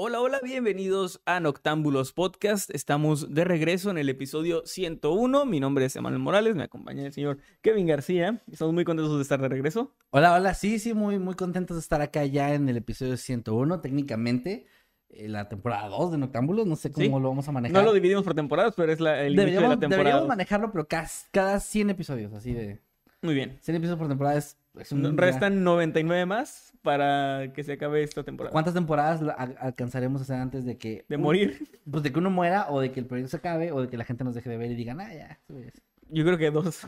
[0.00, 2.70] Hola, hola, bienvenidos a Noctámbulos Podcast.
[2.72, 5.44] Estamos de regreso en el episodio 101.
[5.44, 8.40] Mi nombre es Emanuel Morales, me acompaña el señor Kevin García.
[8.48, 9.96] Estamos muy contentos de estar de regreso.
[10.10, 13.80] Hola, hola, sí, sí, muy, muy contentos de estar acá ya en el episodio 101.
[13.80, 14.66] Técnicamente,
[15.08, 17.22] eh, la temporada 2 de Noctámbulos, no sé cómo Sí.
[17.22, 17.82] lo vamos a manejar.
[17.82, 19.98] No lo dividimos por temporadas, pero es la, el inicio de deberíamos, la temporada.
[20.04, 22.80] deberíamos manejarlo, pero cada, cada 100 episodios, así de...
[23.22, 23.58] Muy bien.
[23.60, 25.16] 100 episodios por temporada es, es un...
[25.16, 28.52] Restan 99 más para que se acabe esta temporada.
[28.52, 29.22] ¿Cuántas temporadas
[29.58, 31.04] alcanzaremos a hacer antes de que...
[31.08, 31.68] De morir.
[31.90, 33.96] Pues de que uno muera o de que el proyecto se acabe o de que
[33.96, 35.40] la gente nos deje de ver y digan, ah, ya.
[35.46, 35.72] pues".
[36.10, 36.86] Yo creo que dos.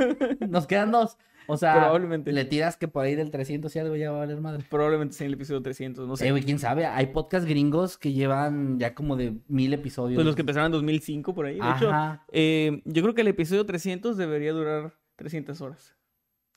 [0.48, 1.16] Nos quedan dos.
[1.46, 2.32] O sea, Probablemente.
[2.32, 4.64] le tiras que por ahí del 300 y algo ya va a valer madre.
[4.68, 6.28] Probablemente sea en el episodio 300, no sé.
[6.28, 6.84] Eh, güey, quién sabe.
[6.84, 10.16] Hay podcast gringos que llevan ya como de mil episodios.
[10.16, 11.58] pues los que empezaron en 2005 por ahí.
[11.58, 11.90] De hecho,
[12.32, 15.94] eh, yo creo que el episodio 300 debería durar 300 horas.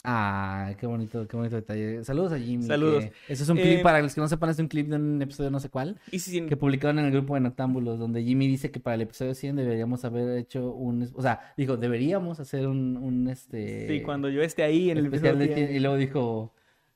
[0.03, 2.03] Ah, qué bonito, qué bonito detalle.
[2.03, 2.63] Saludos a Jimmy.
[2.63, 3.05] Saludos.
[3.27, 5.21] Ese es un Eh, clip, para los que no sepan, es un clip de un
[5.21, 8.47] episodio no sé cuál, Y si, que publicaron en el grupo de Noctámbulos, donde Jimmy
[8.47, 11.07] dice que para el episodio 100 deberíamos haber hecho un...
[11.13, 13.87] O sea, dijo, deberíamos hacer un, un este...
[13.87, 15.67] sí, cuando yo esté ahí en el especial episodio de 100.
[15.67, 16.53] cien, Y luego dijo...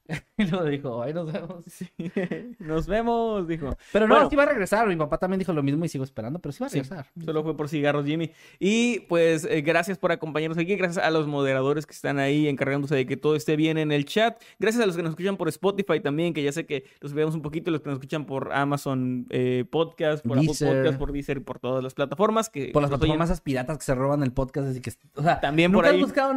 [0.38, 1.66] y luego dijo, ay, nos vemos.
[1.69, 1.88] Sí.
[2.59, 3.75] Nos vemos, dijo.
[3.91, 4.29] Pero no, Bueno.
[4.29, 4.88] sí va a regresar.
[4.88, 7.07] Mi papá también dijo lo mismo y sigo esperando, pero sí va a Sí, regresar.
[7.23, 8.31] Solo fue por cigarros, Jimmy.
[8.59, 10.75] Y pues eh, gracias por acompañarnos aquí.
[10.75, 14.05] Gracias a los moderadores que están ahí encargándose de que todo esté bien en el
[14.05, 14.41] chat.
[14.59, 17.35] Gracias a los que nos escuchan por Spotify también, que ya sé que los veamos
[17.35, 17.72] un poquito.
[17.72, 20.67] Los que nos escuchan por Amazon eh, Podcast, por Deezer.
[20.67, 22.49] Apple Podcast, por Deezer, por todas las plataformas.
[22.49, 24.91] Que Por las plataformas esas piratas que se roban el podcast, así que...
[25.16, 26.01] O sea, También por ¿nunca ahí.
[26.01, 26.33] has buscado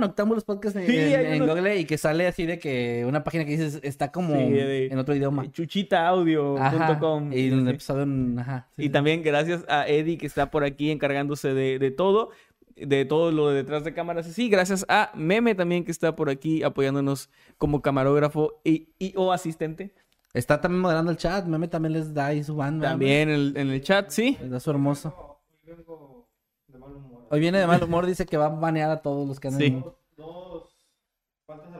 [0.46, 3.24] Podcast en, Sí, en- hay en unos- Google y que sale así de que una
[3.24, 5.50] página que dices está como Sí, de- en otro idioma?
[5.50, 7.32] Chuchitaaudio.com.
[7.32, 7.70] Y un Sí.
[7.70, 8.38] episodio en...
[8.38, 8.68] Ajá.
[8.76, 8.90] sí, Y sí.
[8.90, 12.30] también gracias a Eddie que está por aquí encargándose de, de todo,
[12.76, 14.26] de todo lo de detrás de cámaras.
[14.28, 19.14] Y sí, gracias a Meme también que está por aquí apoyándonos como camarógrafo y, y-
[19.16, 19.92] o asistente.
[20.34, 21.46] Está también moderando el chat.
[21.46, 22.90] Meme también les da ahí su banda.
[22.90, 24.36] También en el, en el chat, sí.
[24.40, 25.40] Les da su hermoso.
[27.30, 28.06] Hoy viene de mal humor.
[28.06, 29.60] Dice que va a banear a todos los que andan...
[29.62, 29.82] Sí.
[30.16, 30.74] Dos
[31.46, 31.78] faltas a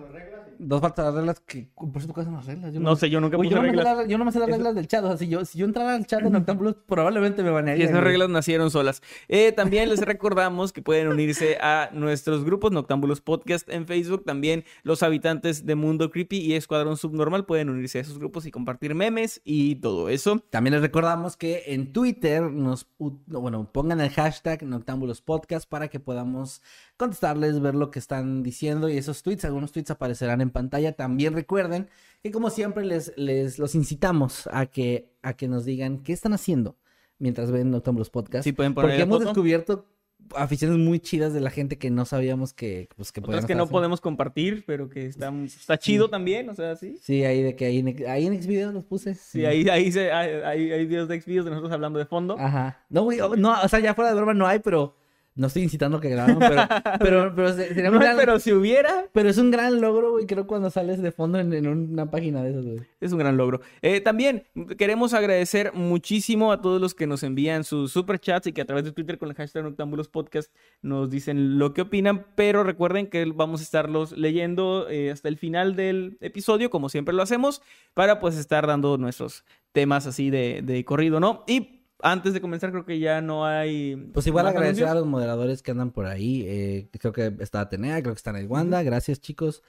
[0.59, 1.69] las reglas que...
[1.77, 2.73] Por cierto, ¿cuáles son las reglas?
[2.75, 3.97] Yo No sé, yo nunca puse yo, no me sé reglas.
[3.99, 5.05] las- yo no me sé las Eso- reglas del chat.
[5.05, 7.89] O sea, si yo, si yo entrara al chat de Noctámbulos, probablemente me Y banearían.
[7.89, 9.03] esas reglas nacieron solas.
[9.29, 14.25] Eh, también les recordamos que pueden unirse a nuestros grupos Noctámbulos Podcast en Facebook.
[14.25, 18.51] También los habitantes de Mundo Creepy y Escuadrón Subnormal pueden unirse a esos grupos y
[18.51, 20.41] compartir memes y todo eso.
[20.51, 26.01] También les recordamos que en Twitter nos, bueno, pongan el hashtag Noctámbulos Podcast para que
[26.01, 26.63] podamos
[26.99, 30.93] contestarles, ver lo que están diciendo y esos tweets, algunos tweets aparecerán en pantalla.
[30.93, 31.89] También recuerden
[32.23, 36.35] que como siempre les, les los incitamos a que, a que nos digan qué están
[36.35, 36.77] haciendo
[37.19, 38.45] mientras ven Noctámbulos Podcast.
[38.45, 39.29] Sí, pueden poner porque hemos foto.
[39.31, 39.87] descubierto
[40.35, 43.63] aficiones muy chidas de la gente que no sabíamos que, pues, que Otras que no
[43.63, 43.73] haciendo.
[43.73, 46.99] podemos compartir, pero que está, está chido también, o sea, sí.
[47.01, 49.15] Sí, ahí de que ahí en, ahí en Xvideos los puse.
[49.15, 52.37] Sí, ahí, ahí se, hay, hay, videos de Xvideos de nosotros hablando de fondo.
[52.39, 52.85] Ajá.
[52.91, 54.95] No, güey, oh, no, o sea, ya fuera de broma no hay, pero
[55.39, 56.63] no estoy incitando a que graben, pero,
[56.99, 58.33] pero, pero se- sería No, gran- pero...
[58.33, 61.67] pero si hubiera, es un gran logro, güey, creo cuando sales de fondo en, en
[61.67, 62.81] una página de esas, güey.
[63.01, 63.61] es un gran logro.
[63.81, 64.45] Eh, también
[64.77, 68.85] queremos agradecer muchísimo a todos los que nos envían sus superchats y que a través
[68.85, 70.53] de Twitter con el hashtag Noctámbulos Podcast
[70.83, 75.37] nos dicen lo que opinan, pero recuerden que vamos a estarlos leyendo eh, hasta el
[75.39, 77.63] final del episodio, como siempre lo hacemos,
[77.95, 81.45] para pues estar dando nuestros temas así de, de corrido, ¿no?
[81.47, 83.97] Y antes de comenzar creo que ya no hay...
[84.13, 86.45] Pues igual agradecer a los moderadores que andan por ahí.
[86.47, 88.83] eh, creo que está Atenea, creo que está Wanda.
[88.83, 89.63] Gracias, chicos.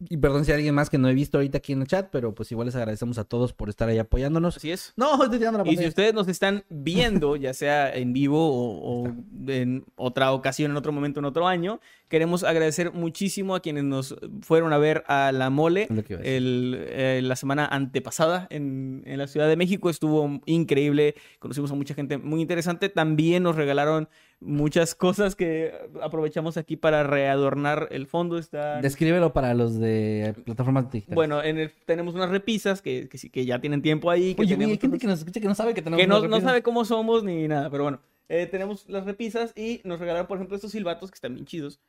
[0.00, 2.08] Y perdón si hay alguien más que no he visto ahorita aquí en el chat,
[2.12, 4.56] pero pues igual les agradecemos a todos por estar ahí apoyándonos.
[4.56, 4.92] Así es.
[4.96, 5.88] No, estoy tirando la Y si pantalla.
[5.88, 9.14] ustedes nos están viendo, ya sea en vivo o, o
[9.48, 14.14] en otra ocasión, en otro momento, en otro año, queremos agradecer muchísimo a quienes nos
[14.42, 19.26] fueron a ver a La Mole a el, eh, la semana antepasada en, en la
[19.26, 19.90] Ciudad de México.
[19.90, 22.88] Estuvo increíble, conocimos a mucha gente muy interesante.
[22.88, 24.08] También nos regalaron
[24.40, 28.38] muchas cosas que aprovechamos aquí para readornar el fondo.
[28.38, 28.80] Está...
[28.80, 31.14] Descríbelo para los de plataformas digitales.
[31.16, 34.34] Bueno, en el- tenemos unas repisas que, que, ya tienen tiempo ahí.
[34.34, 36.06] Que Oye, güey, teníamos hay gente que nos escucha que no sabe que tenemos que
[36.06, 38.00] no, no sabe cómo somos ni nada, pero bueno.
[38.28, 41.80] eh, tenemos las repisas y nos regalaron, por ejemplo, estos silbatos que están bien chidos.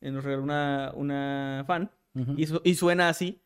[0.00, 2.34] Eh, nos regaló una, una fan Ujú.
[2.38, 3.42] y, su- y suena así.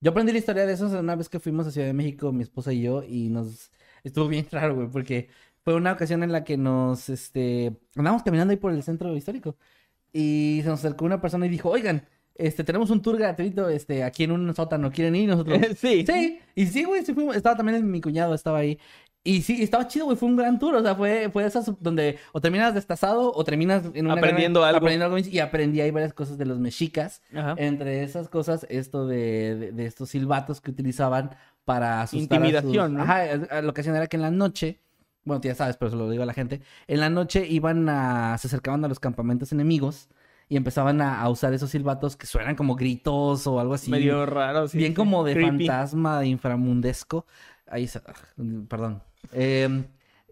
[0.00, 2.42] Yo aprendí la historia de esos una vez que fuimos a Ciudad de México, mi
[2.42, 3.70] esposa y yo, y nos
[4.04, 5.28] estuvo bien raro, güey, porque
[5.62, 9.56] fue una ocasión en la que nos, este, andábamos caminando ahí por el centro histórico
[10.12, 12.06] y se nos acercó una persona y dijo, oigan,
[12.36, 15.28] este, tenemos un tour gratuito, este, aquí en un sótano, ¿quieren ir?
[15.28, 16.04] Nosotros, sí.
[16.06, 18.78] sí, y sí, güey, sí fuimos, estaba también mi cuñado, estaba ahí.
[19.26, 22.18] Y sí, estaba chido, güey, fue un gran tour, o sea, fue, fue esas donde
[22.32, 24.78] o terminas destazado o terminas en una Aprendiendo gran- algo.
[24.84, 27.22] aprendiendo algo y aprendí ahí varias cosas de los mexicas.
[27.34, 27.54] Ajá.
[27.56, 31.30] Entre esas cosas, esto de, de, de estos silbatos que utilizaban
[31.64, 33.02] para asustar a sus- Intimidación, ¿no?
[33.02, 34.80] Ajá, eh, la ocasión era que en la noche,
[35.24, 38.36] bueno, ya sabes, pero se lo digo a la gente, en la noche iban a,
[38.38, 40.08] se acercaban a los campamentos enemigos
[40.48, 43.90] y empezaban a, a usar esos silbatos que suenan como gritos o algo así.
[43.90, 44.68] Medio raro.
[44.68, 44.94] sí, bien sí.
[44.96, 45.66] como de Creepy.
[45.66, 47.24] fantasma, de inframundesco.
[47.66, 48.12] Ahí, se- ah,
[48.68, 49.02] perdón.
[49.32, 49.84] Eh,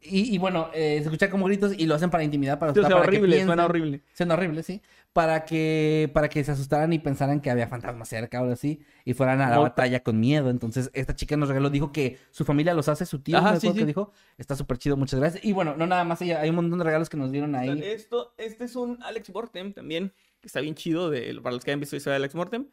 [0.02, 2.78] y, y bueno, eh, se escuchan como gritos y lo hacen para intimidar, para Sí,
[2.78, 4.00] o asustar, sea, para que horrible, suena piensen- horrible.
[4.14, 4.82] Suena horrible, sí.
[5.12, 8.80] Para que, para que se asustaran y pensaran que había fantasmas cerca o algo así.
[9.04, 9.62] Y fueran a la No.
[9.62, 10.48] batalla con miedo.
[10.50, 13.60] Entonces, esta chica nos regaló, dijo que su familia los hace, su tío, Ajá, me
[13.60, 13.86] sí, acuerdo que sí.
[13.86, 14.12] dijo.
[14.38, 15.44] Está súper chido, muchas gracias.
[15.44, 17.78] Y bueno, no nada más ella, hay un montón de regalos que nos dieron ahí.
[17.84, 21.70] Esto, este es un Alex Mortem también, que está bien chido de, para los que
[21.72, 22.66] hayan visto historia de Alex Mortem.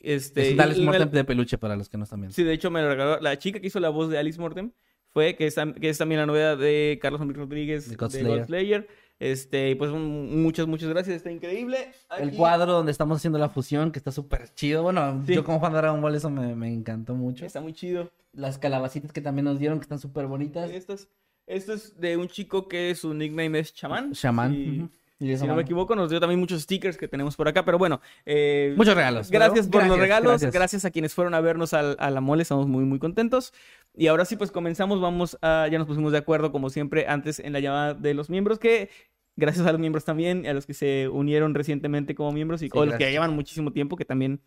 [0.00, 2.34] Este, Es un Alex me- Mortem de peluche para los que no están viendo.
[2.34, 4.72] Sí, de hecho me lo regaló la chica que hizo la voz de Alex Mortem.
[5.14, 8.86] Fue que es, que es también la novia de Carlos Enrique Rodríguez De Godslayer.
[9.20, 11.16] Este, y pues un- muchas, muchas gracias.
[11.16, 11.92] Está increíble.
[12.18, 14.82] El cuadro donde estamos haciendo la fusión, que está súper chido.
[14.82, 15.34] Bueno, Sí.
[15.34, 17.46] yo como fan de Dragon Ball, eso me, me encantó mucho.
[17.46, 18.10] Está muy chido.
[18.32, 20.68] Las calabacitas que también nos dieron, que están súper bonitas.
[20.72, 21.08] Esto es,
[21.46, 24.10] esto es de un chico que su nickname es Chamán.
[24.10, 24.88] Ujú.
[25.32, 27.64] Y si no me equivoco, nos dio también muchos stickers que tenemos por acá.
[27.64, 29.30] Pero bueno, eh, Muchos regalos.
[29.30, 30.52] Gracias pero por los gracias, regalos, gracias.
[30.52, 30.84] gracias.
[30.84, 33.52] a quienes fueron a vernos al- a la mole, estamos muy muy contentos.
[33.94, 37.38] Y ahora sí, pues comenzamos, vamos a, ya nos pusimos de acuerdo como siempre antes
[37.40, 38.90] en la llamada de los miembros, que
[39.36, 42.70] gracias a los miembros también, a los que se unieron recientemente como miembros y Sí,
[42.74, 44.40] o los que llevan muchísimo tiempo, que también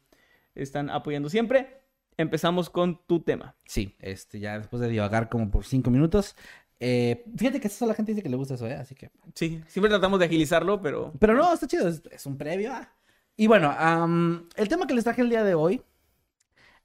[0.56, 1.82] están apoyando siempre.
[2.20, 3.56] Empezamos con tu tema.
[3.66, 6.36] Sí, este, ya después de divagar como por cinco minutos.
[6.80, 8.76] Eh, fíjate que eso la gente dice que le gusta eso, ¿eh?
[8.76, 9.10] Así que.
[9.34, 12.72] Sí, siempre tratamos de agilizarlo, pero Pero no, está chido, es, es un previo.
[12.74, 12.90] ah.
[13.36, 15.82] Y bueno, am, el tema que les traje el día de hoy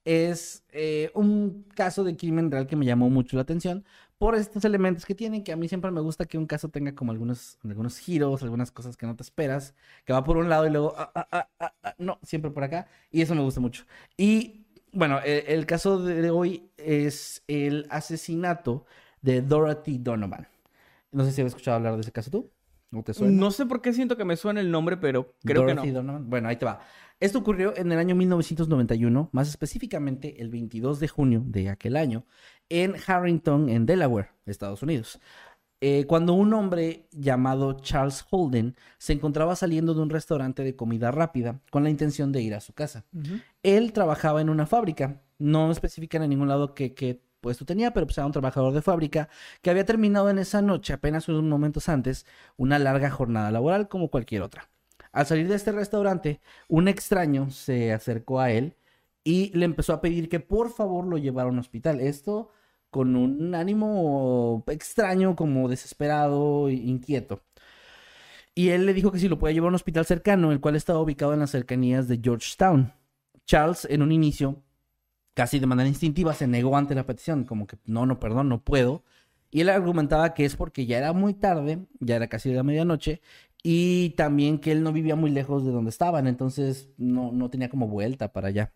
[0.04, 3.84] es eh, un caso de crimen real que me llamó mucho la atención
[4.18, 6.94] por estos elementos que tiene, que a mí siempre me gusta que un caso tenga
[6.94, 9.74] como algunos, algunos giros, algunas cosas que no te esperas,
[10.04, 12.62] que va por un lado y luego, ah, ah, ah, ah, ah, no, siempre por
[12.62, 13.84] acá, y eso me gusta mucho.
[14.16, 18.86] Y bueno, eh, el caso de hoy es el asesinato
[19.22, 20.46] de Dorothy Donovan.
[21.10, 22.50] No sé si habías escuchado hablar de ese caso tú.
[22.90, 23.32] ¿No te suena?
[23.32, 25.94] no sé por qué siento que me suena el nombre, pero creo Dorothy que no.
[25.94, 26.28] Donovan.
[26.28, 26.80] Bueno, ahí te va.
[27.20, 32.26] Esto ocurrió en el año 1991, más específicamente el 22 de junio de aquel año,
[32.68, 35.20] en Harrington, en Delaware, Estados Unidos.
[35.80, 41.10] Eh, cuando un hombre llamado Charles Holden se encontraba saliendo de un restaurante de comida
[41.10, 43.04] rápida con la intención de ir a su casa.
[43.62, 48.06] Él trabajaba en una fábrica, no especifican en ningún lado qué, qué puesto tenía, pero
[48.06, 49.28] pues era un trabajador de fábrica
[49.60, 52.24] que había terminado en esa noche, apenas unos momentos antes,
[52.56, 54.70] una larga jornada laboral como cualquier otra.
[55.12, 58.76] Al salir de este restaurante, un extraño se acercó a él
[59.24, 62.00] y le empezó a pedir que por favor lo llevara a un hospital.
[62.00, 62.50] Esto
[62.90, 67.42] con un ánimo extraño, como desesperado e inquieto.
[68.54, 70.76] Y él le dijo que si lo podía llevar a un hospital cercano, el cual
[70.76, 72.92] estaba ubicado en las cercanías de Georgetown.
[73.46, 74.62] Charles, en un inicio,
[75.34, 78.62] casi de manera instintiva, se negó ante la petición, como que no, no, perdón, no
[78.62, 79.04] puedo.
[79.50, 82.62] Y él argumentaba que es porque ya era muy tarde, ya era casi de la
[82.62, 83.20] medianoche,
[83.62, 87.68] y también que él no vivía muy lejos de donde estaban, entonces no, no tenía
[87.68, 88.72] como vuelta para allá.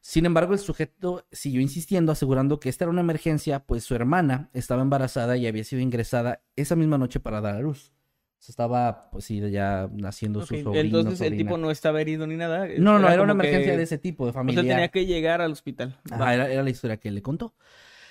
[0.00, 4.50] Sin embargo, el sujeto siguió insistiendo, asegurando que esta era una emergencia, pues su hermana
[4.52, 7.92] estaba embarazada y había sido ingresada esa misma noche para dar a luz.
[8.38, 10.98] O sea, estaba, pues sí, ya naciendo su sobrino.
[10.98, 12.66] Entonces el tipo no estaba herido ni nada.
[12.78, 14.62] No, no, no, era una que- emergencia de ese tipo, de O sea, familia.
[14.62, 15.98] tenía que llegar al hospital.
[16.10, 17.54] Ajá, era, era la historia que le contó.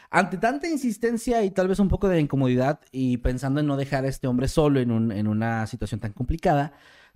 [0.10, 4.06] Ante tanta insistencia y tal vez un poco de incomodidad y pensando en no dejar
[4.06, 6.74] a este hombre solo en, un- en una situación tan complicada,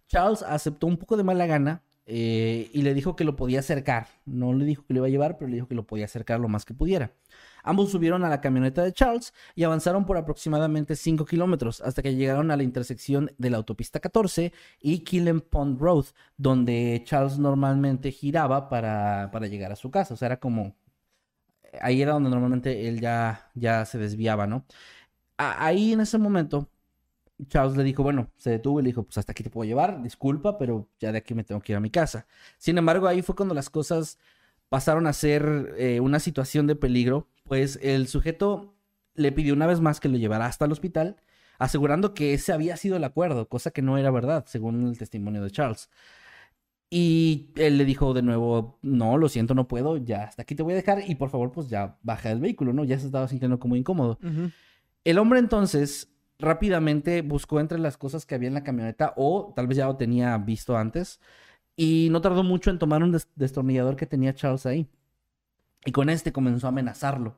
[0.07, 4.07] Charles aceptó un poco de mala gana eh, y le dijo que lo podía acercar.
[4.25, 6.39] No le dijo que lo iba a llevar, pero le dijo que lo podía acercar
[6.39, 7.11] lo más que pudiera.
[7.63, 12.15] Ambos subieron a la camioneta de Charles y avanzaron por aproximadamente 5 kilómetros hasta que
[12.15, 16.05] llegaron a la intersección de la autopista 14 y Killen Pond Road,
[16.37, 20.13] donde Charles normalmente giraba para, para llegar a su casa.
[20.13, 20.75] O sea, era como...
[21.81, 24.65] Ahí era donde normalmente él ya, ya se desviaba, ¿no?
[25.37, 26.69] ahí en ese momento
[27.47, 30.01] Charles le dijo, bueno, se detuvo y le dijo, pues hasta aquí te puedo llevar,
[30.01, 32.27] disculpa, pero ya de aquí me tengo que ir a mi casa.
[32.57, 34.19] Sin embargo, ahí fue cuando las cosas
[34.69, 38.75] pasaron a ser eh, una situación de peligro, pues el sujeto
[39.15, 41.17] le pidió una vez más que lo llevara hasta el hospital,
[41.59, 45.43] asegurando que ese había sido el acuerdo, cosa que no era verdad, según el testimonio
[45.43, 45.89] de Charles.
[46.89, 50.63] Y él le dijo de nuevo, no, lo siento, no puedo, ya hasta aquí te
[50.63, 52.83] voy a dejar y por favor, pues ya baja del vehículo, ¿no?
[52.83, 54.19] Ya se estaba sintiendo como incómodo.
[55.03, 59.67] El hombre entonces rápidamente buscó entre las cosas que había en la camioneta o tal
[59.67, 61.21] vez ya lo tenía visto antes
[61.77, 64.87] y no tardó mucho en tomar un destornillador que tenía Charles ahí.
[65.85, 67.37] Y con este comenzó a amenazarlo,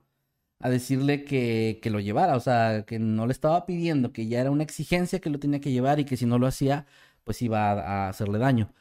[0.60, 4.42] a decirle que, que lo llevara, o sea, que no le estaba pidiendo, que ya
[4.42, 6.86] era una exigencia que lo tenía que llevar y que si no lo hacía,
[7.24, 8.74] pues iba a hacerle daño.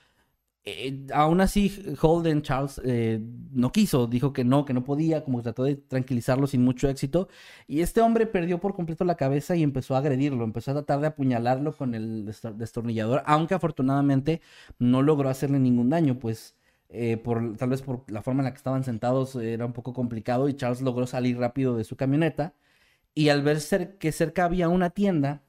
[0.64, 5.38] Eh, aún así, Holden Charles eh, no quiso, dijo que no, que no podía, como
[5.38, 7.28] que trató de tranquilizarlo sin mucho éxito.
[7.66, 11.00] Y este hombre perdió por completo la cabeza y empezó a agredirlo, empezó a tratar
[11.00, 12.26] de apuñalarlo con el
[12.57, 14.40] destornillador, aunque afortunadamente
[14.78, 16.54] no logró hacerle ningún daño, pues
[16.94, 19.94] eh, por, tal vez por la forma en la que estaban sentados era un poco
[19.94, 22.54] complicado y Charles logró salir rápido de su camioneta.
[23.14, 23.58] Y al ver
[23.99, 25.42] que cerca había una tienda,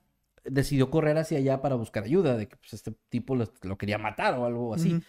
[0.45, 4.35] decidió correr hacia allá para buscar ayuda, de que pues, este tipo lo, quería matar
[4.35, 5.01] o algo así.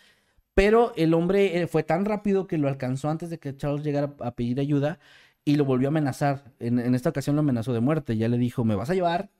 [0.54, 4.14] Pero el hombre eh, fue tan rápido que lo alcanzó antes de que Charles llegara
[4.20, 4.98] a pedir ayuda
[5.44, 6.52] y lo volvió a amenazar.
[6.60, 8.16] En, esta ocasión lo amenazó de muerte.
[8.16, 9.30] Ya le dijo, me vas a llevar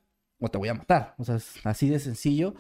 [0.41, 1.15] o te voy a matar.
[1.19, 2.55] O sea, es así de sencillo.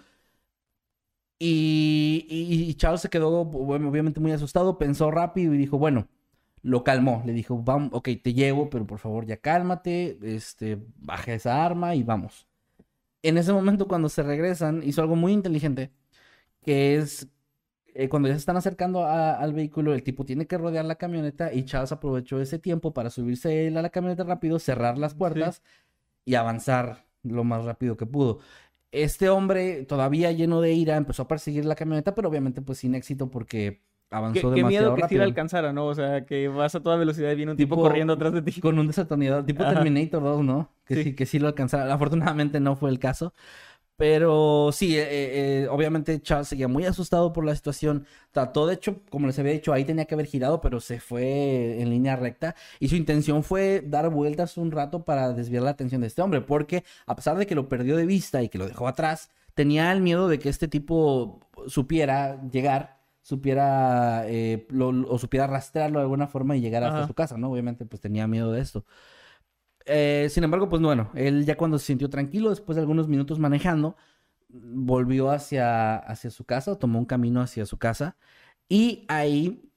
[1.38, 6.08] Y, y, Charles se quedó, obviamente muy asustado, pensó rápido y dijo, bueno,
[6.62, 7.22] lo calmó.
[7.26, 11.94] Le dijo, vamos, ok, te llevo, pero por favor ya cálmate, este, baja esa arma
[11.96, 12.46] y vamos
[13.24, 15.90] en ese momento cuando se regresan, hizo algo muy inteligente,
[16.62, 17.28] que es
[17.94, 21.52] eh, cuando ya se están acercando al vehículo, el tipo tiene que rodear la camioneta
[21.52, 25.62] y Charles aprovechó ese tiempo para subirse él a la camioneta rápido, cerrar las puertas
[26.26, 28.40] y avanzar lo más rápido que pudo.
[28.94, 32.94] Este hombre, todavía lleno de ira, empezó a perseguir la camioneta, pero obviamente pues sin
[32.94, 35.86] éxito porque avanzó ¿Qué, demasiado qué miedo que sí la alcanzara, ¿no?
[35.86, 38.60] O sea, que vas a toda velocidad y viene un tipo, corriendo atrás de ti.
[38.60, 40.70] Con un desatornillador, tipo Terminator 2, ¿no?
[40.86, 41.14] Que sí.
[41.14, 41.92] que sí lo alcanzara.
[41.92, 43.34] Afortunadamente no fue el caso.
[43.96, 48.06] Pero sí, eh, eh, eh, obviamente Charles seguía muy asustado por la situación.
[48.32, 51.80] Trató, de hecho, como les había dicho, ahí tenía que haber girado, pero se fue
[51.80, 52.56] en línea recta.
[52.80, 56.40] Y su intención fue dar vueltas un rato para desviar la atención de este hombre.
[56.40, 59.92] Porque a pesar de que lo perdió de vista y que lo dejó atrás, tenía
[59.92, 64.68] el miedo de que este tipo supiera llegar supiera eh,
[65.08, 67.50] o supiera rastrearlo de alguna forma y llegar hasta su casa, ¿no?
[67.50, 68.84] Obviamente, pues tenía miedo de esto.
[69.86, 73.38] Eh, sin embargo, pues bueno, él ya cuando se sintió tranquilo, después de algunos minutos
[73.38, 73.96] manejando,
[74.48, 78.16] volvió hacia, hacia su casa, tomó un camino hacia su casa
[78.68, 79.70] y ahí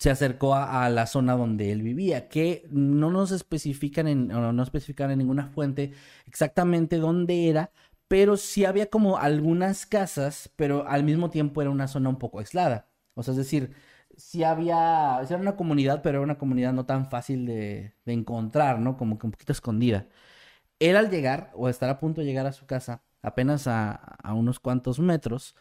[0.00, 5.10] se acercó a, la zona donde él vivía, que no nos especifican en, no, especifican
[5.10, 5.92] en ninguna fuente
[6.26, 7.70] exactamente dónde era,
[8.08, 12.38] pero sí había como algunas casas, pero al mismo tiempo era una zona un poco
[12.38, 12.88] aislada.
[13.14, 13.74] O sea, es decir,
[14.20, 18.96] sí había, era una comunidad, pero era una comunidad no tan fácil de, encontrar, ¿no?
[18.96, 20.06] Como que un poquito escondida.
[20.78, 24.60] Él al llegar, o estar a punto de llegar a su casa, apenas a, unos
[24.60, 25.56] cuantos metros,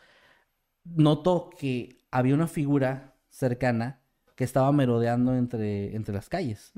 [0.85, 4.01] notó que había una figura cercana
[4.35, 6.71] que estaba merodeando entre, entre las calles.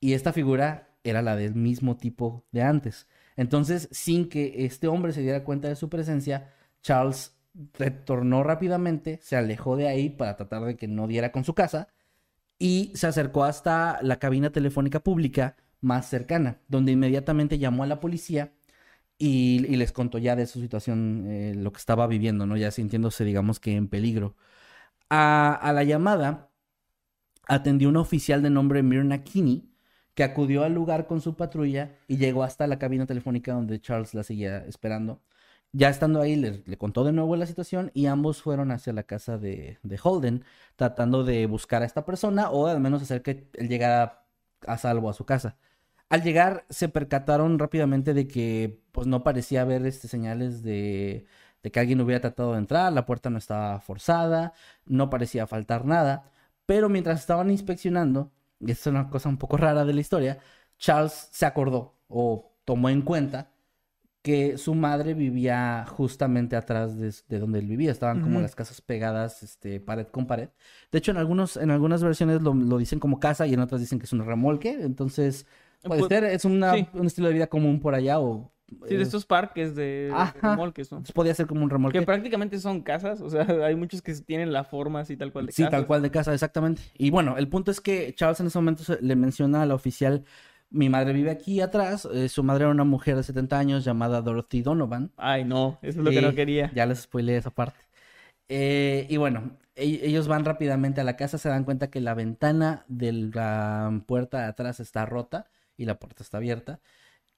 [0.00, 3.06] Y esta figura era la del mismo tipo de antes.
[3.36, 7.37] Entonces, sin que este hombre se diera cuenta de su presencia, Charles
[7.74, 11.88] retornó rápidamente, se alejó de ahí para tratar de que no diera con su casa
[12.58, 18.00] y se acercó hasta la cabina telefónica pública más cercana, donde inmediatamente llamó a la
[18.00, 18.52] policía
[19.18, 22.56] y, les contó ya de su situación, eh, lo que estaba viviendo, ¿no?
[22.56, 24.36] Ya sintiéndose, digamos que en peligro.
[25.10, 26.50] A, la llamada
[27.48, 29.70] atendió un oficial de nombre Mirna Kinney,
[30.14, 34.14] que acudió al lugar con su patrulla y llegó hasta la cabina telefónica donde Charles
[34.14, 35.22] la seguía esperando.
[35.72, 39.36] Ya estando ahí, le, contó de nuevo la situación y ambos fueron hacia la casa
[39.38, 40.44] de, Holden,
[40.76, 44.26] tratando de buscar a esta persona o al menos hacer que él llegara
[44.66, 45.56] a salvo a su casa.
[46.08, 51.26] Al llegar, se percataron rápidamente de que pues, no parecía haber este, señales de,
[51.62, 54.52] de que alguien hubiera tratado de entrar, la puerta no estaba forzada,
[54.86, 56.30] no parecía faltar nada,
[56.66, 60.38] pero mientras estaban inspeccionando, y es una cosa un poco rara de la historia,
[60.78, 63.50] Charles se acordó o tomó en cuenta
[64.22, 67.90] que su madre vivía justamente atrás de, de donde él vivía.
[67.90, 70.50] Estaban como las casas pegadas, este, pared con pared.
[70.92, 73.80] De hecho, en algunos, en algunas versiones lo, lo dicen como casa y en otras
[73.80, 74.70] dicen que es un remolque.
[74.80, 75.46] Entonces,
[75.82, 76.86] puede Pues, ser, es una, sí.
[76.92, 78.52] un estilo de vida común por allá o...
[78.86, 81.02] Sí, de estos parques de, remolques, ¿no?
[81.14, 82.00] podía ser como un remolque.
[82.00, 85.46] Que prácticamente son casas, o sea, hay muchos que tienen la forma así tal cual
[85.46, 85.70] de Sí, casas.
[85.70, 86.82] tal cual de casa, exactamente.
[86.98, 90.22] Y bueno, el punto es que Charles en ese momento le menciona a la oficial,
[90.70, 94.20] mi madre vive aquí atrás, eh, su madre era una mujer de 70 años llamada
[94.22, 95.12] Dorothy Donovan.
[95.16, 96.70] Ay, no, eso es lo que Y no quería.
[96.74, 97.78] Ya les spoileé esa parte.
[98.48, 102.14] Eh, y bueno, e- ellos van rápidamente a la casa, se dan cuenta que la
[102.14, 105.46] ventana de la puerta de atrás está rota
[105.76, 106.80] y la puerta está abierta.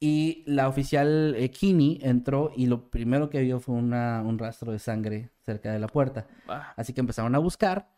[0.00, 4.72] Y la oficial eh, Kinney entró y lo primero que vio fue una- un rastro
[4.72, 6.26] de sangre cerca de la puerta.
[6.48, 7.90] Ah, Así que empezaron a buscar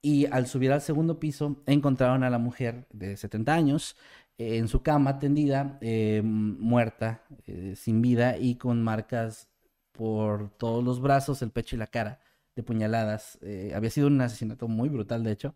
[0.00, 4.68] y al subir al segundo piso encontraron a la mujer de 70 años eh, en
[4.68, 9.48] su cama tendida, eh, muerta, eh, sin vida y con marcas
[9.92, 12.20] por todos los brazos, el pecho y la cara
[12.54, 13.38] de puñaladas.
[13.42, 15.54] Eh, había sido un asesinato muy brutal, de hecho.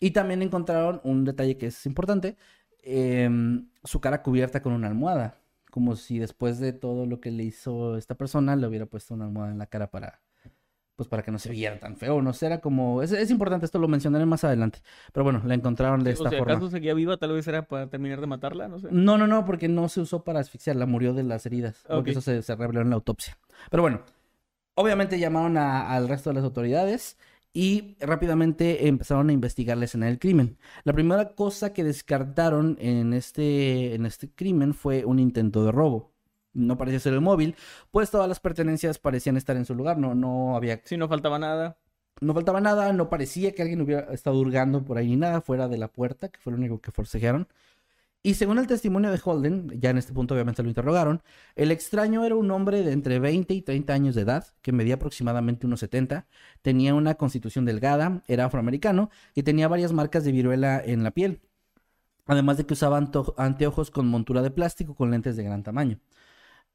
[0.00, 2.36] Y también encontraron un detalle que es importante,
[2.82, 7.44] em, su cara cubierta con una almohada, como si después de todo lo que le
[7.44, 10.20] hizo esta persona le hubiera puesto una almohada en la cara para
[10.96, 13.66] pues para que no se viera tan feo, no sé, era como, es, es importante,
[13.66, 14.80] esto lo mencionaré más adelante,
[15.12, 16.54] pero bueno, la encontraron de o esta sea, forma.
[16.54, 17.16] ¿acaso seguía viva?
[17.16, 18.88] Tal vez era para terminar de matarla, no sé.
[18.90, 22.16] No, no, no, porque no se usó para asfixiarla, murió de las heridas, porque Ok.
[22.18, 23.36] eso se, se reveló en la autopsia.
[23.70, 24.02] Pero bueno,
[24.74, 27.18] obviamente llamaron a- al resto de las autoridades
[27.52, 30.58] y rápidamente empezaron a investigar la escena del crimen.
[30.84, 36.13] La primera cosa que descartaron en este, en este crimen fue un intento de robo.
[36.54, 37.56] No parecía ser el móvil,
[37.90, 41.38] pues todas las pertenencias parecían estar en su lugar, no, no había Si no faltaba
[41.38, 41.76] nada.
[42.20, 45.68] no faltaba nada, no parecía que alguien hubiera estado hurgando por ahí ni nada fuera
[45.68, 47.48] de la puerta, que fue lo único que forcejearon.
[48.26, 51.22] Y según el testimonio de Holden, ya en este punto obviamente lo interrogaron,
[51.56, 54.94] el extraño era un hombre de entre 20 y 30 años de edad, que medía
[54.94, 56.26] aproximadamente unos 70,
[56.62, 61.42] tenía una constitución delgada, era afroamericano y tenía varias marcas de viruela en la piel.
[62.26, 62.96] Además de que usaba
[63.36, 66.00] anteojos con montura de plástico con lentes de gran tamaño.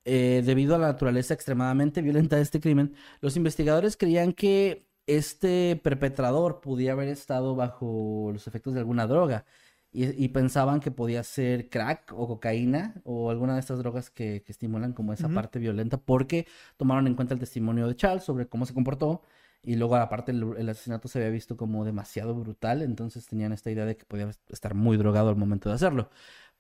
[0.06, 5.80] Eh, debido a la naturaleza extremadamente violenta de este crimen, los investigadores creían que este
[5.84, 9.46] perpetrador podía haber estado bajo los efectos de alguna droga
[9.92, 14.44] y, y pensaban que podía ser crack o cocaína o alguna de estas drogas que,
[14.44, 16.48] que estimulan como esa parte violenta porque
[16.78, 19.24] tomaron en cuenta el testimonio de Charles sobre cómo se comportó
[19.64, 23.72] y luego aparte el, el asesinato se había visto como demasiado brutal, entonces tenían esta
[23.72, 26.10] idea de que podía estar muy drogado al momento de hacerlo.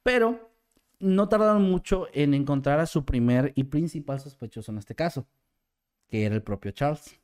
[0.03, 0.48] Pero
[0.99, 5.27] no tardaron mucho en encontrar a su primer y principal sospechoso en este caso,
[6.09, 7.19] que era el propio Charles.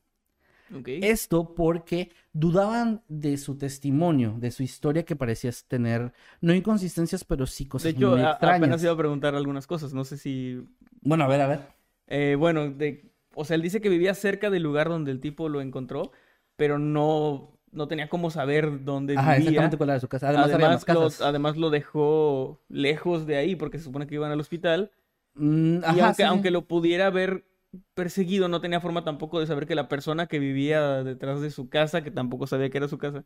[0.99, 7.45] Esto porque dudaban de su testimonio, de su historia que parecía tener, no inconsistencias, pero
[7.45, 8.51] sí De cosas hecho, muy a- extrañas.
[8.51, 9.93] apenas iba a preguntar algunas cosas.
[9.93, 10.61] No sé si.
[11.01, 11.75] Bueno, a ver, a ver.
[12.07, 13.11] eh, bueno, de...
[13.33, 16.11] o sea, él dice que vivía cerca del lugar donde el tipo lo encontró,
[16.55, 19.37] pero no, no tenía cómo saber dónde Ajá, vivía.
[19.39, 20.27] exactamente cuál era su casa.
[20.29, 21.21] Además, había más Además, lo, casas.
[21.21, 24.91] además lo dejó lejos de ahí porque se supone que iban al hospital.
[25.35, 27.45] Mm, y ajá, aunque, sí, aunque lo pudiera haber
[27.93, 31.69] perseguido, no tenía forma tampoco de saber que la persona que vivía detrás de su
[31.69, 33.25] casa, que tampoco sabía que era su casa,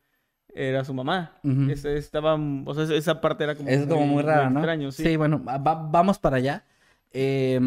[0.54, 1.40] era su mamá.
[1.68, 2.36] Estaba,
[2.66, 4.60] o sea, esa parte era como Es como muy rara, ¿no?
[4.62, 5.18] extraño, sí.
[5.18, 6.66] bueno, va- vamos para allá.
[7.12, 7.60] Eh,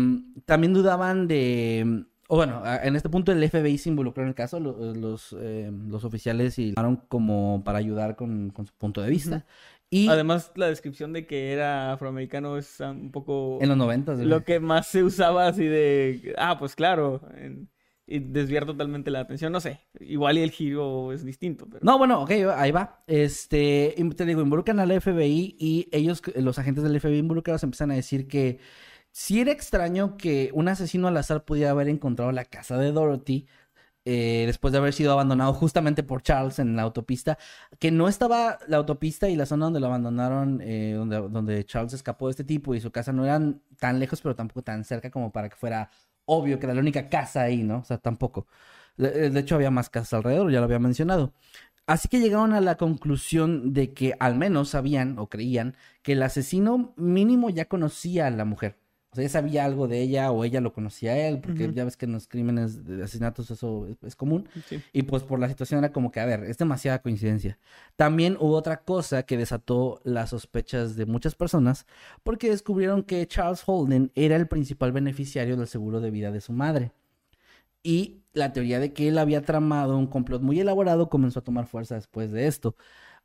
[0.45, 2.05] también dudaban de...
[2.33, 5.71] O bueno, en este punto el FBI se involucró en el caso, lo- los, eh,
[5.87, 9.45] los oficiales y llamaron como para ayudar con, con su punto de vista.
[9.91, 14.19] Y Además, la descripción de que era afroamericano es ah, un poco en los noventas.
[14.21, 17.69] lo que más se usaba así de, ah, pues claro, en-
[18.07, 21.85] y desviar totalmente la atención, no sé, igual y el giro es distinto, pero...
[21.85, 23.05] No, bueno, ok, ahí va.
[23.07, 27.95] Este, te digo, involucran al FBI y ellos, los agentes del FBI involucrados empiezan a
[27.95, 28.59] decir que
[29.13, 33.47] si era extraño que un asesino al azar pudiera haber encontrado la casa de Dorothy
[34.05, 37.39] eh, después de haber sido abandonado justamente por Charles en la autopista,
[37.79, 42.27] que no estaba la autopista y la zona donde lo abandonaron, eh, donde, Charles escapó
[42.27, 45.31] de este tipo y su casa no eran tan lejos, pero tampoco tan cerca como
[45.33, 45.91] para que fuera
[46.25, 47.79] obvio que era la única casa ahí, ¿no?
[47.79, 48.47] O sea, tampoco.
[48.97, 51.33] De hecho, había más casas alrededor, ya lo había mencionado.
[51.87, 56.23] Así que llegaron a la conclusión de que al menos sabían o creían que el
[56.23, 58.82] asesino mínimo ya conocía a la mujer.
[59.13, 61.85] O sea, ya sabía algo de ella o ella lo conocía a él, porque ya
[61.85, 64.49] ves que en los crímenes de asesinatos eso es, es común.
[64.67, 64.83] Sí.
[64.95, 67.59] Y pues por la situación era como que, a ver, es demasiada coincidencia.
[67.97, 71.87] También hubo otra cosa que desató las sospechas de muchas personas,
[72.23, 76.55] porque descubrieron que Charles Holden era el principal beneficiario del seguro de vida de su
[76.55, 76.93] madre.
[77.83, 81.67] Y la teoría de que él había tramado un complot muy elaborado comenzó a tomar
[81.67, 82.77] fuerza después de esto.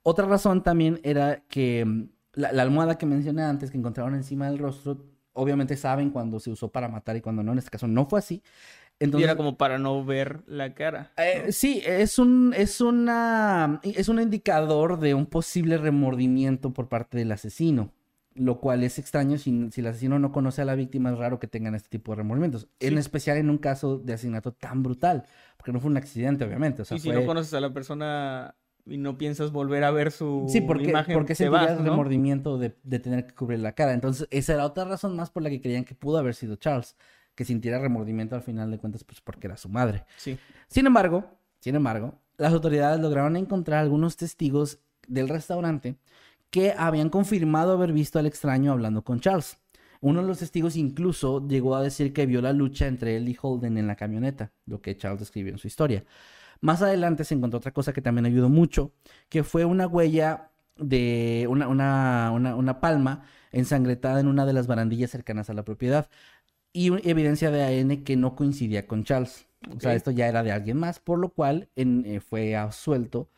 [0.04, 4.48] Otra razón también era que mm, la, la almohada que mencioné antes, que encontraron encima
[4.50, 7.52] del rostro, obviamente saben cuando se usó para matar y cuando no.
[7.54, 8.36] En este caso no fue así.
[9.00, 11.12] y Entonces, era como para no ver la cara.
[11.18, 17.18] eh, sí, es un, es una, es un indicador de un posible remordimiento por parte
[17.18, 17.92] del asesino.
[18.36, 21.40] Lo cual es extraño si, si el asesino no conoce a la víctima, es raro
[21.40, 22.68] que tengan este tipo de remordimientos.
[22.80, 25.24] En especial en un caso de asesinato tan brutal.
[25.58, 26.84] Porque no fue un accidente, obviamente.
[26.84, 28.54] O sea, y si fue- no conoces a la persona
[28.90, 31.92] y no piensas volver a ver su Sí, porque, imagen, porque sentirías vas, ¿no?
[31.92, 33.94] remordimiento de, de tener que cubrir la cara.
[33.94, 36.96] Entonces, esa era otra razón más por la que creían que pudo haber sido Charles.
[37.36, 40.06] Que sintiera remordimiento al final de cuentas, pues porque era su madre.
[40.18, 40.40] Sí.
[40.68, 41.24] Sin embargo,
[41.60, 45.98] sin embargo, las autoridades lograron encontrar algunos testigos del restaurante
[46.50, 49.58] que habían confirmado haber visto al extraño hablando con Charles.
[50.02, 53.38] Uno de los testigos incluso llegó a decir que vio la lucha entre él y
[53.40, 56.06] Holden en la camioneta, lo que Charles describió en su historia.
[56.62, 58.92] Más adelante se encontró otra cosa que también ayudó mucho,
[59.30, 64.68] que fue una huella de una, una, una, una palma ensangrentada en una de las
[64.68, 66.10] barandillas cercanas a la propiedad
[66.74, 69.48] y evidencia de ADN que no coincidía con Charles.
[69.76, 73.30] O sea, esto ya era de alguien más, por lo cual en- eh, fue absuelto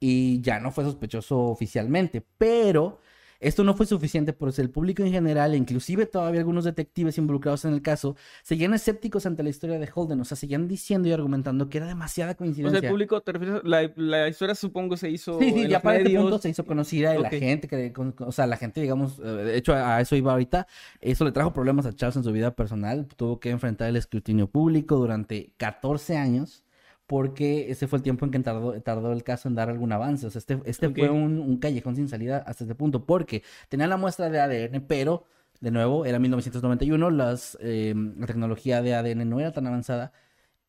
[0.00, 2.24] y ya no fue sospechoso oficialmente.
[2.38, 2.98] Pero
[3.40, 7.64] esto no fue suficiente porque el público en general, e inclusive todavía algunos detectives involucrados
[7.64, 10.20] en el caso, seguían escépticos ante la historia de Holden.
[10.20, 12.78] O sea, seguían diciendo y argumentando que era demasiada O sea, coincidencia.
[12.88, 13.62] el público, ¿te refieres?
[13.64, 16.22] La, la historia supongo se hizo Sí, sí, en ya para este medios.
[16.22, 19.56] punto se hizo conocida y la gente, que, o sea, la gente, digamos, eh, de
[19.56, 20.66] hecho a, a eso iba ahorita,
[21.00, 24.48] eso le trajo problemas a Charles en su vida personal, tuvo que enfrentar el escrutinio
[24.50, 26.64] público durante 14 años,
[27.06, 30.26] porque ese fue el tiempo en que tardó, tardó el caso en dar algún avance,
[30.26, 30.98] o sea, este, este Ok.
[30.98, 34.80] fue un, un callejón sin salida hasta este punto, porque tenía la muestra de ADN,
[34.80, 35.24] pero,
[35.60, 40.12] de nuevo, era 1991, las, eh, la tecnología de ADN no era tan avanzada,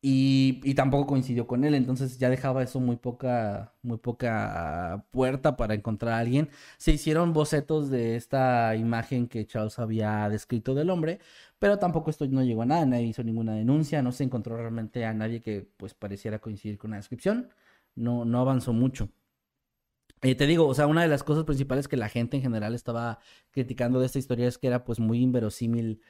[0.00, 5.56] y, y tampoco coincidió con él, entonces ya dejaba eso muy poca, muy poca puerta
[5.56, 6.50] para encontrar a alguien.
[6.76, 11.18] Se hicieron bocetos de esta imagen que Charles había descrito del hombre,
[11.58, 15.04] pero tampoco esto no llegó a nada, nadie hizo ninguna denuncia, no se encontró realmente
[15.04, 17.50] a nadie que pues pareciera coincidir con la descripción,
[17.94, 19.10] no, no avanzó mucho.
[20.22, 22.74] Eh, te digo, o sea, una de las cosas principales que la gente en general
[22.74, 23.20] estaba
[23.52, 26.00] criticando de esta historia es que era pues muy inverosímil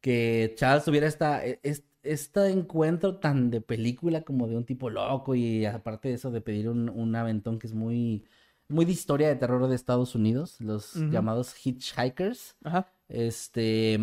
[0.00, 4.88] que Charles tuviera esta, e- es- este encuentro tan de película como de un tipo
[4.90, 8.24] loco y aparte de eso de pedir un, un aventón que es muy,
[8.68, 12.56] muy de historia de terror de Estados Unidos, los llamados hitchhikers.
[12.62, 12.92] Ajá.
[13.08, 13.98] Este,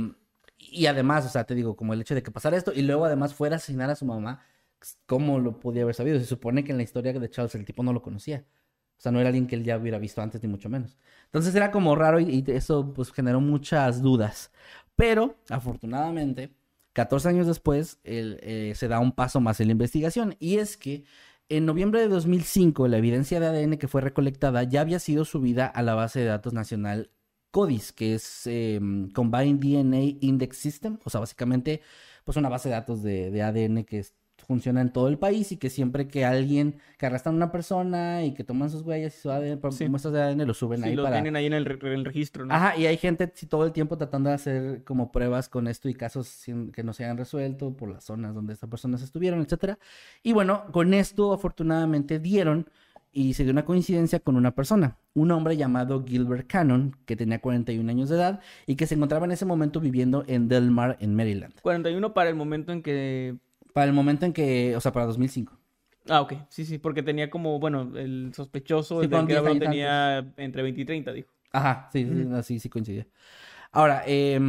[0.57, 3.05] y además, o sea, te digo, como el hecho de que pasara esto y luego
[3.05, 4.45] además fuera a asesinar a su mamá,
[5.05, 6.19] ¿cómo lo podía haber sabido?
[6.19, 8.45] Se supone que en la historia de Charles el tipo no lo conocía.
[8.97, 10.97] O sea, no era alguien que él ya hubiera visto antes, ni mucho menos.
[11.25, 14.51] Entonces era como raro y, eso pues generó muchas dudas.
[14.95, 16.53] Pero, afortunadamente,
[16.93, 20.35] 14 años después, el, eh, se da un paso más en la investigación.
[20.39, 21.03] Y es que
[21.49, 25.67] en noviembre de 2005, la evidencia de ADN que fue recolectada ya había sido subida
[25.67, 27.11] a la base de datos nacional
[27.53, 28.79] CODIS, que es eh,
[29.13, 30.97] Combined DNA Index System.
[31.05, 31.81] O sea, básicamente,
[32.25, 34.13] pues una base de datos de, de ADN que es-
[34.45, 38.25] funciona en todo el país y que siempre que alguien, que arrastran a una persona
[38.25, 39.87] y que toman sus huellas y su ADN, Sí.
[39.87, 41.15] muestras de ADN, lo suben Sí, ahí lo para...
[41.15, 42.53] tienen ahí en el, re- el registro, ¿no?
[42.53, 45.87] Ajá, y hay gente sí, todo el tiempo tratando de hacer como pruebas con esto
[45.87, 49.39] y casos sin- que no se hayan resuelto por las zonas donde estas personas estuvieron,
[49.39, 49.79] etcétera.
[50.23, 52.67] Y bueno, con esto afortunadamente dieron
[53.13, 57.39] y se dio una coincidencia con una persona, un hombre llamado Gilbert Cannon, que tenía
[57.39, 60.97] 41 años de edad y que se encontraba en ese momento viviendo en Del Mar,
[60.99, 61.53] en Maryland.
[61.61, 63.37] 41 para el momento en que...
[63.71, 65.57] Para el momento en que, o sea, para 2005.
[66.09, 66.33] Ah, ok.
[66.49, 70.33] Sí, sí, porque tenía como, bueno, el sospechoso, Sí, el que 10 habló, años tenía
[70.37, 71.31] entre 20 y 30, dijo.
[71.51, 72.35] Ajá, sí, sí, Ujú.
[72.35, 73.07] así sí coincidía.
[73.71, 74.39] Ahora, eh,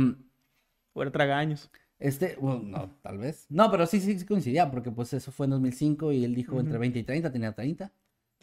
[0.94, 1.70] O era tragaños.
[1.98, 3.46] Este, bueno, no, tal vez.
[3.48, 6.58] No, pero sí, sí, sí coincidía, porque pues eso fue en 2005 y él dijo
[6.60, 6.80] entre Ujú.
[6.80, 7.92] 20 y 30, tenía 30.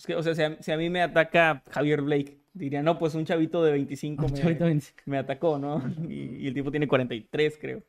[0.05, 3.13] Que, o sea, si a, si a mí me ataca Javier Blake, diría, no, pues
[3.15, 4.99] un chavito de 25 Un me, chavito 25.
[5.05, 5.81] me atacó, ¿no?
[6.09, 7.83] Y, y el tipo tiene 43, creo.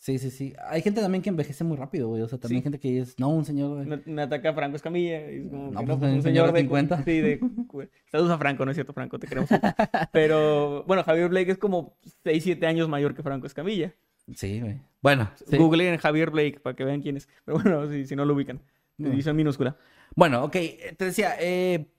[0.00, 0.54] Sí, sí, sí.
[0.68, 2.22] Hay gente también que envejece muy rápido, güey.
[2.22, 2.64] O sea, también Sí.
[2.64, 3.84] gente que es, no, un señor.
[3.84, 5.30] Me, me ataca Franco Escamilla.
[5.30, 7.02] Y es como No, que, pues, pues, un señor de 50.
[7.02, 7.40] Sí, de...
[8.06, 9.50] Saludos a Franco, no es cierto, Franco, te queremos.
[10.12, 13.92] Pero, bueno, Javier Blake es como 6, 7 años mayor que Franco Escamilla.
[14.34, 14.76] Sí, güey.
[15.02, 15.56] Bueno, sí.
[15.56, 17.28] Googleen Javier Blake para que vean quién es.
[17.44, 18.60] Pero bueno, si, si no lo ubican.
[18.98, 19.10] No.
[19.10, 19.76] Dice en minúscula.
[20.14, 20.52] Bueno, ok,
[20.96, 21.90] te decía, eh,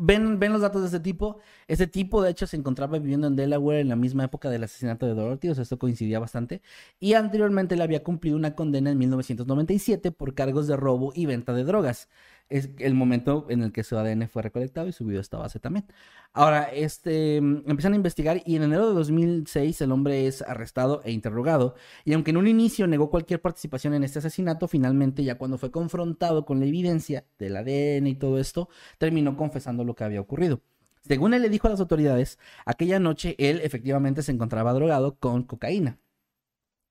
[0.00, 1.38] ven, ven los datos de este tipo.
[1.68, 5.06] Este tipo, de hecho, se encontraba viviendo en Delaware en la misma época del asesinato
[5.06, 6.62] de Dorothy, o sea, esto coincidía bastante.
[7.00, 11.52] Y anteriormente le había cumplido una condena en 1997 por cargos de robo y venta
[11.54, 12.08] de drogas.
[12.52, 15.58] Es el momento en el que su ADN fue recolectado y subido a esta base
[15.58, 15.86] también.
[16.34, 21.00] Ahora, este, mm, empiezan a investigar y en enero de 2006 el hombre es arrestado
[21.02, 21.76] e interrogado.
[22.04, 25.70] Y aunque en un inicio negó cualquier participación en este asesinato, finalmente ya cuando fue
[25.70, 30.60] confrontado con la evidencia del ADN y todo esto, terminó confesando lo que había ocurrido.
[31.08, 35.44] Según él le dijo a las autoridades, aquella noche él efectivamente se encontraba drogado con
[35.44, 36.01] cocaína.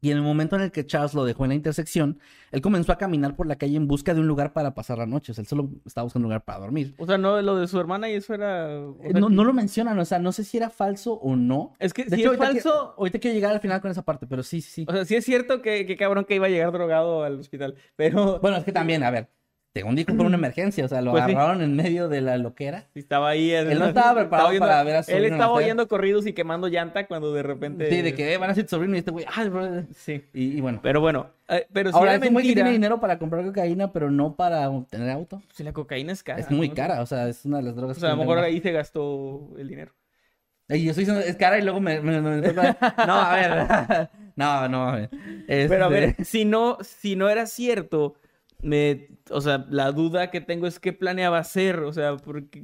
[0.03, 2.19] Y en el momento en el que Charles lo dejó en la intersección,
[2.51, 5.05] él comenzó a caminar por la calle en busca de un lugar para pasar la
[5.05, 5.31] noche.
[5.31, 6.95] O sea, él solo estaba buscando un lugar para dormir.
[6.97, 8.67] O sea, no lo de su hermana y eso era.
[8.79, 11.35] o Eh, sea, no, no lo mencionan, o sea, no sé si era falso o
[11.35, 11.73] no.
[11.77, 12.61] Es que De si hecho, es ahorita falso.
[12.71, 14.85] quiero- ahorita quiero llegar al final con esa parte, pero sí, sí, sí.
[14.89, 17.75] O sea, sí es cierto que, que cabrón que iba a llegar drogado al hospital.
[17.95, 19.29] Pero Bueno, es que también, a ver,
[19.73, 21.31] según dijo, fue una emergencia, o sea, lo Pues sí.
[21.31, 22.87] agarraron en medio de la loquera.
[22.93, 23.51] si estaba ahí.
[23.51, 26.67] Él no estaba preparado oyendo- para ver a su Él estaba oyendo corridos y quemando
[26.67, 27.89] llanta cuando de repente.
[27.89, 29.83] Sí, de que eh, van a ser sobrino y este güey, ay, bro.
[29.95, 30.23] Sí.
[30.33, 30.79] Y, y bueno.
[30.83, 32.55] Pero bueno, eh, pero si Ahora, era es un mentira.
[32.55, 35.41] tiene dinero para comprar cocaína, pero no para tener auto.
[35.53, 36.39] Si la cocaína es cara.
[36.39, 36.75] es muy ¿no?
[36.75, 38.71] cara, o sea, es una de las drogas O sea, a lo mejor ahí se
[38.71, 39.93] gastó el dinero.
[40.69, 41.99] Y yo estoy diciendo, es cara y luego me...
[41.99, 42.53] me- me- me-
[43.05, 44.09] no, a ver.
[44.37, 45.09] no, no, a ver.
[45.47, 48.15] Pero a ver, Este, si no, si no era cierto,
[48.61, 52.63] me, o sea, la duda que tengo es qué planeaba hacer, o sea, ¿por qué,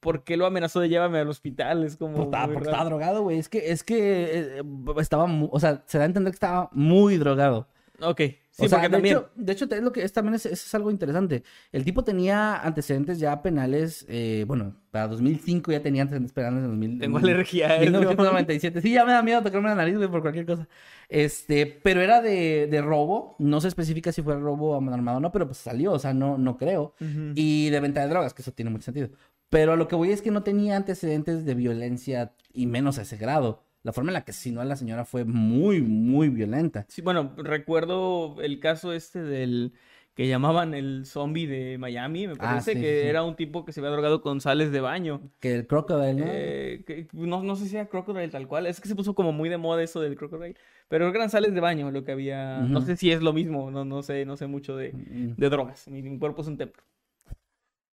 [0.00, 1.84] por qué lo amenazó de llévame al hospital?
[1.84, 3.38] Es como estaba, porque estaba drogado, güey.
[3.38, 4.62] Es que, es que eh,
[5.00, 7.66] estaba, mu- o sea, se da a entender que estaba muy drogado.
[8.00, 8.20] Ok,
[8.58, 9.16] sí, o sea, de también...
[9.16, 11.44] hecho, de hecho, es lo que es también es, es algo interesante.
[11.72, 16.70] El tipo tenía antecedentes ya penales, eh, bueno, para 2005 ya tenía antecedentes penales en
[16.70, 16.98] 2000.
[16.98, 17.90] Tengo en alergia a eso.
[17.90, 18.80] 1997.
[18.80, 20.68] Sí, ya me da miedo tocarme la nariz, güey, por cualquier cosa.
[21.08, 23.36] Este, pero era de, de robo.
[23.38, 26.38] No se especifica si fue robo armado o no, pero pues salió, o sea, no,
[26.38, 26.94] no creo.
[27.34, 29.10] Y de venta de drogas, que eso tiene mucho sentido.
[29.50, 33.02] Pero a lo que voy es que no tenía antecedentes de violencia y menos a
[33.02, 33.62] ese grado.
[33.82, 36.86] La forma en la que asesinó a la señora fue muy, muy violenta.
[36.86, 39.74] Sí, bueno, recuerdo el caso este del
[40.14, 43.64] que llamaban el zombie de Miami, me Ah, parece sí, que sí, era un tipo
[43.64, 45.20] que se había drogado con sales de baño.
[45.40, 46.26] Que el crocodile, ¿no?
[46.26, 49.32] Eh, que- no, no sé si era crocodile tal cual, es que se puso como
[49.32, 50.56] muy de moda eso del crocodile,
[50.88, 53.84] pero eran sales de baño lo que había, no sé si es lo mismo, no,
[53.84, 56.82] no sé, no sé mucho de, Mm, de drogas, mi, mi cuerpo es un templo,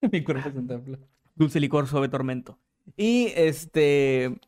[0.12, 0.98] Mi cuerpo es un templo.
[1.36, 2.60] dulce licor suave tormento.
[2.98, 4.40] Y este,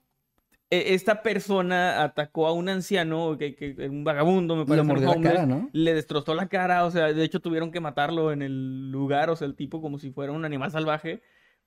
[0.69, 5.07] esta persona atacó a un anciano, que, que un vagabundo, me Le parece, un mordió
[5.15, 5.69] la cara, ¿no?
[5.71, 9.35] le destrozó la cara, o sea, de hecho tuvieron que matarlo en el lugar, o
[9.35, 11.21] sea, el tipo como si fuera un animal salvaje,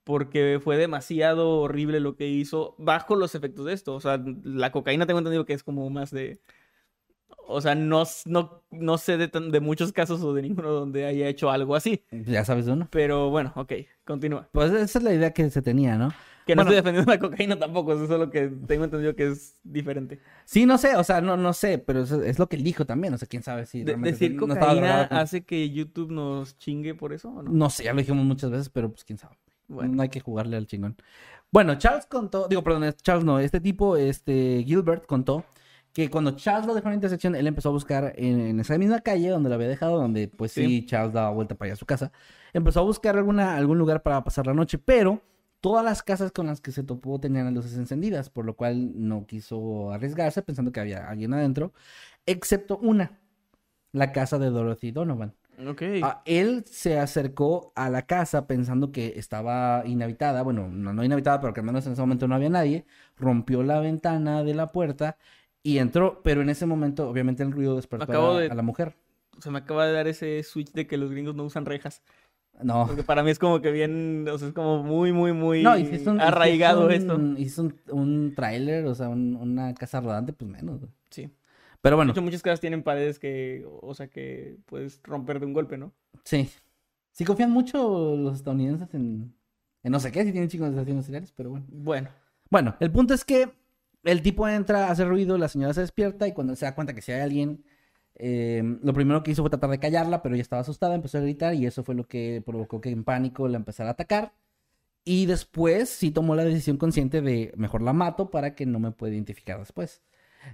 [0.04, 3.94] porque fue demasiado horrible lo que hizo bajo los efectos de esto.
[3.94, 6.40] O sea, la cocaína tengo entendido que es como más de...
[7.46, 11.04] O sea, no, no, no sé de, tan- de muchos casos o de ninguno donde
[11.04, 12.04] haya hecho algo así.
[12.10, 12.88] Ya sabes uno.
[12.90, 13.72] Pero bueno, ok,
[14.04, 14.48] continúa.
[14.52, 16.12] Pues esa es la idea que se tenía, ¿no?
[16.46, 16.70] Que no Bueno.
[16.70, 20.18] estoy defendiendo la cocaína tampoco, eso es lo que tengo entendido que es diferente.
[20.44, 22.86] Sí, no sé, o sea, no, no sé, pero eso es lo que él dijo
[22.86, 26.58] también, o sea, quién sabe si De- ¿Decir no cocaína con- hace que YouTube nos
[26.58, 27.50] chingue por eso o no?
[27.52, 29.36] No sé, ya lo dijimos muchas veces, pero pues quién sabe.
[29.68, 29.94] Bueno.
[29.94, 30.96] No hay que jugarle al chingón.
[31.52, 35.44] Bueno, Charles contó, digo, perdón, es- Charles no, este tipo, este Gilbert contó
[35.92, 38.78] que cuando Charles lo dejó en la intersección, él empezó a buscar en, en esa
[38.78, 40.86] misma calle donde lo había dejado, donde pues sí, Sí.
[40.86, 42.10] Charles daba vuelta para allá a su casa,
[42.52, 45.20] empezó a buscar alguna, algún lugar para pasar la noche, pero
[45.60, 48.92] todas las casas con las que se topó tenían las luces encendidas, por lo cual
[48.94, 51.72] no quiso arriesgarse pensando que había alguien adentro,
[52.26, 53.20] excepto una,
[53.92, 55.34] la casa de Dorothy Donovan.
[55.66, 55.82] Ok.
[56.02, 61.40] Ah, él se acercó a la casa pensando que estaba inhabitada, bueno, no, no inhabitada,
[61.40, 64.68] pero que al menos en ese momento no había nadie, rompió la ventana de la
[64.68, 65.18] puerta
[65.62, 68.96] y entró, pero en ese momento obviamente el ruido despertó a, de- a la mujer.
[69.40, 72.02] Se me acaba de dar ese switch de que los gringos no usan rejas.
[72.62, 72.86] No.
[72.86, 75.78] Porque para mí es como que bien, o sea, es como muy, muy, muy No,
[75.78, 77.18] y si es un, y si es arraigado un- esto.
[77.36, 80.78] y si es un, un tráiler, o sea, un- una casa rodante, pues menos.
[80.80, 80.90] güey.
[81.10, 81.30] Sí.
[81.80, 85.46] Pero De bueno, hecho, muchas casas tienen paredes que, o sea, que puedes romper de
[85.46, 85.92] un golpe, ¿no?
[86.24, 86.48] sí.
[87.12, 89.34] Sí confían mucho los estadounidenses en,
[89.82, 91.66] en no sé qué, si tienen chingos de asesinos seriales, pero bueno.
[91.68, 92.08] Bueno.
[92.50, 93.50] Bueno, el punto es que
[94.04, 97.02] el tipo entra, hace ruido, la señora se despierta y cuando se da cuenta que
[97.02, 97.64] si hay alguien,
[98.22, 101.22] eh, lo primero que hizo fue tratar de callarla, pero ella estaba asustada, empezó a
[101.22, 104.34] gritar y eso fue lo que provocó que en pánico la empezara a atacar.
[105.04, 108.92] Y después sí tomó la decisión consciente de mejor la mato para que no me
[108.92, 110.02] pueda identificar después.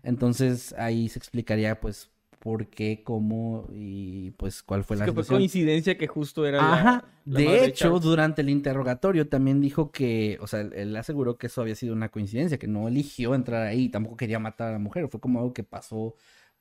[0.03, 5.13] Entonces ahí se explicaría pues por qué, cómo y pues cuál fue Es la que
[5.13, 7.05] fue coincidencia que justo era Ajá.
[7.25, 11.61] la De hecho, durante el interrogatorio también dijo que, o sea, él aseguró que eso
[11.61, 15.09] había sido una coincidencia, que no eligió entrar ahí, tampoco quería matar a la mujer,
[15.09, 16.15] fue como algo que pasó,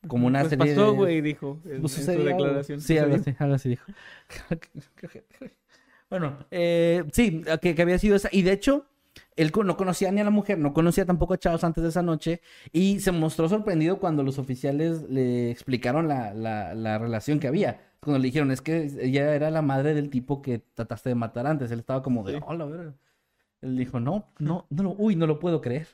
[0.08, 0.98] como una Pues serie pasó, de...
[0.98, 2.82] güey, dijo en, Pues en su declaración.
[2.82, 3.86] Sí, algo así, algo así dijo.
[6.10, 8.30] bueno, eh, sí, que, que había sido esa.
[8.32, 8.86] Y de hecho,
[9.36, 12.02] él no conocía ni a la mujer, no conocía tampoco a Charles antes de esa
[12.02, 12.42] noche.
[12.72, 17.82] Y se mostró sorprendido cuando los oficiales le explicaron la, la, la relación que había.
[18.00, 21.48] Cuando le dijeron, es que ella era la madre del tipo que trataste de matar
[21.48, 21.72] antes.
[21.72, 22.94] Él estaba como de, hola.
[23.62, 25.88] Él dijo, no, no, no, uy, no lo puedo creer.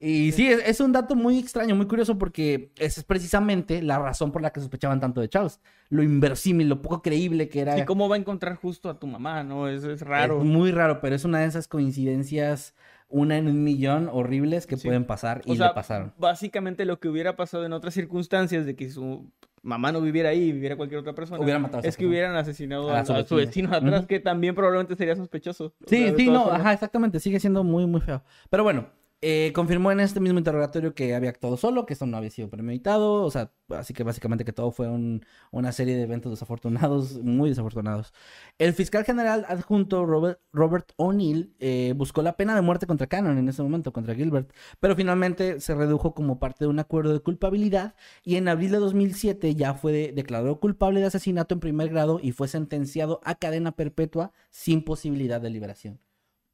[0.00, 3.98] Y sí, es, es un dato muy extraño, muy curioso, porque esa es precisamente la
[3.98, 5.60] razón por la que sospechaban tanto de Charles.
[5.88, 7.76] Lo inverosímil, lo poco creíble que era.
[7.78, 9.66] ¿Y cómo va a encontrar justo a tu mamá, no?
[9.68, 10.38] Eso es raro.
[10.38, 12.74] Es muy raro, pero es una de esas coincidencias,
[13.08, 14.86] una en un millón, horribles que Sí.
[14.86, 16.12] pueden pasar y sea, le pasaron.
[16.16, 19.28] Básicamente lo que hubiera pasado en otras circunstancias de que su
[19.62, 21.40] mamá no viviera ahí y viviera cualquier otra persona.
[21.42, 22.08] Hubieran matado a es que persona.
[22.10, 23.70] hubieran asesinado A a, su a su vecina.
[23.70, 25.66] vecino atrás, que también probablemente sería sospechoso.
[25.66, 26.60] O Sí, sea, sí, no, formas.
[26.60, 28.22] ajá, exactamente, sigue siendo muy, muy feo.
[28.50, 28.86] Pero bueno,
[29.20, 32.48] eh, confirmó en este mismo interrogatorio que había actuado solo, que esto no había sido
[32.48, 37.18] premeditado, o sea, así que básicamente que todo fue un- una serie de eventos desafortunados,
[37.22, 38.12] muy desafortunados.
[38.58, 43.48] El fiscal general adjunto Robert, O'Neill eh, buscó la pena de muerte contra Cannon en
[43.48, 47.94] ese momento, contra Gilbert, pero finalmente se redujo como parte de un acuerdo de culpabilidad
[48.22, 52.20] y en abril de 2007 ya fue de- declarado culpable de asesinato en primer grado
[52.22, 55.98] y fue sentenciado a cadena perpetua sin posibilidad de liberación.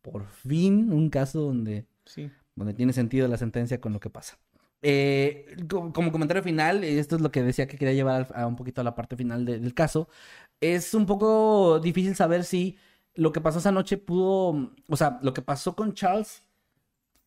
[0.00, 2.31] Por fin un caso donde Sí.
[2.56, 4.38] Donde tiene sentido la sentencia con lo que pasa.
[4.82, 8.56] Eh, co- como comentario final, esto es lo que decía que quería llevar a un
[8.56, 10.08] poquito a la parte final de- del caso,
[10.60, 12.76] es un poco difícil saber si
[13.14, 16.42] lo que pasó esa noche pudo, o sea, lo que pasó con Charles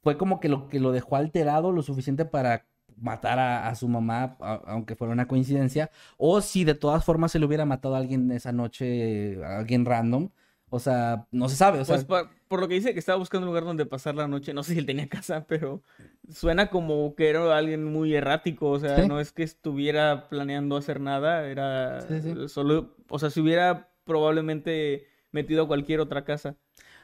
[0.04, 2.66] fue como que lo que lo dejó alterado lo suficiente para
[2.98, 7.46] matar a, su mamá, aunque fuera una coincidencia, o si de todas formas se le
[7.46, 10.30] hubiera matado a alguien esa noche, a alguien random.
[10.70, 11.80] O sea, no se sabe.
[11.80, 14.16] O sea, Pues pa- por lo que dice que estaba buscando un lugar donde pasar
[14.16, 15.82] la noche, no sé si él tenía casa, pero
[16.30, 19.08] suena como que era alguien muy errático, o sea, Sí.
[19.08, 22.50] no es que estuviera planeando hacer nada, era Sí, sí.
[22.50, 26.56] solo, o sea, se hubiera probablemente metido a cualquier otra casa.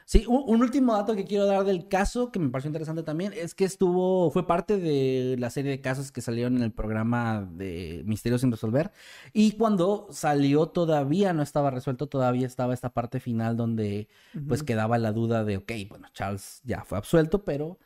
[0.06, 3.32] Sí, un, un último dato que quiero dar del caso, que me pareció interesante también,
[3.34, 7.48] es que estuvo, fue parte de la serie de casos que salieron en el programa
[7.50, 8.92] de Misterios sin resolver.
[9.32, 14.08] Y cuando salió todavía no estaba resuelto, todavía estaba esta parte final donde
[14.46, 14.66] pues Ujú.
[14.66, 17.78] quedaba la duda de, ok, bueno, Charles ya fue absuelto, pero,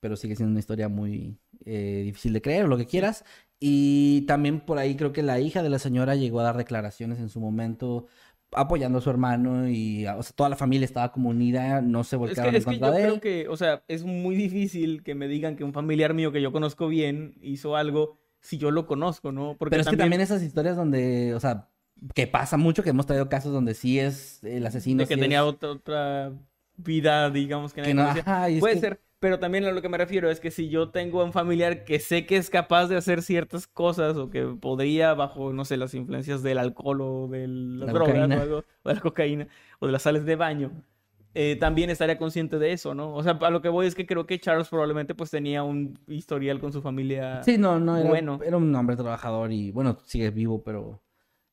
[0.00, 3.24] pero sigue siendo una historia muy eh, difícil de creer, o lo que quieras.
[3.60, 7.18] Y también por ahí creo que la hija de la señora llegó a dar declaraciones
[7.18, 8.06] en su momento
[8.52, 12.16] apoyando a su hermano y o sea, toda la familia estaba como unida, no se
[12.16, 13.20] Es volcaron que, en es que contra yo de creo él.
[13.20, 16.50] que, o sea, es muy difícil que me digan que un familiar mío que yo
[16.52, 19.56] conozco bien hizo algo si yo lo conozco, ¿no?
[19.58, 21.68] Porque Pero es que también esas historias donde, o sea,
[22.14, 25.02] que pasa mucho, que hemos traído casos donde sí es el asesino.
[25.02, 26.32] de que sí tenía es- otra, otra
[26.76, 29.88] vida, digamos, que que no, ajá, es Puede que- ser, pero también a lo que
[29.88, 32.96] me refiero es que si yo tengo un familiar que sé que es capaz de
[32.96, 37.48] hacer ciertas cosas o que podría bajo, no sé, las influencias del alcohol o de
[37.48, 38.36] las La drogas cocaína.
[38.36, 39.48] o, algo, o de la cocaína
[39.80, 40.70] o de las sales de baño,
[41.34, 43.14] eh, también estaría consciente de eso, ¿no?
[43.14, 45.98] O sea, a lo que voy es que creo que Charles probablemente pues tenía un
[46.06, 47.42] historial con su familia.
[47.42, 48.40] Sí, no, no, era, bueno.
[48.44, 51.00] era un hombre trabajador y bueno, sigue vivo, pero...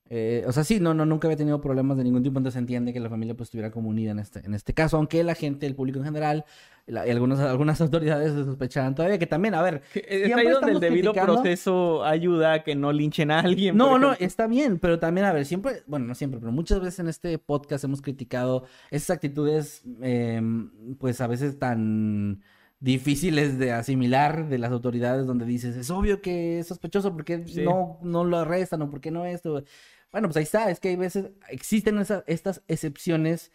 [0.08, 2.92] eh, o sea, sí, no, no, nunca había tenido problemas de ningún tipo, entonces entiende
[2.92, 5.66] que la familia pues estuviera como unida en este, en este caso, aunque la gente,
[5.66, 6.44] el público en general,
[6.86, 10.52] la- y algunas, algunas autoridades se sospechaban todavía que también, a ver, Es siempre ahí
[10.52, 13.76] donde el debido proceso ayuda a que no linchen a alguien.
[13.76, 17.00] No, no, está bien, pero también, a ver, siempre, bueno, no siempre, pero muchas veces
[17.00, 22.42] en este podcast hemos criticado esas actitudes, em, pues a veces tan
[22.78, 27.62] difíciles de asimilar de las autoridades donde dices, es obvio que es sospechoso, porque Sí.
[27.64, 29.64] no, no lo arrestan o por qué no esto?
[30.12, 33.52] Bueno, pues ahí está, es que hay veces, existen esas, estas excepciones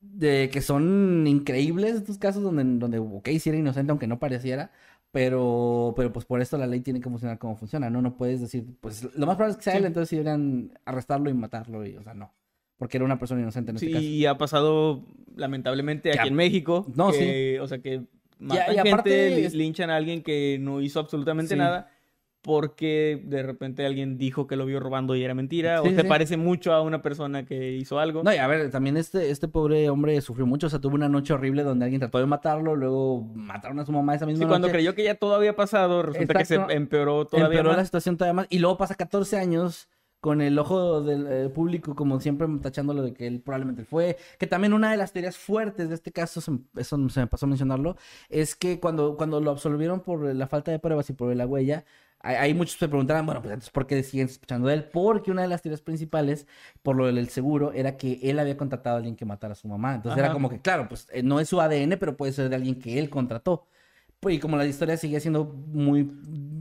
[0.00, 4.72] de que son increíbles estos casos donde, donde ok, sí era inocente aunque no pareciera,
[5.12, 8.02] pero, pero pues por esto la ley tiene que funcionar como funciona, ¿no?
[8.02, 9.78] No puedes decir, pues lo más probable es que sea Sí.
[9.78, 12.32] él, entonces sí deberían arrestarlo y matarlo, y, o sea, no,
[12.78, 14.00] porque era una persona inocente en este caso.
[14.00, 15.04] Sí, ha pasado
[15.36, 16.20] lamentablemente Ya.
[16.22, 16.86] aquí en México.
[16.96, 18.02] No, que, O sea, que
[18.40, 21.58] matan y aparte gente, es- linchan a alguien que no hizo absolutamente Sí.
[21.58, 21.91] nada
[22.42, 26.02] porque de repente alguien dijo que lo vio robando y era mentira, Sí, o se
[26.02, 26.08] sí.
[26.08, 28.22] parece mucho a una persona que hizo algo.
[28.24, 31.08] No, y a ver, también este, este pobre hombre sufrió mucho, o sea, tuvo una
[31.08, 34.48] noche horrible donde alguien trató de matarlo, luego mataron a su mamá esa misma Sí,
[34.48, 34.76] cuando noche.
[34.76, 38.34] creyó que ya todo había pasado, resulta que se empeoró todavía empeoró la situación todavía
[38.34, 38.46] más.
[38.50, 39.88] Y luego pasa 14 años
[40.20, 44.16] con el ojo del eh, público, como siempre tachándolo de que él probablemente fue.
[44.38, 47.46] Que también una de las teorías fuertes de este caso, se eso se me pasó
[47.46, 47.96] a mencionarlo,
[48.28, 51.84] es que cuando, cuando lo absolvieron por la falta de pruebas y por la huella,
[52.22, 54.84] hay, hay muchos que se preguntaban, bueno, pues entonces, ¿por qué siguen sospechando de él?
[54.84, 56.46] Porque una de las teorías principales,
[56.82, 59.68] por lo del seguro, era que él había contratado a alguien que matara a su
[59.68, 59.94] mamá.
[59.96, 62.56] Entonces era como que, claro, pues eh, no es su ADN, pero puede ser de
[62.56, 63.66] alguien que él contrató.
[64.20, 66.08] Pues, y como la historia seguía siendo muy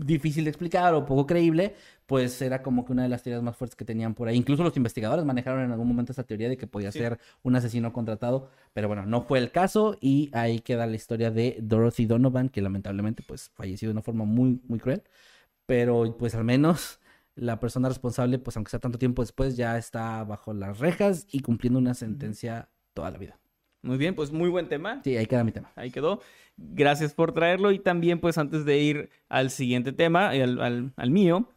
[0.03, 1.75] difícil de explicar o poco creíble,
[2.07, 4.35] pues era como que una de las teorías más fuertes que tenían por ahí.
[4.35, 6.97] Incluso los investigadores manejaron en algún momento esa teoría de que podía Sí.
[6.97, 11.29] ser un asesino contratado, pero bueno, no fue el caso y ahí queda la historia
[11.29, 15.03] de Dorothy Donovan, que lamentablemente pues falleció de una forma muy, muy cruel,
[15.71, 16.99] pero pues al menos
[17.33, 21.39] la persona responsable, pues aunque sea tanto tiempo después, ya está bajo las rejas y
[21.39, 23.39] cumpliendo una sentencia toda la vida.
[23.81, 24.99] Muy bien, pues muy buen tema.
[25.05, 25.71] Sí, ahí queda mi tema.
[25.77, 26.19] Ahí quedó.
[26.57, 27.71] Gracias por traerlo.
[27.71, 31.47] Y también, pues antes de ir al siguiente tema, al, al- al mío,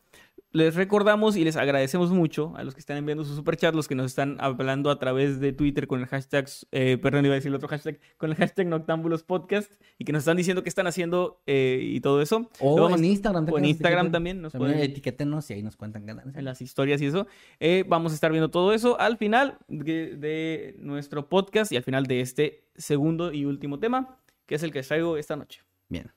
[0.54, 3.94] les recordamos y les agradecemos mucho a los que están enviando sus superchats, los que
[3.96, 7.48] nos están hablando a través de Twitter con el hashtag, eh, perdón, iba a decir
[7.48, 10.86] el otro hashtag, con el hashtag Noctámbulos Podcast y que nos están diciendo qué están
[10.86, 12.48] haciendo eh, y todo eso.
[12.60, 13.42] O vamos- en Instagram.
[13.44, 16.24] o en también Instagram también nos También pueden- etiquétenos y ahí nos cuentan ganas.
[16.34, 17.26] en las historias y eso.
[17.58, 21.82] Eh, vamos a estar viendo todo eso al final de, de nuestro podcast y al
[21.82, 25.62] final de este segundo y último tema, que es el que les traigo esta noche.
[25.88, 26.12] Bien.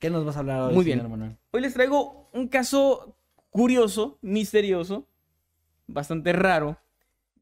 [0.00, 0.98] ¿Qué nos vas a hablar hoy, Muy bien.
[0.98, 1.36] señor Manuel?
[1.52, 3.16] Hoy les traigo un caso
[3.52, 5.06] curioso, misterioso,
[5.86, 6.78] bastante raro,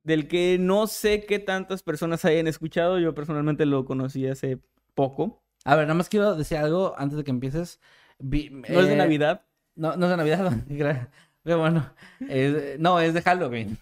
[0.02, 2.98] del que no sé qué tantas personas hayan escuchado.
[2.98, 4.58] Yo personalmente lo conocí hace
[4.94, 5.42] poco.
[5.64, 7.80] A ver, nada más quiero decir algo antes de que empieces.
[8.18, 9.42] Vi- No es de eh, Navidad.
[9.76, 10.52] No, no es de Navidad.
[11.42, 11.90] Pero bueno,
[12.28, 13.78] es- no, es de Halloween.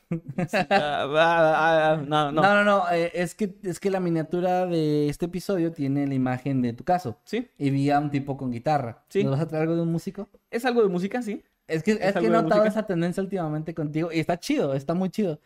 [0.70, 2.42] Ah, ah, ah, no, no.
[2.42, 6.14] No, no, no, eh, es que es que la miniatura de este episodio tiene la
[6.14, 7.18] imagen de tu caso.
[7.24, 9.02] Sí, Y vi a un tipo con guitarra.
[9.08, 9.24] Sí.
[9.24, 10.28] ¿Nos vas a traer algo de un músico?
[10.50, 11.42] es algo de música, sí.
[11.68, 14.94] Es que, es que algo he notado esa tendencia últimamente contigo y está chido, está
[14.94, 15.38] muy chido.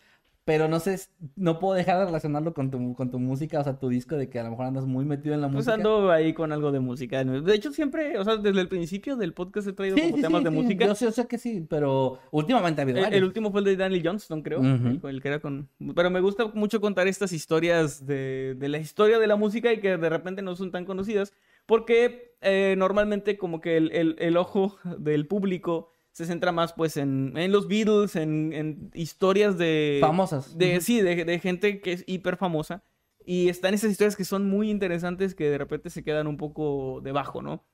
[0.44, 0.98] Pero no sé,
[1.36, 4.28] no puedo dejar de relacionarlo con tu, con tu música, o sea, tu disco de
[4.28, 5.74] que a lo mejor andas muy metido en la Pues música.
[5.74, 7.22] ando ahí con algo de música.
[7.22, 10.22] De hecho, siempre, o sea, desde el principio del podcast he traído Sí, como sí,
[10.22, 10.84] temas sí, de música.
[10.86, 13.66] Yo sé, yo sé que sí, pero últimamente ha habido El, el último fue el
[13.66, 14.60] de Daniel Johnston, creo.
[14.60, 15.68] El, con- el que era con...
[15.94, 19.78] Pero me gusta mucho contar estas historias de, de la historia de la música y
[19.78, 21.32] que de repente no son tan conocidas.
[21.66, 26.96] Porque eh, normalmente como que el, el- el ojo del público se centra más pues
[26.96, 29.98] en, en los Beatles, en, en historias de...
[30.00, 30.56] Famosas.
[30.56, 30.80] De.
[30.80, 32.82] Sí, de, de gente que es hiper famosa.
[33.24, 37.00] Y están esas historias que son muy interesantes que de repente se quedan un poco
[37.02, 37.64] debajo, ¿no?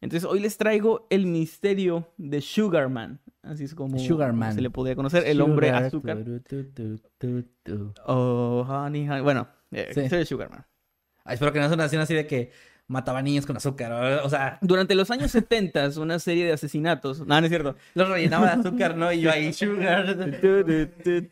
[0.00, 3.20] Entonces hoy les traigo el misterio de Sugarman.
[3.42, 4.54] Así es como Sugarman.
[4.54, 6.24] se le podía conocer, el hombre azúcar.
[6.24, 7.94] tu, tu, tu, tu, tu.
[8.06, 9.22] Oh, honey, honey.
[9.22, 10.08] Bueno, eh, Sí.
[10.08, 10.66] soy Sugarman.
[11.24, 12.50] Ay, espero que no sea una así de que
[12.86, 13.92] mataba niños con azúcar,
[14.24, 17.20] o, sea, Durante los años 70, una serie de asesinatos.
[17.20, 17.76] No, no es cierto.
[17.94, 19.10] los rellenaba de azúcar, ¿no?
[19.10, 20.06] Y yo ahí, sugar.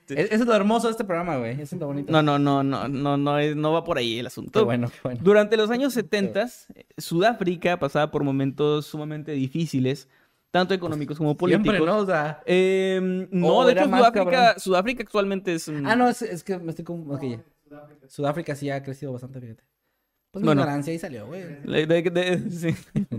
[0.08, 1.60] Es- Eso es lo hermoso de este programa, güey.
[1.60, 2.10] Eso es lo bonito.
[2.10, 4.60] No, no, no, no, no, no, no va por ahí el asunto.
[4.60, 5.20] Qué bueno, qué bueno.
[5.22, 6.48] Durante los años 70,
[6.96, 10.08] Sudáfrica pasaba por momentos sumamente difíciles,
[10.50, 11.74] tanto económicos como políticos.
[11.76, 11.98] Siempre, ¿no?
[11.98, 12.42] O sea...
[12.46, 14.54] Eh, no, de hecho, Sudáfrica, cabrón.
[14.58, 15.86] Sudáfrica actualmente es un...
[15.86, 17.10] Ah, no, es, es que me estoy con...
[17.10, 17.42] ok, ya.
[18.08, 19.62] Sudáfrica sí ha crecido bastante, fíjate.
[20.32, 20.62] Pues mi Bueno.
[20.62, 21.42] ignorancia ahí salió, güey.
[21.64, 22.74] Le- de- de- sí.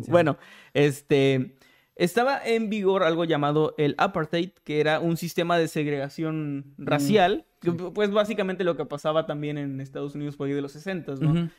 [0.07, 0.38] Bueno,
[0.74, 1.55] este
[1.95, 7.72] estaba en vigor algo llamado el apartheid, que era un sistema de segregación racial, que,
[7.72, 11.49] pues básicamente lo que pasaba también en Estados Unidos por ahí de los 60, ¿no?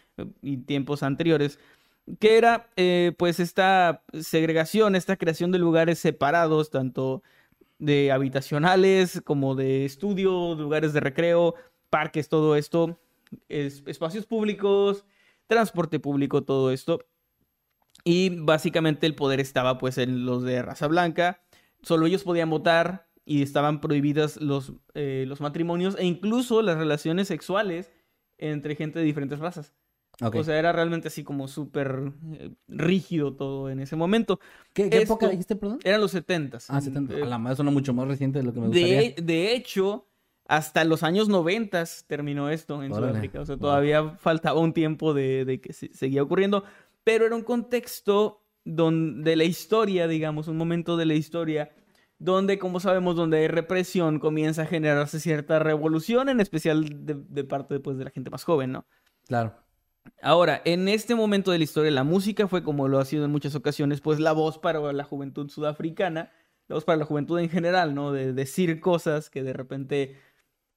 [0.42, 1.60] Y tiempos anteriores,
[2.18, 7.22] que era eh, pues esta segregación, esta creación de lugares separados, tanto
[7.78, 11.54] de habitacionales como de estudio, lugares de recreo,
[11.90, 12.98] parques, todo esto,
[13.48, 15.04] es- espacios públicos,
[15.46, 17.00] transporte público, todo esto.
[18.04, 21.42] Y básicamente el poder estaba pues en los de raza blanca.
[21.82, 27.28] Solo ellos podían votar y estaban prohibidas los, eh, los matrimonios e incluso las relaciones
[27.28, 27.90] sexuales
[28.38, 29.72] entre gente de diferentes razas.
[30.20, 30.36] Ok.
[30.36, 34.38] O sea, era realmente así como súper eh, rígido todo en ese momento.
[34.72, 35.78] ¿Qué, qué época esto- dijiste, perdón?
[35.82, 37.14] Eran los 70 Ah, 70.
[37.18, 38.96] Eh, A la madre suena mucho más reciente de lo que me gustaría.
[39.00, 40.06] de, de hecho,
[40.46, 43.08] hasta los años 90 terminó esto en Órale.
[43.12, 43.40] Sudáfrica.
[43.40, 43.60] O sea, Wow.
[43.62, 46.64] todavía faltaba un tiempo de, de que se- seguía ocurriendo.
[47.02, 51.70] Pero era un contexto donde, de la historia, digamos, un momento de la historia
[52.18, 57.44] donde, como sabemos, donde hay represión, comienza a generarse cierta revolución, en especial de, de
[57.44, 58.86] parte pues, de la gente más joven, ¿no?
[59.26, 59.54] Claro.
[60.22, 63.30] Ahora, en este momento de la historia, la música fue, como lo ha sido en
[63.30, 66.30] muchas ocasiones, pues la voz para la juventud sudafricana,
[66.68, 68.12] la voz para la juventud en general, ¿no?
[68.12, 70.16] De decir cosas que de repente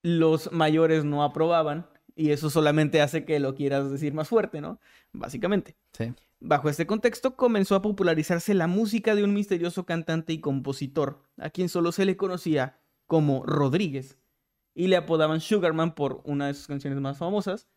[0.08, 4.80] los mayores no aprobaban y eso solamente hace que lo quieras decir más fuerte, ¿no?
[5.12, 5.76] Básicamente.
[5.91, 6.14] Sí.
[6.39, 11.49] Bajo este contexto comenzó a popularizarse la música de un misterioso cantante y compositor, a
[11.49, 14.18] quien solo se le conocía como Rodríguez,
[14.74, 17.68] y le apodaban Sugarman por una de sus canciones más famosas,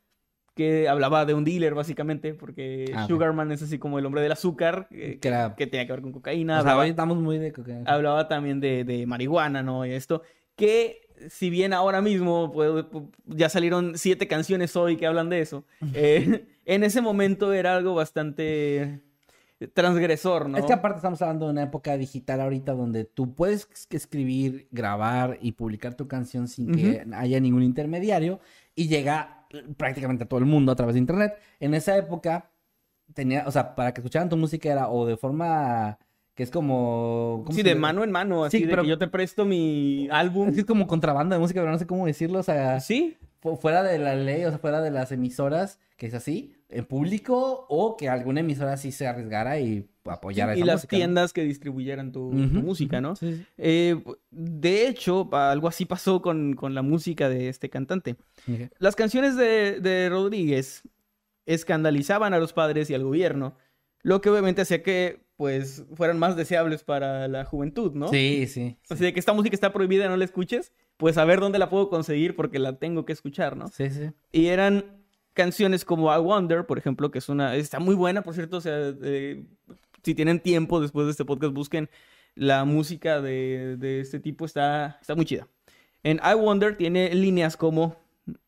[0.55, 3.07] que hablaba de un dealer básicamente, porque Ah.
[3.07, 6.13] Sugarman es así como el hombre del azúcar, eh, Que que tenía que ver con
[6.13, 7.91] cocaína, o sea, hablaba, hoy estamos muy de cocaína.
[7.91, 9.87] hablaba también de, de marihuana, ¿no?
[9.87, 10.23] Y esto,
[10.57, 12.85] que si bien ahora mismo pues,
[13.27, 15.65] ya salieron siete canciones hoy que hablan de eso,
[15.95, 19.01] eh, en ese momento era algo bastante
[19.75, 20.57] transgresor, ¿no?
[20.59, 24.69] Es que aparte estamos hablando de una época digital ahorita donde tú puedes es- escribir,
[24.71, 28.41] grabar y publicar tu canción sin que haya ningún intermediario
[28.75, 29.47] y llega
[29.77, 31.35] prácticamente a todo el mundo a través de internet.
[31.59, 32.51] En esa época
[33.13, 35.99] tenía, o sea, para que escucharan tu música era o de forma
[36.41, 37.43] que es como...
[37.45, 40.09] ¿cómo Sí, de mano en mano, así Sí, de pero- que yo te presto mi
[40.11, 40.49] álbum.
[40.57, 42.81] Es como contrabanda de música, pero no sé cómo decirlo, o sea...
[42.81, 46.55] Sí, fu- fuera de la ley, o sea, fuera de las emisoras, que es así,
[46.71, 50.97] en público, o que alguna emisora sí se arriesgara y apoyara y esa las música,
[50.97, 50.99] ¿no?
[50.99, 53.17] tiendas que distribuyeran tu, música, ¿no?
[53.17, 53.45] Sí, sí.
[53.59, 58.17] Eh, de hecho, algo así pasó con, con la música de este cantante.
[58.79, 60.85] Las canciones de, de Rodríguez
[61.45, 63.55] escandalizaban a los padres y al gobierno,
[64.03, 68.09] lo que obviamente hacía que pues fueran más deseables para la juventud, ¿no?
[68.09, 68.77] Sí, sí.
[68.83, 68.93] sí.
[68.93, 71.71] Así de que esta música está prohibida, no la escuches, pues a ver dónde la
[71.71, 73.69] puedo conseguir porque la tengo que escuchar, ¿no?
[73.69, 74.11] Sí, sí.
[74.33, 77.57] Y eran canciones como I Wonder, por ejemplo, que es una...
[77.57, 79.43] Está muy buena, por cierto, o sea, eh,
[80.03, 81.89] si tienen tiempo después de este podcast, busquen
[82.35, 85.49] la música de, de este tipo, está, está muy chida.
[86.03, 87.97] En I Wonder tiene líneas como,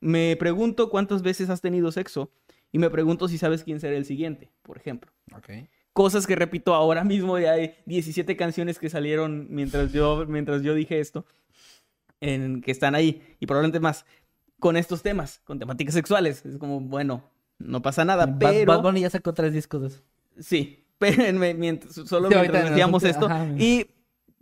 [0.01, 2.31] me pregunto cuántas veces has tenido sexo
[2.71, 5.11] y me pregunto si sabes quién será el siguiente, por ejemplo.
[5.35, 5.49] Ok.
[5.93, 10.75] Cosas que repito ahora mismo, ya hay 17 canciones que salieron mientras yo, mientras yo
[10.75, 11.27] dije esto,
[12.21, 14.07] en, que están ahí, y probablemente más,
[14.59, 16.47] con estos temas, con temáticas sexuales.
[16.47, 17.23] Es como, bueno,
[17.59, 18.73] no pasa nada, Bad- pero...
[18.73, 20.01] Bad Bunny ya sacó tres discos de eso.
[20.39, 23.27] Sí, pero en- mientras- solo Sí, mientras en decíamos esto.
[23.27, 23.47] ajá.
[23.59, 23.87] Y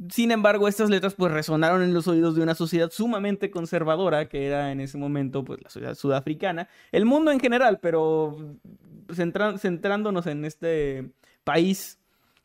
[0.08, 4.46] sin embargo, estas letras pues resonaron en los oídos de una sociedad sumamente conservadora, que
[4.46, 8.56] era en ese momento pues la sociedad sudafricana, el mundo en general, pero
[9.08, 11.10] centra- centrándonos en este
[11.44, 11.98] país,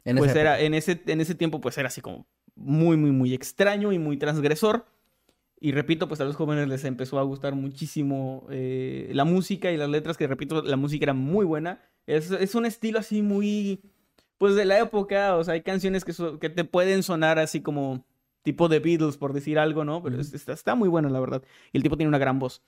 [0.03, 2.25] En pues era, en ese, en ese tiempo pues era así como
[2.55, 4.85] muy, muy, muy extraño y muy transgresor.
[5.59, 9.77] Y repito, pues a los jóvenes les empezó a gustar muchísimo eh, la música y
[9.77, 11.81] las letras, que repito, la música era muy buena.
[12.07, 13.81] Es, es un estilo así muy,
[14.37, 17.61] pues de la época, o sea, hay canciones que, so- que te pueden sonar así
[17.61, 18.05] como
[18.43, 20.03] tipo de Beatles, por decir algo, ¿no?
[20.03, 21.41] Pero es- está, está muy buena, la verdad.
[21.71, 22.61] Y el tipo tiene una gran voz.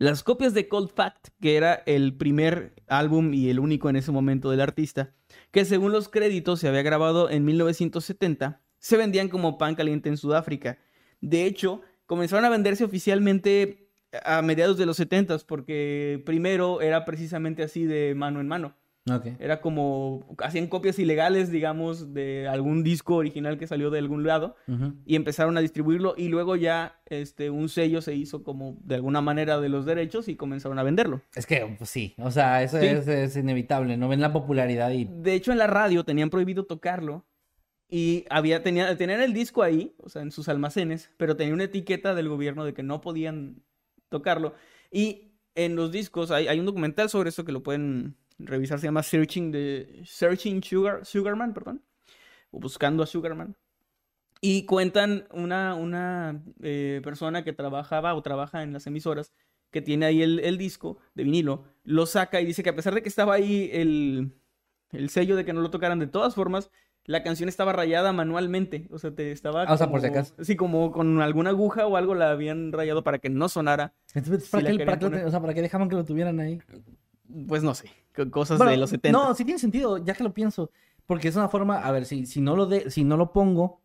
[0.00, 4.10] Las copias de Cold Fact, que era el primer álbum y el único en ese
[4.10, 5.12] momento del artista,
[5.50, 10.16] que según los créditos se había grabado en 1970, se vendían como pan caliente en
[10.16, 10.78] Sudáfrica.
[11.20, 13.90] De hecho, comenzaron a venderse oficialmente
[14.24, 18.79] a mediados de los 70 porque primero era precisamente así de mano en mano.
[19.40, 24.54] Era como hacían copias ilegales, digamos, de algún disco original que salió de algún lado
[25.04, 29.20] y empezaron a distribuirlo y luego ya este un sello se hizo como de alguna
[29.20, 31.22] manera de los derechos y comenzaron a venderlo.
[31.34, 32.86] Es que, pues sí, o sea, eso Sí.
[32.86, 34.08] es, es inevitable, ¿no?
[34.08, 35.06] Ven la popularidad y...
[35.10, 37.24] De hecho en la radio tenían prohibido tocarlo
[37.88, 41.64] y había tenía, tenían el disco ahí, o sea, en sus almacenes, pero tenía una
[41.64, 43.62] etiqueta del gobierno de que no podían
[44.08, 44.54] tocarlo
[44.92, 48.86] y en los discos hay, hay un documental sobre eso que lo pueden revisar, se
[48.86, 51.82] llama Searching the Searching Sugar Sugarman, perdón,
[52.50, 53.56] o buscando a Sugarman.
[54.40, 59.32] Y cuentan una, una eh, persona que trabajaba o trabaja en las emisoras
[59.70, 62.94] que tiene ahí el, el disco de vinilo, lo saca y dice que a pesar
[62.94, 64.32] de que estaba ahí el,
[64.92, 66.70] el sello de que no lo tocaran de todas formas,
[67.04, 68.88] la canción estaba rayada manualmente.
[68.90, 69.62] O sea, te estaba.
[69.64, 70.34] Ah, o sea, por si como- acaso.
[70.42, 73.94] Sí, como con alguna aguja o algo la habían rayado para que no sonara.
[74.14, 74.64] Entonces, ¿para,
[74.98, 76.60] qué, o sea, ¿para qué dejaban que lo tuvieran ahí?
[77.46, 79.18] Pues no sé, co- cosas Bueno, de los 70.
[79.18, 80.70] No, sí tiene sentido, ya que lo pienso.
[81.06, 83.80] Porque es una forma, a ver, si, si no lo de, si no lo pongo,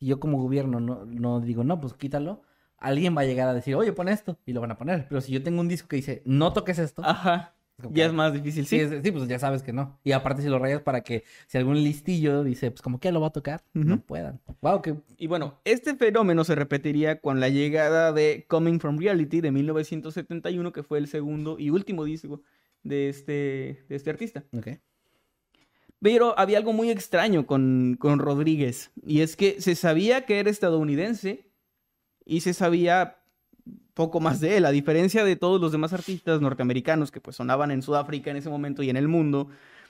[0.00, 2.42] yo como gobierno no, no digo, no, pues quítalo,
[2.78, 5.06] alguien va a llegar a decir, oye, pon esto, y lo van a poner.
[5.08, 7.54] Pero si yo tengo un disco que dice, no toques esto, Ajá.
[7.80, 8.82] como Ya es más difícil, sí, sí.
[8.96, 9.98] es- sí, pues ya sabes que no.
[10.02, 13.20] Y aparte si lo rayas para que si algún listillo dice, pues como que lo
[13.20, 14.02] va a tocar, no Ujú.
[14.04, 14.40] puedan.
[14.60, 19.40] Wow, que Y bueno, este fenómeno se repetiría con la llegada de Coming from Reality
[19.40, 22.40] de 1971, que fue el segundo y último disco
[22.84, 24.44] de este, de este artista.
[26.00, 30.50] Pero había algo muy extraño con, con Rodríguez, y es que se sabía que era
[30.50, 31.50] estadounidense
[32.24, 33.18] y se sabía
[33.94, 37.70] poco más de él, a diferencia de todos los demás artistas norteamericanos que pues sonaban
[37.70, 39.48] en Sudáfrica en ese momento y en el mundo,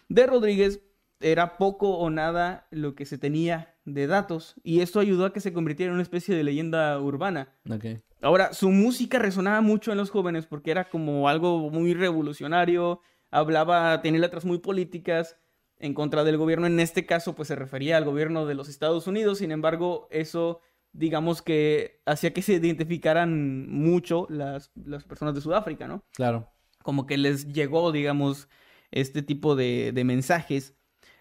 [0.09, 0.81] de Rodríguez
[1.21, 5.41] era poco o nada lo que se tenía de datos, y esto ayudó a que
[5.41, 7.55] se convirtiera en una especie de leyenda urbana.
[7.71, 7.85] Ok.
[8.23, 14.01] Ahora, su música resonaba mucho en los jóvenes porque era como algo muy revolucionario, hablaba,
[14.01, 15.37] tenía letras muy políticas
[15.79, 16.67] en contra del gobierno.
[16.67, 19.39] En este caso, pues se refería al gobierno de los Estados Unidos.
[19.39, 20.61] Sin embargo, eso,
[20.93, 26.03] digamos que hacía que se identificaran mucho las, las personas de Sudáfrica, ¿no?
[26.15, 26.49] Claro.
[26.83, 28.49] como que les llegó, digamos,
[28.91, 30.75] este tipo de, de mensajes.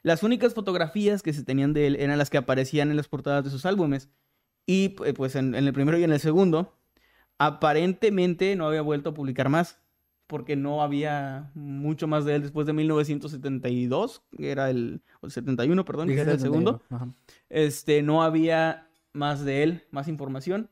[0.04, 3.44] Las únicas fotografías que se tenían de él eran las que aparecían en las portadas
[3.44, 4.10] de sus álbumes.
[4.66, 6.78] Y pu- pues en, en el primero y en el segundo,
[7.38, 9.80] aparentemente no había vuelto a publicar más,
[10.28, 15.32] porque no había mucho más de él después de 1972, que era el, o el
[15.32, 16.72] 71, perdón, que era el 71.
[16.80, 16.86] segundo
[17.50, 20.70] este, no había más de él, más información,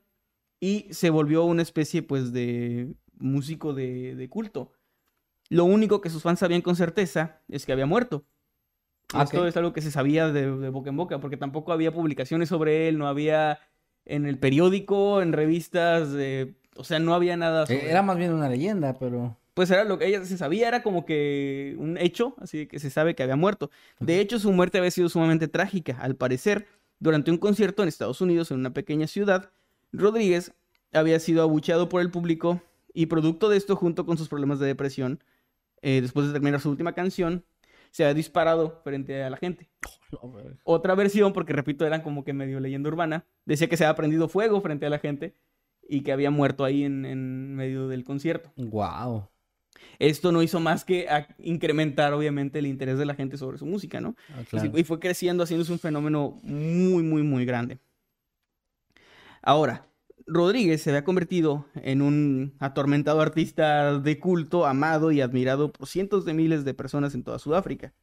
[0.60, 4.72] y se volvió una especie, pues, de músico de, de culto.
[5.50, 8.26] Lo único que sus fans sabían con certeza es que había muerto.
[9.14, 11.92] Ah, Esto es algo que se sabía de, de boca en boca, porque tampoco había
[11.92, 13.60] publicaciones sobre él, no había
[14.06, 17.64] en el periódico, en revistas, de o sea, no había nada.
[17.64, 19.38] Eh, sobre- Era más bien una leyenda, pero...
[19.54, 22.90] Pues era lo que ella se sabía, era como que un hecho, así que se
[22.90, 23.70] sabe que había muerto.
[24.00, 25.98] De hecho, su muerte había sido sumamente trágica.
[26.00, 26.68] Al parecer,
[27.00, 29.50] durante un concierto en Estados Unidos, en una pequeña ciudad,
[29.92, 30.54] Rodríguez
[30.94, 32.62] había sido abucheado por el público
[32.94, 35.22] y producto de esto, junto con sus problemas de depresión,
[35.82, 37.44] eh, después de terminar su última canción,
[37.92, 39.70] se había disparado frente a la gente.
[40.64, 44.28] Otra versión, porque repito, eran como que medio leyenda urbana, decía que se había prendido
[44.28, 45.36] fuego frente a la gente
[45.88, 48.52] y que había muerto ahí en, en medio del concierto.
[48.56, 49.28] Wow.
[50.00, 51.08] Esto no hizo más que
[51.40, 54.16] incrementar, obviamente, el interés de la gente sobre su música, ¿no?
[54.76, 57.80] Y- Y fue creciendo, haciéndose un fenómeno muy, muy, muy grande.
[59.42, 59.86] Ahora,
[60.32, 66.24] Rodríguez se había convertido en un atormentado artista de culto, amado y admirado por cientos
[66.24, 67.94] de miles de personas en toda Sudáfrica.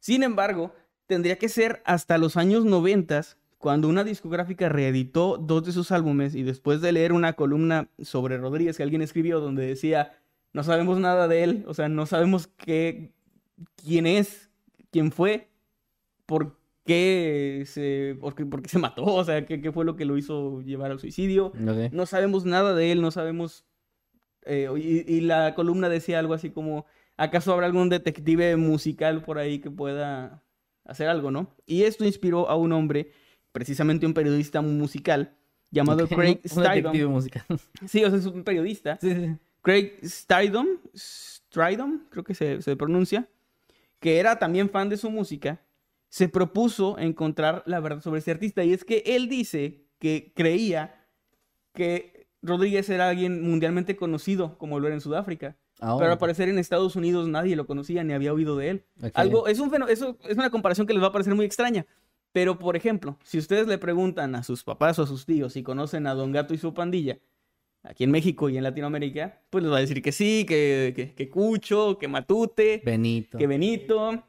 [0.00, 0.74] Sin embargo,
[1.06, 3.22] tendría que ser hasta los años 90
[3.58, 8.36] cuando una discográfica reeditó dos de sus álbumes y después de leer una columna sobre
[8.36, 10.18] Rodríguez que alguien escribió donde decía,
[10.52, 13.12] no sabemos nada de él, o sea, no sabemos qué,
[13.76, 14.50] quién es,
[14.90, 15.48] quién fue,
[16.26, 19.96] por qué se, por qué, por qué se mató, o sea, qué, qué fue lo
[19.96, 21.52] que lo hizo llevar al suicidio.
[21.54, 23.64] No sabemos nada de él, no sabemos...
[24.44, 26.84] eh, y, y la columna decía algo así como,
[27.16, 30.42] ¿acaso habrá algún detective musical por ahí que pueda
[30.84, 31.54] hacer algo, no?
[31.66, 33.10] Y esto inspiró a un hombre,
[33.52, 35.34] precisamente un periodista musical,
[35.70, 37.10] llamado Craig un detective Stidham.
[37.10, 37.44] musical.
[37.88, 38.98] Sí, o sea, es un periodista.
[39.00, 39.36] sí, sí.
[39.62, 43.26] Craig Stidham, Stridham, creo que se, se pronuncia,
[43.98, 45.62] que era también fan de su música,
[46.14, 48.62] se propuso encontrar la verdad sobre este artista.
[48.62, 51.04] Y es que él dice que creía
[51.72, 55.56] que Rodríguez era alguien mundialmente conocido, como lo era en Sudáfrica.
[55.80, 58.84] Ah, Pero al parecer en Estados Unidos nadie lo conocía ni había oído de él.
[59.12, 61.84] Algo, es, un eso es una comparación que les va a parecer muy extraña.
[62.30, 65.64] Pero, por ejemplo, si ustedes le preguntan a sus papás o a sus tíos si
[65.64, 67.18] conocen a Don Gato y su pandilla,
[67.82, 71.12] aquí en México y en Latinoamérica, pues les va a decir que sí, que, que,
[71.12, 73.36] que Cucho, que Matute, Benito.
[73.36, 74.22] que Benito,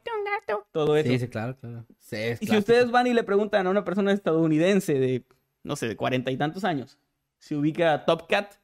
[0.72, 1.08] Todo eso.
[1.08, 1.84] Sí, sí, claro, claro.
[1.98, 5.24] Sí, es y si ustedes van y le preguntan a una persona estadounidense de,
[5.62, 6.98] no sé, de cuarenta y tantos años,
[7.38, 8.54] si ubica a Top Cat,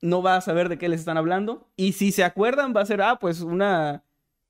[0.00, 1.68] no va a saber de qué les están hablando.
[1.76, 4.04] Y si se acuerdan, va a ser, ah, pues una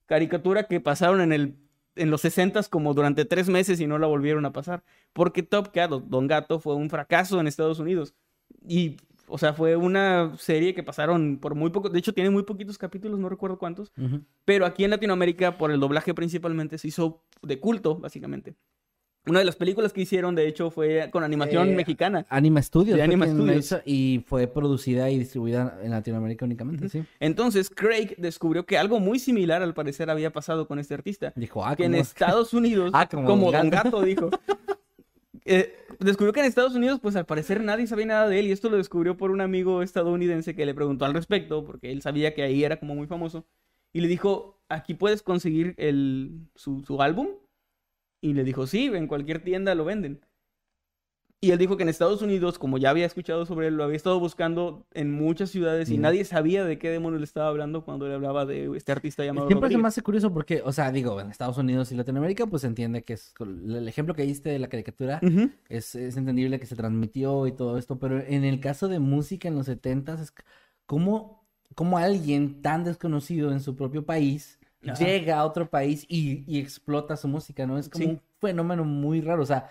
[0.06, 1.56] caricatura que pasaron en el
[1.96, 4.82] en los 60 como durante tres meses y no la volvieron a pasar.
[5.12, 8.14] Porque Top Cat Don Gato fue un fracaso en Estados Unidos.
[8.66, 8.96] Y,
[9.32, 11.88] o sea, fue una serie que pasaron por muy poco.
[11.88, 13.92] De hecho, tiene muy poquitos capítulos, no recuerdo cuántos.
[13.96, 14.20] Ujú.
[14.44, 18.54] Pero aquí en Latinoamérica, por el doblaje principalmente, se hizo de culto, básicamente.
[19.24, 22.26] Una de las películas que hicieron, de hecho, fue con animación Eh, mexicana.
[22.28, 22.96] Anima Studios.
[22.96, 23.76] De Anima Studios.
[23.84, 27.04] y fue producida y distribuida en Latinoamérica únicamente, sí.
[27.20, 31.32] Entonces, Craig descubrió que algo muy similar al parecer había pasado con este artista.
[31.36, 31.94] Dijo, ah, que en.
[31.94, 33.84] Estados Unidos, Ah, como como, Don Gato.
[33.98, 34.28] Gato dijo,
[35.44, 38.52] eh, descubrió que en Estados Unidos, pues al parecer nadie sabía nada de él, y
[38.52, 42.34] esto lo descubrió por un amigo estadounidense que le preguntó al respecto, porque él sabía
[42.34, 43.46] que ahí era como muy famoso,
[43.92, 47.28] y le dijo, aquí puedes conseguir el, su, su álbum,
[48.20, 50.20] y le dijo, sí, en cualquier tienda lo venden.
[51.44, 53.96] Y él dijo que en Estados Unidos, como ya había escuchado sobre él, lo había
[53.96, 56.00] estado buscando en muchas ciudades y Mm.
[56.02, 59.48] nadie sabía de qué demonios le estaba hablando cuando le hablaba de este artista llamado
[59.48, 59.82] Siempre se Rodríguez.
[59.82, 63.02] me hace curioso porque, o sea, digo, en Estados Unidos y Latinoamérica, pues se entiende
[63.02, 65.18] que es el ejemplo que diste de la caricatura
[65.68, 69.48] es, es entendible que se transmitió y todo esto, pero en el caso de música
[69.48, 70.44] en los 70s, es c-
[70.86, 74.60] ¿cómo, cómo alguien tan desconocido en su propio país
[74.96, 77.78] llega a otro país y, y explota su música, ¿no?
[77.78, 78.10] Es como Sí.
[78.12, 79.68] un fenómeno muy raro, o sea,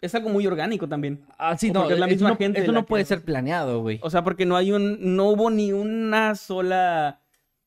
[0.00, 1.24] Es algo muy orgánico también.
[1.38, 3.98] ah, sí, no, es la eso no- eso no puede que- ser planeado, güey.
[4.02, 7.20] O sea, porque no hay un, no hubo ni una sola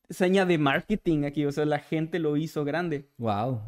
[0.08, 1.44] seña de marketing aquí.
[1.44, 3.08] O sea, la gente lo hizo grande.
[3.18, 3.60] Wow.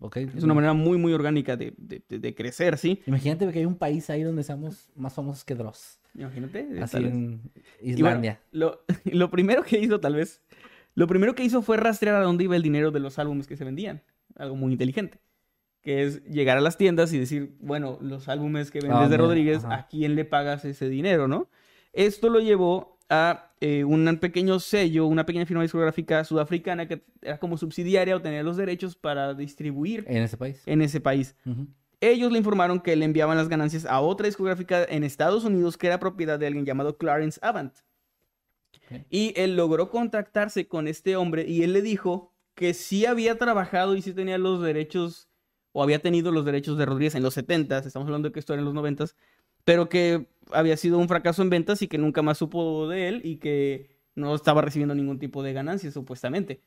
[0.00, 0.16] Ok.
[0.18, 3.00] Es una manera muy, muy orgánica de, de- de- de crecer, ¿sí?
[3.06, 5.98] Imagínate que hay un país ahí donde seamos más famosos que Dross.
[6.14, 6.68] Imagínate.
[6.82, 7.50] Así en bueno,
[7.80, 8.40] Islandia.
[8.52, 10.42] lo, lo primero que hizo, tal vez,
[10.94, 13.56] lo primero que hizo fue rastrear a dónde iba el dinero de los álbumes que
[13.56, 14.02] se vendían.
[14.36, 15.20] Algo muy inteligente.
[15.84, 19.16] Que es llegar a las tiendas y decir, bueno, los álbumes que vendes Ah, de
[19.16, 19.74] Rodríguez, ajá.
[19.74, 21.48] ¿a quién le pagas ese dinero, no?
[21.92, 27.38] Esto lo llevó a eh, un pequeño sello, una pequeña firma discográfica sudafricana que era
[27.38, 30.62] como subsidiaria o tenía los derechos para distribuir En ese país.
[30.66, 31.36] en ese país.
[32.00, 35.86] Ellos le informaron que le enviaban las ganancias a otra discográfica en Estados Unidos que
[35.86, 37.74] era propiedad de alguien llamado Clarence Avant.
[39.10, 43.96] Y él logró contactarse con este hombre y él le dijo que sí había trabajado
[43.96, 45.28] y sí tenía los derechos
[45.76, 48.54] o había tenido los derechos de Rodríguez en los 70 estamos hablando de que esto
[48.54, 49.04] era en los 90
[49.64, 53.20] pero que había sido un fracaso en ventas y que nunca más supo de él
[53.24, 56.60] y que no estaba recibiendo ningún tipo de ganancias supuestamente.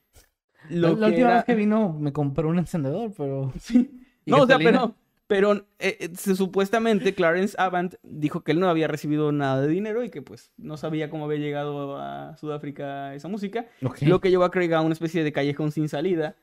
[0.70, 3.54] La, Lo la última era- vez que vino me compró un encendedor, pero...
[3.60, 3.90] Sí.
[4.26, 4.96] ¿Y No, o sea, pero,
[5.28, 9.68] Pero eh, eh, se- supuestamente Clarence Avant dijo que él no había recibido nada de
[9.70, 13.68] dinero y que pues no sabía cómo había llegado a Sudáfrica esa música.
[13.84, 14.02] Ok.
[14.02, 16.36] Lo que llevó a Craig a una especie de callejón sin salida,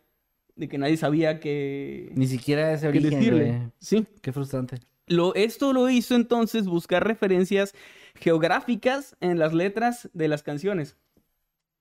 [0.57, 3.71] de que nadie sabía que, Ni siquiera ese que origen, decirle.
[3.79, 4.07] Sí.
[4.21, 4.81] Qué frustrante.
[5.07, 7.75] Lo, esto lo hizo entonces buscar referencias
[8.15, 10.97] geográficas en las letras de las canciones.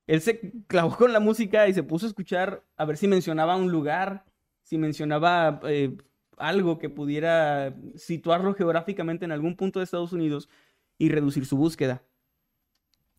[0.08, 3.56] Él se clavó con la música y se puso a escuchar a ver si mencionaba
[3.56, 4.26] un lugar,
[4.64, 5.96] si mencionaba eh,
[6.38, 10.50] algo que pudiera situarlo geográficamente en algún punto de Estados Unidos
[10.98, 12.04] y reducir su búsqueda.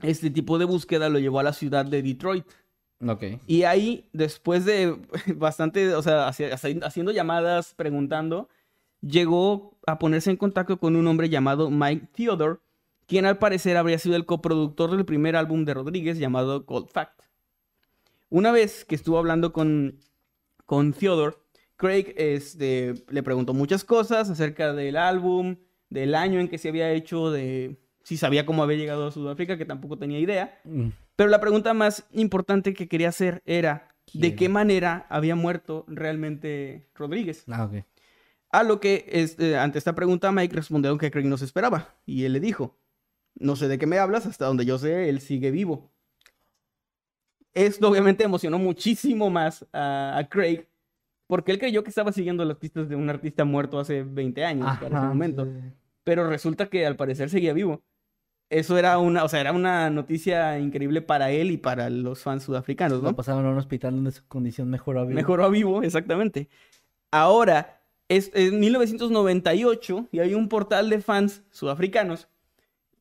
[0.03, 2.45] Este tipo de búsqueda lo llevó a la ciudad de Detroit.
[3.47, 4.97] Y ahí, después de
[5.37, 8.49] bastante, o sea, haci- haci- haciendo llamadas, preguntando,
[9.01, 12.61] llegó a ponerse en contacto con un hombre llamado Mike Theodore,
[13.07, 17.21] quien al parecer habría sido el coproductor del primer álbum de Rodríguez llamado Cold Fact.
[18.31, 20.01] Una vez que estuvo hablando con,
[20.65, 21.37] con Theodore,
[21.77, 25.57] Craig este, le preguntó muchas cosas acerca del álbum,
[25.91, 29.59] del año en que se había hecho, de si sabía cómo había llegado a Sudáfrica,
[29.59, 30.61] que tampoco tenía idea.
[30.65, 30.89] Mm.
[31.17, 36.87] Pero la pregunta más importante que quería hacer era de qué manera había muerto realmente
[36.95, 37.45] Rodríguez.
[37.49, 37.85] Ah, ok.
[38.51, 41.95] A lo que este, ante esta pregunta Mike respondió que Craig no se esperaba.
[42.05, 42.77] Y él le dijo,
[43.37, 45.91] no sé de qué me hablas, hasta donde yo sé, él sigue vivo.
[47.55, 50.67] Esto obviamente emocionó muchísimo más a, a Craig,
[51.27, 54.67] porque él creyó que estaba siguiendo las pistas de un artista muerto hace 20 años,
[54.77, 55.45] para ese Ajá, momento.
[55.47, 55.73] sí.
[56.05, 57.83] Pero resulta que al parecer seguía vivo.
[58.51, 62.45] Eso era una, o sea, era una noticia increíble para él y para los fans
[62.45, 63.11] sudafricanos, ¿no?
[63.11, 65.03] Lo pasaron a un hospital donde su condición mejoró.
[65.07, 65.15] vivo.
[65.15, 66.49] Mejoró a vivo, exactamente.
[67.11, 72.29] Ahora, es, es 1998 y hay un portal de fans sudafricanos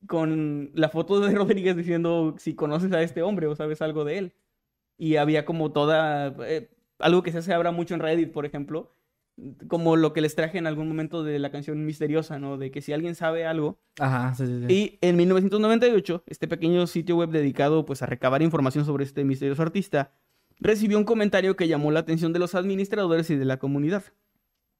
[0.07, 4.17] con la foto de Rodríguez diciendo si conoces a este hombre o sabes algo de
[4.17, 4.33] él.
[4.97, 6.69] Y había como toda, eh,
[6.99, 8.91] algo que se hace ahora mucho en Reddit, por ejemplo,
[9.67, 12.57] como lo que les traje en algún momento de la canción misteriosa, ¿no?
[12.57, 14.73] De que si alguien sabe algo, Ajá, sí, sí, sí.
[14.73, 19.61] y en 1998, este pequeño sitio web dedicado pues a recabar información sobre este misterioso
[19.63, 20.13] artista,
[20.59, 24.03] recibió un comentario que llamó la atención de los administradores y de la comunidad.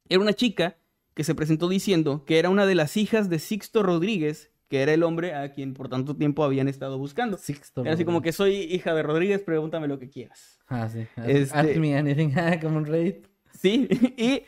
[0.07, 0.77] Era una chica
[1.15, 4.93] que se presentó diciendo que era una de las hijas de Sixto Rodríguez, que era
[4.93, 7.37] el hombre a quien por tanto tiempo habían estado buscando.
[7.37, 7.81] Sixto.
[7.81, 10.59] Era así como que soy hija de Rodríguez, pregúntame lo que quieras.
[10.67, 11.01] Ah, sí.
[11.15, 12.31] Ask, Este- ask me anything.
[12.61, 13.15] como un raid.
[13.53, 13.87] Sí,
[14.17, 14.43] y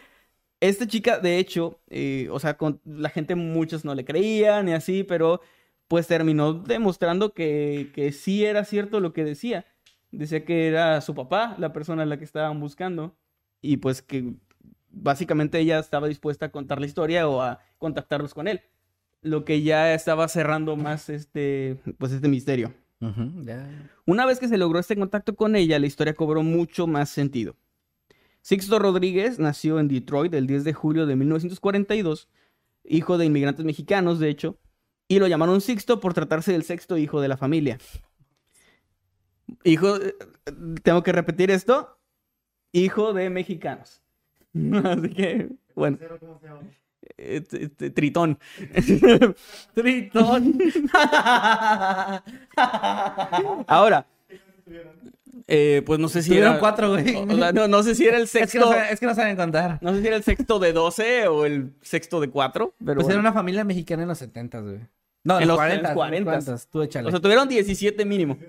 [0.60, 4.74] esta chica, de hecho, eh, o sea, con la gente muchos no le creían y
[4.74, 5.42] así, pero
[5.88, 9.66] pues terminó demostrando que, que sí era cierto lo que decía.
[10.12, 13.16] Decía que era su papá la persona a la que estaban buscando
[13.62, 14.34] y pues que
[14.90, 18.62] básicamente ella estaba dispuesta a contar la historia o a contactarlos con él.
[19.22, 22.74] Lo que ya estaba cerrando más este, pues este misterio.
[24.06, 27.56] Una vez que se logró este contacto con ella, la historia cobró mucho más sentido.
[28.46, 32.30] Sixto Rodríguez nació en Detroit el 10 de julio de 1942,
[32.84, 34.60] hijo de inmigrantes mexicanos, de hecho,
[35.08, 37.80] y lo llamaron Sixto por tratarse del sexto hijo de la familia.
[39.64, 40.14] Hijo, eh,
[40.84, 41.98] tengo que repetir esto,
[42.72, 44.04] hijo de mexicanos.
[44.84, 45.98] Así que, bueno.
[47.18, 47.42] Eh,
[47.96, 48.38] Tritón.
[49.74, 50.60] Tritón.
[53.66, 54.06] Ahora,
[55.48, 56.60] eh, pues no sé si Tuvieron era...
[56.60, 57.16] cuatro, güey.
[57.16, 58.60] o sea, no, no sé si era el Es que, sexto.
[58.60, 59.78] no saben, es que no saben contar.
[59.82, 62.74] No sé si era el sexto de 12 o el sexto de 4.
[62.84, 64.80] Pero Pues era una familia mexicana en los 70, güey.
[65.24, 66.40] No, En en los- los en los 40.
[66.40, 66.68] 40s.
[66.72, 67.08] Tú échale.
[67.08, 68.38] O sea, tuvieron 17 mínimo.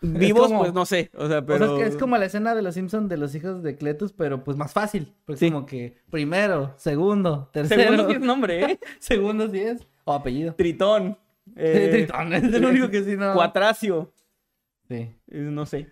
[0.00, 1.10] Vivos, como- pues no sé.
[1.14, 1.58] O sea, O pero.
[1.66, 4.12] sea, es que es como la escena de los Simpsons de los hijos de Cletus,
[4.12, 5.14] pero pues más fácil.
[5.24, 5.46] Porque Sí.
[5.46, 7.82] es como que primero, segundo, tercero.
[7.82, 8.78] Segundo sí es nombre, ¿eh?
[8.98, 9.80] Segundo sí es.
[10.04, 10.54] O apellido.
[10.54, 11.16] Tritón.
[11.56, 13.32] eh, Tritón, es el único que sí no.
[13.32, 14.12] Cuatracio.
[15.28, 15.90] No sé.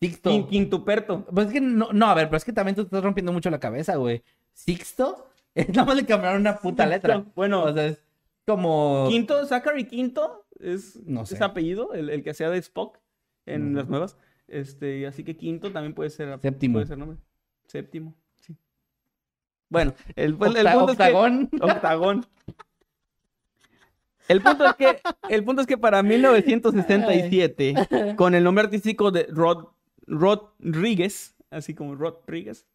[0.00, 0.30] Sixto.
[0.30, 1.24] Quin- Quintuperto.
[1.26, 3.50] Pues es que no, no, a ver, pero es que también tú estás rompiendo mucho
[3.50, 4.22] la cabeza, güey.
[4.54, 7.24] Sixto, es nada más le cambiaron una puta letra.
[7.34, 8.02] Bueno, O sea, es
[8.46, 9.06] como.
[9.08, 11.34] Quinto, Zachary Quinto es, No sé.
[11.34, 12.98] es apellido, el, el que hacía de Spock
[13.46, 14.16] en las nuevas.
[14.48, 16.74] Este, así que quinto también puede ser Séptimo.
[16.74, 17.18] Puede ser nombre.
[17.66, 18.56] Séptimo, sí.
[19.68, 22.26] Bueno, el, el Octa- punto es que- octagón.
[24.28, 24.98] El punto es que,
[25.28, 27.74] el punto es que para 1967,
[28.16, 29.66] con el nombre artístico de Rod,
[30.06, 32.66] Rodríguez, así como Rodríguez,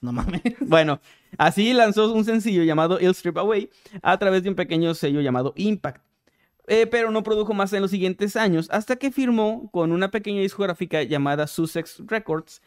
[0.00, 0.42] No mames.
[0.60, 1.00] bueno,
[1.38, 3.70] así lanzó un sencillo llamado Ill Strip Away
[4.02, 6.02] a través de un pequeño sello llamado Impact.
[6.68, 10.40] Eh, pero no produjo más en los siguientes años hasta que firmó con una pequeña
[10.42, 12.62] discográfica llamada Sussex Records,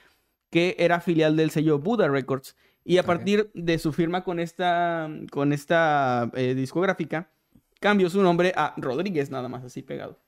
[0.49, 2.55] que era filial del sello Buddha Records.
[2.83, 7.31] Y a partir de su firma con esta, con esta eh, discográfica,
[7.79, 10.19] cambió su nombre a Rodríguez, nada más así pegado.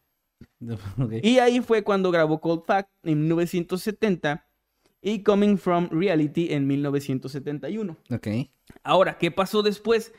[1.00, 1.14] Ok.
[1.24, 4.46] Y ahí fue cuando grabó Cold Fact en 1970
[5.02, 7.98] y Coming from Reality en 1971.
[8.12, 8.28] Ok.
[8.84, 10.14] Ahora, ¿qué pasó después?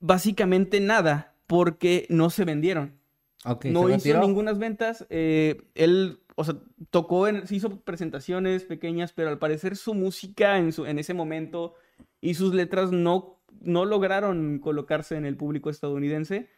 [0.00, 2.98] Básicamente nada, porque no se vendieron.
[3.44, 4.20] Ok, no se hizo retiró.
[4.20, 5.06] ninguna ventas.
[5.10, 6.56] eh, él, o sea,
[6.90, 11.14] tocó, en, se hizo presentaciones pequeñas, pero al parecer su música en, su, en ese
[11.14, 11.74] momento
[12.20, 16.48] y sus letras no, no lograron colocarse en el público estadounidense,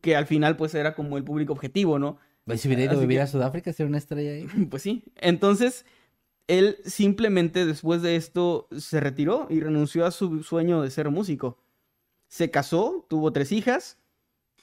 [0.00, 2.18] que al final pues era como el público objetivo, ¿no?
[2.44, 4.46] Pues si hubiera ido a vivir que- a Sudáfrica, ser una estrella ahí.
[4.70, 5.04] Pues sí.
[5.16, 5.84] Entonces,
[6.48, 11.58] él simplemente después de esto se retiró y renunció a su sueño de ser músico.
[12.28, 13.98] Se casó, tuvo tres hijas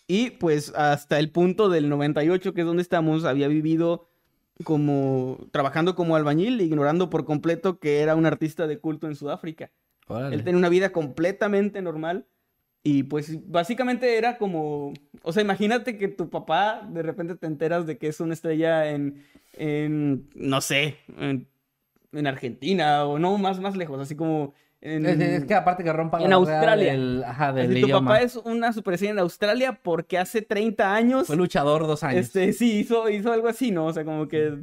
[0.08, 4.08] y pues hasta el punto del 98, que es donde estamos, había vivido
[4.64, 9.72] como trabajando como albañil, ignorando por completo que era un artista de culto en Sudáfrica.
[10.08, 10.36] Órale.
[10.36, 12.28] Él tenía una vida completamente normal
[12.84, 17.86] y pues básicamente era como, o sea, imagínate que tu papá de repente te enteras
[17.86, 19.24] de que es una estrella en,
[19.54, 21.48] en no sé, en,
[22.12, 25.06] en Argentina o no, más, más lejos, así como en...
[25.06, 26.92] Es, es que aparte que rompa En la Australia.
[26.92, 31.38] del, ajá, del tu papá es una superestrella en Australia porque hace 30 años, Fue
[31.38, 32.26] luchador dos años.
[32.26, 33.86] este, sí, hizo, hizo algo así, ¿no?
[33.86, 34.58] O sea, como que,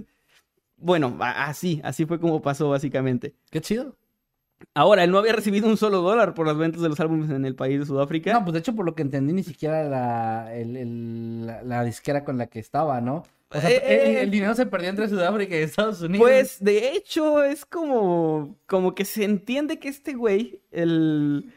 [0.77, 3.35] bueno, así, así fue como pasó básicamente.
[3.51, 3.97] Qué chido.
[4.75, 7.45] Ahora, él no había recibido un solo dólar por las ventas de los álbumes en
[7.45, 8.33] el país de Sudáfrica.
[8.33, 11.85] No, pues de hecho, por lo que entendí, ni siquiera la, el- el- la, la
[11.85, 13.25] disquera con la que estaba, ¿no?
[13.53, 14.23] O sea, Eh, el, eh.
[14.23, 16.25] el dinero se perdió entre Sudáfrica y Estados Unidos.
[16.25, 21.53] Pues, de hecho, es como, como que se entiende que este güey, el...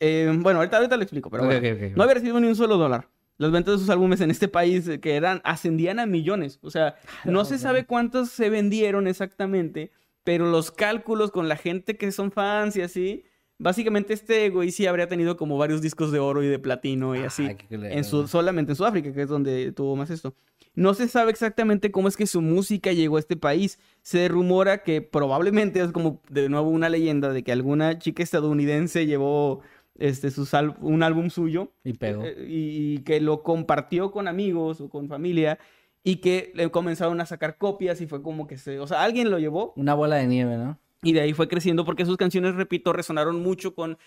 [0.00, 1.60] eh, bueno, ahorita, ahorita lo explico, pero bueno,
[1.94, 3.08] no había recibido ni un solo dólar.
[3.38, 6.58] Las ventas de sus álbumes en este país, eh, que eran, ascendían a millones.
[6.62, 9.90] O sea, no se sabe cuántos se vendieron exactamente,
[10.26, 13.22] pero los cálculos con la gente que son fans y así,
[13.58, 17.20] básicamente este güey sí habría tenido como varios discos de oro y de platino y
[17.20, 17.46] así.
[17.54, 17.94] Qué culero.
[17.94, 20.34] en su, solamente en Sudáfrica, que es donde tuvo más esto.
[20.74, 23.78] No se sabe exactamente cómo es que su música llegó a este país.
[24.02, 29.06] Se rumora que probablemente es como de nuevo una leyenda de que alguna chica estadounidense
[29.06, 29.60] llevó
[29.96, 32.24] este, sus un álbum suyo Y pegó.
[32.24, 35.60] eh, y, y que lo compartió con amigos o con familia
[36.06, 38.78] y que le comenzaron a sacar copias y fue como que se...
[38.78, 40.78] O sea, alguien lo llevó Una bola de nieve, ¿no?
[41.02, 43.98] y de ahí fue creciendo porque sus canciones, repito, resonaron mucho con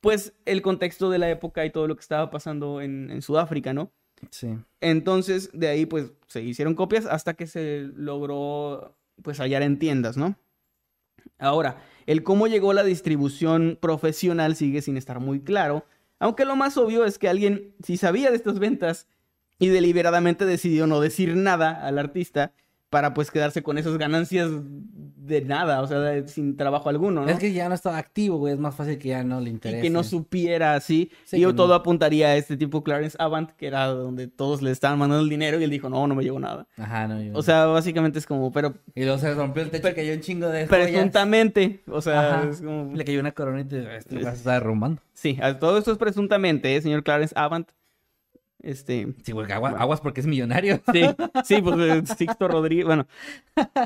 [0.00, 3.72] pues el contexto de la época y todo lo que estaba pasando en, en Sudáfrica,
[3.72, 3.90] ¿no?
[4.30, 4.56] Sí.
[4.80, 10.16] Entonces, de ahí, pues, se hicieron copias hasta que se logró, pues, hallar en tiendas,
[10.18, 10.36] ¿no?
[11.38, 15.86] Ahora, el cómo llegó la distribución profesional sigue sin estar muy claro,
[16.18, 19.08] aunque lo más obvio es que alguien, si sabía de estas ventas
[19.64, 22.52] y deliberadamente decidió no decir nada al artista
[22.90, 27.28] para, pues, quedarse con esas ganancias de nada, o sea, de- sin trabajo alguno, ¿no?
[27.30, 28.52] Es que ya no estaba activo, güey.
[28.52, 29.82] Es más fácil que ya no le y interese.
[29.82, 31.10] que no supiera así.
[31.24, 31.74] Sí, y que todo no.
[31.74, 35.58] apuntaría a este tipo Clarence Avant, que era donde todos le estaban mandando el dinero
[35.58, 36.68] y él dijo, no, no me llegó nada.
[36.76, 37.20] Ajá, no.
[37.20, 40.12] yo- O sea, básicamente es como, pero Y luego se rompió el techo y cayó
[40.12, 40.86] un chingo de joyas.
[40.90, 42.48] presuntamente, o sea, Ajá.
[42.50, 42.94] es como...
[42.94, 45.00] Le cayó una coronita y este güey se está derrumbando.
[45.14, 47.66] Sí, a- todo esto es presuntamente, ¿eh, señor Clarence Avant.
[48.64, 50.80] Este, Sí, güey, agua- aguas porque es millonario.
[50.92, 51.02] sí,
[51.44, 53.06] sí, pues Sixto Rodríguez, bueno.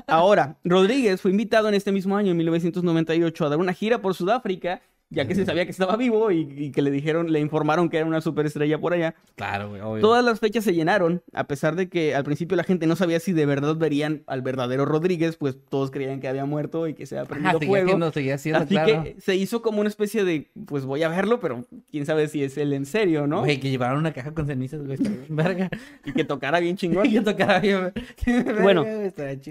[0.07, 4.15] Ahora, Rodríguez fue invitado en este mismo año, en 1998, a dar una gira por
[4.15, 4.81] Sudáfrica,
[5.11, 7.97] ya que se sabía que estaba vivo y, y que le dijeron, le informaron que
[7.99, 9.15] era una superestrella por allá.
[9.37, 10.01] Claro, güey, obvio.
[10.03, 13.19] Todas las fechas se llenaron, a pesar de que al principio la gente no sabía
[13.21, 17.07] si de verdad verían al verdadero Rodríguez, pues todos creían que había muerto y que
[17.07, 17.89] se había prendido seguía fuego.
[18.13, 19.03] siendo, siendo, Así claro.
[19.05, 22.43] que se hizo como una especie de, pues voy a verlo, pero quién sabe si
[22.43, 23.41] es él en serio, ¿no?
[23.41, 24.99] Güey, que llevaron una caja con cenizas, güey.
[25.29, 25.71] Verga.
[26.05, 27.07] Y que tocara bien chingón.
[27.07, 27.93] Y que tocara bien.
[28.63, 28.85] Bueno.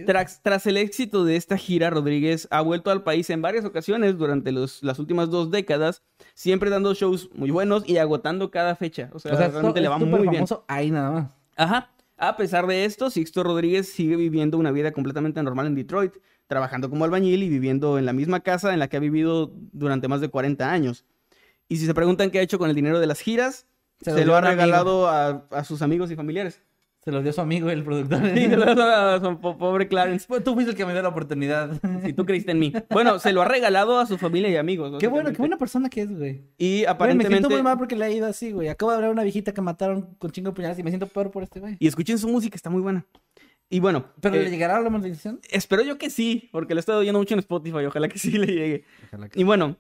[0.06, 4.18] Tras, tras el éxito de esta gira, Rodríguez ha vuelto al país en varias ocasiones
[4.18, 9.10] durante los- las últimas dos décadas, siempre dando shows muy buenos y agotando cada fecha.
[9.14, 10.34] O sea, O sea, realmente le va muy bien.
[10.36, 11.32] famoso ahí nada más.
[11.56, 11.92] Ajá.
[12.18, 16.14] A pesar de esto, Sixto Rodríguez sigue viviendo una vida completamente normal en Detroit,
[16.48, 20.08] trabajando como albañil y viviendo en la misma casa en la que ha vivido durante
[20.08, 21.06] más de 40 años.
[21.70, 23.68] Y si se preguntan qué ha hecho con el dinero de las giras,
[24.02, 26.64] Se se, lo ha regalado a, a sus amigos y familiares.
[27.08, 28.20] Se los dio su amigo, el productor.
[28.36, 30.26] Sí, se lo ha dado a su po- pobre Clarence.
[30.28, 31.72] Pues tú fuiste el que me dio la oportunidad.
[32.04, 32.74] Si tú creíste en mí.
[32.90, 34.98] Bueno, se lo ha regalado a su familia y amigos.
[35.00, 36.42] Qué bueno, qué buena persona que es, güey.
[36.58, 37.38] Y Güey, me aparentemente...
[37.38, 38.68] siento muy mal porque le ha ido así, güey.
[38.68, 41.08] Acabo de hablar a una viejita que mataron con chingo de puñales y me siento
[41.08, 41.78] peor por este güey.
[41.80, 43.06] Y escuchen su música, está muy buena.
[43.70, 45.40] Y bueno, ¿Pero eh, le llegará la maldición?
[45.50, 48.32] espero yo que sí, porque lo he estado oyendo mucho en Spotify, ojalá que sí
[48.32, 48.84] le llegue.
[49.08, 49.78] Ojalá que Y bueno,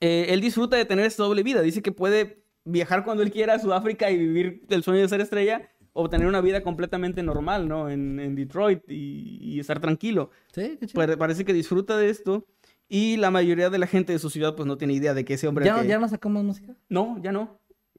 [0.00, 1.62] eh, él disfruta de tener esta doble vida.
[1.62, 5.20] Dice que puede viajar cuando él quiera a Sudáfrica y vivir el sueño de ser
[5.22, 7.88] estrella o tener una vida completamente normal, ¿no?
[7.88, 10.30] En, en Detroit y, y estar tranquilo.
[10.52, 11.00] Sí, qué chido.
[11.00, 12.44] Pare- parece que disfruta de esto
[12.88, 15.34] y la mayoría de la gente de su ciudad pues no tiene idea de que
[15.34, 15.64] ese hombre...
[15.64, 16.76] ¿Ya, que- ¿Ya no sacamos música?
[16.88, 17.58] No, ya no.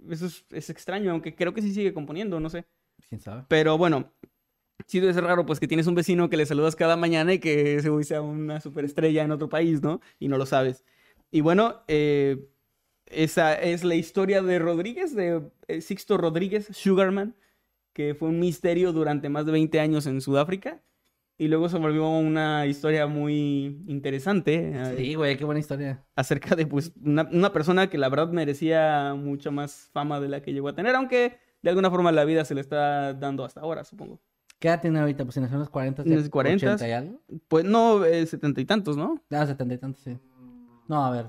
[0.09, 2.65] Eso es, es extraño, aunque creo que sí sigue componiendo, no sé.
[3.09, 3.45] ¿Quién sabe?
[3.47, 4.13] Pero bueno,
[4.85, 7.39] sí debe ser raro, pues que tienes un vecino que le saludas cada mañana y
[7.39, 10.01] que ese güey sea una superestrella en otro país, ¿no?
[10.19, 10.85] Y no lo sabes.
[11.31, 12.47] Y bueno, eh,
[13.07, 17.35] esa es la historia de Rodríguez, de eh, Sixto Rodríguez, Sugarman,
[17.97, 20.83] que fue un misterio durante más de 20 años en Sudáfrica.
[21.39, 24.71] Y luego se volvió una historia muy interesante.
[24.75, 26.05] eh, Sí, güey, qué buena historia.
[26.15, 30.43] acerca de pues una, una persona que la verdad merecía mucha más fama de la
[30.43, 33.61] que llegó a tener, aunque de alguna forma la vida se le está dando hasta
[33.61, 34.19] ahora, supongo.
[34.59, 35.23] ¿Qué edad tiene ahorita?
[35.23, 36.55] Pues si nació en los 40, En los 40s.
[36.55, 37.21] 80 y algo.
[37.47, 39.23] Pues no, eh, setenta y tantos, ¿no?
[39.31, 40.17] Ah, 70 y tantos, sí.
[40.87, 41.25] No, a ver.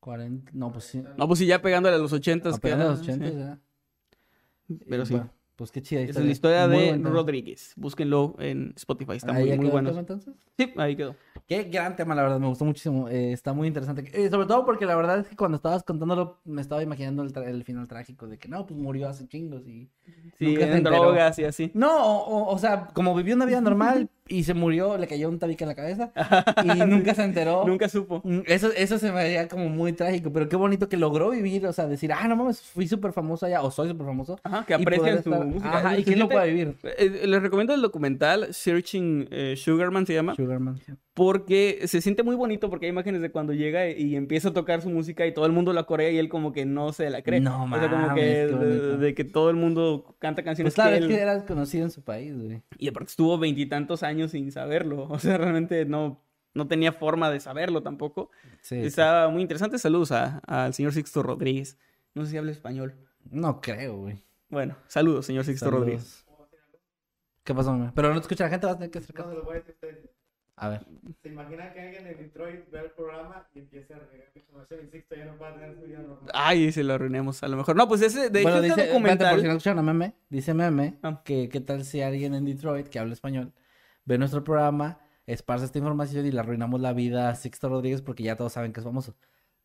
[0.00, 1.02] 40, no, pues sí.
[1.16, 2.54] No, pues sí, ya pegándole a los ochentas.
[2.56, 3.36] Apenas a los queda, 80, sí.
[3.38, 3.58] ya.
[4.88, 5.14] Pero sí.
[5.14, 6.98] Bueno, pues qué chida Esa es la historia Muy de.
[6.98, 7.72] Rodríguez.
[7.76, 9.90] Búsquenlo en Spotify, está Ahí muy, muy bueno.
[9.90, 10.32] entonces.
[10.56, 11.16] Sí, ahí quedó.
[11.48, 13.08] Qué gran tema, la verdad, me gustó muchísimo.
[13.08, 14.08] eh, está muy interesante.
[14.14, 17.64] Eh, sobre todo porque la verdad es que cuando estabas contándolo, me estaba imaginando el,
[17.64, 19.90] final trágico de que no, pues murió hace chingos y.
[20.38, 21.72] Sí, en drogas y así.
[21.74, 25.28] No, o, o- o sea, como vivió una vida normal y se murió, le cayó
[25.28, 26.12] un tabique en la cabeza
[26.64, 27.64] y nunca se enteró.
[27.66, 28.20] Nunca supo.
[28.24, 31.66] Mm, Eso, eso se me haría como muy trágico, pero qué bonito que logró vivir,
[31.66, 34.38] o sea, decir, ah, no mames, fui súper famoso allá, o soy súper famoso.
[34.44, 35.78] Ajá, que y aprecian su estar- música.
[35.78, 36.76] Ajá, Se y que siente- pueda vivir.
[36.82, 40.34] Eh, les recomiendo el documental Searching eh, Sugarman se llama.
[40.34, 40.78] Sugarman.
[41.14, 44.82] Porque se siente muy bonito porque hay imágenes de cuando llega y empieza a tocar
[44.82, 47.22] su música y todo el mundo la corea y él como que no se la
[47.22, 47.40] cree.
[47.40, 50.84] No O sea, como mames, que de, de que todo el mundo canta canciones Pues
[50.84, 51.08] claro, que es él...
[51.08, 52.62] que era conocido en su país, güey.
[52.78, 55.06] Y aparte estuvo veintitantos años sin saberlo.
[55.10, 56.20] O sea, realmente no,
[56.54, 58.30] no tenía forma de saberlo tampoco.
[58.62, 58.86] Sí, sí.
[58.86, 59.78] Está muy interesante.
[59.78, 61.78] Saludos al señor Sixto Rodríguez.
[62.14, 62.94] No sé si habla español.
[63.30, 64.24] No creo, güey.
[64.48, 65.80] Bueno, saludos, señor Sixto Saludos.
[65.82, 66.24] Rodríguez.
[67.44, 67.92] ¿Qué pasó, mamá?
[67.94, 69.26] Pero no te escucha la gente, vas a tener que acercar.
[69.26, 69.76] No, lo voy a decir
[70.60, 70.84] a ver.
[71.22, 74.90] ¿Se imaginan que alguien en Detroit vea el programa y empiece a regar información y
[74.90, 76.30] Sixto ya no va a tener su vida normal?
[76.34, 77.76] Ay, se lo arruinemos a lo mejor.
[77.76, 79.40] No, pues ese, de bueno, hecho, dice, este espérate, por documental...
[79.40, 81.22] si no escucharon a Meme, dice Meme Ah.
[81.24, 83.52] que qué tal si alguien en Detroit que habla español
[84.08, 88.22] ve nuestro programa, esparce esta información y le arruinamos la vida a Sixto Rodríguez porque
[88.22, 89.14] ya todos saben que es famoso.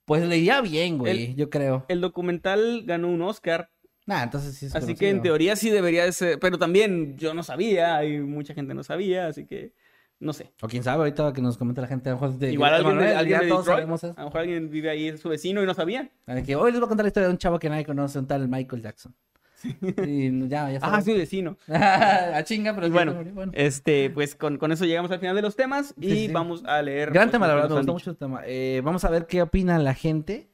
[0.06, 1.86] Pues le iría bien, güey, El- yo creo.
[1.88, 3.70] El documental ganó un Oscar
[4.06, 7.34] Nah, entonces sí es Así que en teoría sí debería de ser, pero también yo
[7.34, 9.72] no sabía, y mucha gente no sabía, así que
[10.20, 10.52] no sé.
[10.62, 12.98] O quién sabe, ahorita que nos comente la gente, a lo mejor de Igual alguien,
[12.98, 14.14] de, Emanuel, alguien ya de todos Detroit, sabemos eso.
[14.18, 16.10] a lo mejor alguien vive ahí, es su vecino y no sabía.
[16.46, 18.28] Que hoy les voy a contar la historia de un chavo que nadie conoce, un
[18.28, 19.16] tal Michael Jackson.
[19.64, 21.58] Y ya, ya Ah, sí, vecino.
[21.68, 25.56] a chinga, pero bueno, murió, este, pues con, con eso llegamos al final de los
[25.56, 26.34] temas y Sí, sí.
[26.34, 27.12] vamos a leer.
[27.12, 28.42] Gran pues, tema, la que verdad, me gustó mucho el tema.
[28.46, 30.50] Eh, vamos a ver qué opina la gente.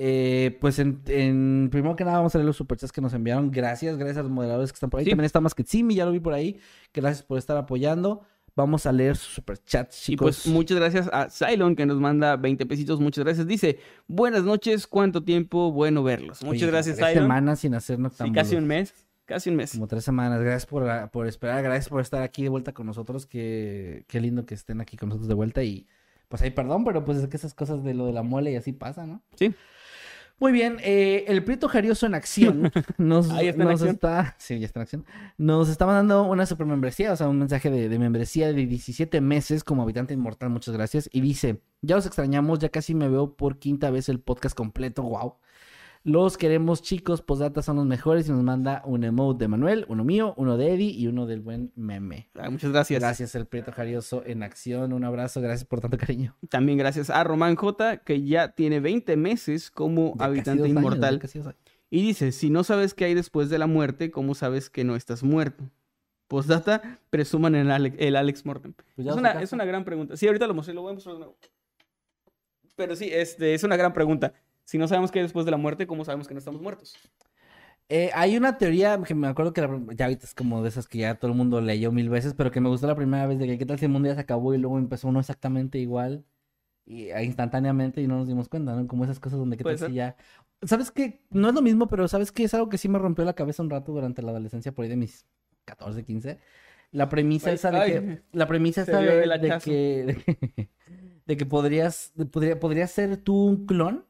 [0.00, 3.50] Eh, pues en, en- primero que nada vamos a leer los superchats que nos enviaron.
[3.50, 5.04] Gracias, gracias a los moderadores que están por ahí.
[5.04, 5.10] Sí.
[5.10, 6.60] También está Masquetzimi, ya lo vi por ahí.
[6.94, 8.22] Gracias por estar apoyando.
[8.58, 10.42] Vamos a leer sus superchats, Y chicos.
[10.42, 13.46] pues muchas gracias a Cylon que nos manda 20 pesitos, muchas gracias.
[13.46, 13.78] Dice,
[14.08, 15.70] buenas noches, ¿cuánto tiempo?
[15.70, 16.42] Bueno verlos.
[16.42, 17.24] Muchas Oye, gracias, Tres Cylon.
[17.24, 18.42] semanas sin hacer Sí, noctámbulos.
[18.44, 18.92] casi un mes,
[19.26, 19.70] casi un mes.
[19.74, 20.40] Como tres semanas.
[20.40, 23.26] Gracias por, por esperar, gracias por estar aquí de vuelta con nosotros.
[23.26, 25.62] Qué, qué lindo que estén aquí con nosotros de vuelta.
[25.62, 25.86] Y
[26.28, 28.56] pues ahí perdón, pero pues es que esas cosas de lo de la muele y
[28.56, 29.22] así pasa, ¿no?
[29.36, 29.54] Sí.
[30.40, 33.94] Muy bien, eh, el Prieto Jarioso en acción nos, Ahí está en nos acción.
[33.94, 37.38] está, sí, ya está en acción, nos está mandando una super membresía, o sea, un
[37.38, 41.96] mensaje de, de membresía de 17 meses como habitante inmortal, muchas gracias, y dice, ya
[41.96, 45.34] los extrañamos, ya casi me veo por quinta vez el podcast completo, wow.
[46.04, 50.04] Los queremos chicos, postdata son los mejores y nos manda un emote de Manuel, uno
[50.04, 52.30] mío, uno de Eddie y uno del buen meme.
[52.34, 53.00] Ah, muchas gracias.
[53.00, 56.36] Gracias, el Prieto Jarioso en acción, un abrazo, gracias por tanto cariño.
[56.48, 61.18] También gracias a Román J, que ya tiene 20 meses como casi habitante años, inmortal.
[61.18, 61.54] casi dos.
[61.90, 64.94] Y dice, si no sabes qué hay después de la muerte, ¿cómo sabes que no
[64.94, 65.64] estás muerto?
[66.28, 68.74] Postdata, presuman el, el Alex Mortem.
[68.94, 70.16] Pues Es una, es una gran pregunta.
[70.16, 71.36] Sí, ahorita lo mostré, lo voy a mostrar de nuevo.
[72.76, 74.34] Pero sí, este, es una gran pregunta.
[74.68, 76.94] Si no sabemos qué hay después de la muerte, ¿cómo sabemos que no estamos muertos?
[77.88, 80.86] Eh, hay una teoría que me acuerdo que la- ya ahorita es como de esas
[80.86, 83.38] que ya todo el mundo leyó mil veces, pero que me gustó la primera vez
[83.38, 85.78] de que qué tal si el mundo ya se acabó y luego empezó uno exactamente
[85.78, 86.26] igual
[86.84, 88.86] y eh, instantáneamente y no nos dimos cuenta, ¿no?
[88.86, 89.92] Como esas cosas donde qué tal si ser.
[89.92, 90.16] ya...
[90.64, 91.22] ¿Sabes qué?
[91.30, 92.44] No es lo mismo, pero ¿sabes qué?
[92.44, 94.90] Es algo que sí me rompió la cabeza un rato durante la adolescencia por ahí
[94.90, 95.24] de mis
[95.64, 96.40] 14, 15.
[96.92, 97.90] La premisa Ay, esa de ay.
[97.92, 98.22] que...
[98.32, 100.68] La premisa esa de, de que...
[101.24, 102.12] De que podrías...
[102.30, 104.04] podría, podrías ser tú un clon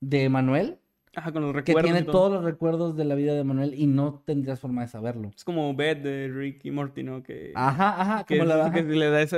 [0.00, 0.78] de Manuel
[1.14, 1.82] Ajá, con los que recuerdos.
[1.84, 2.12] tiene y todo.
[2.12, 5.30] todos los recuerdos de la vida de Manuel y no tendrías forma de saberlo.
[5.34, 7.22] Es como Beth de Rick y Morty, ¿no?
[7.24, 9.36] Que, Ajá, ajá, que, como la es- que le da esa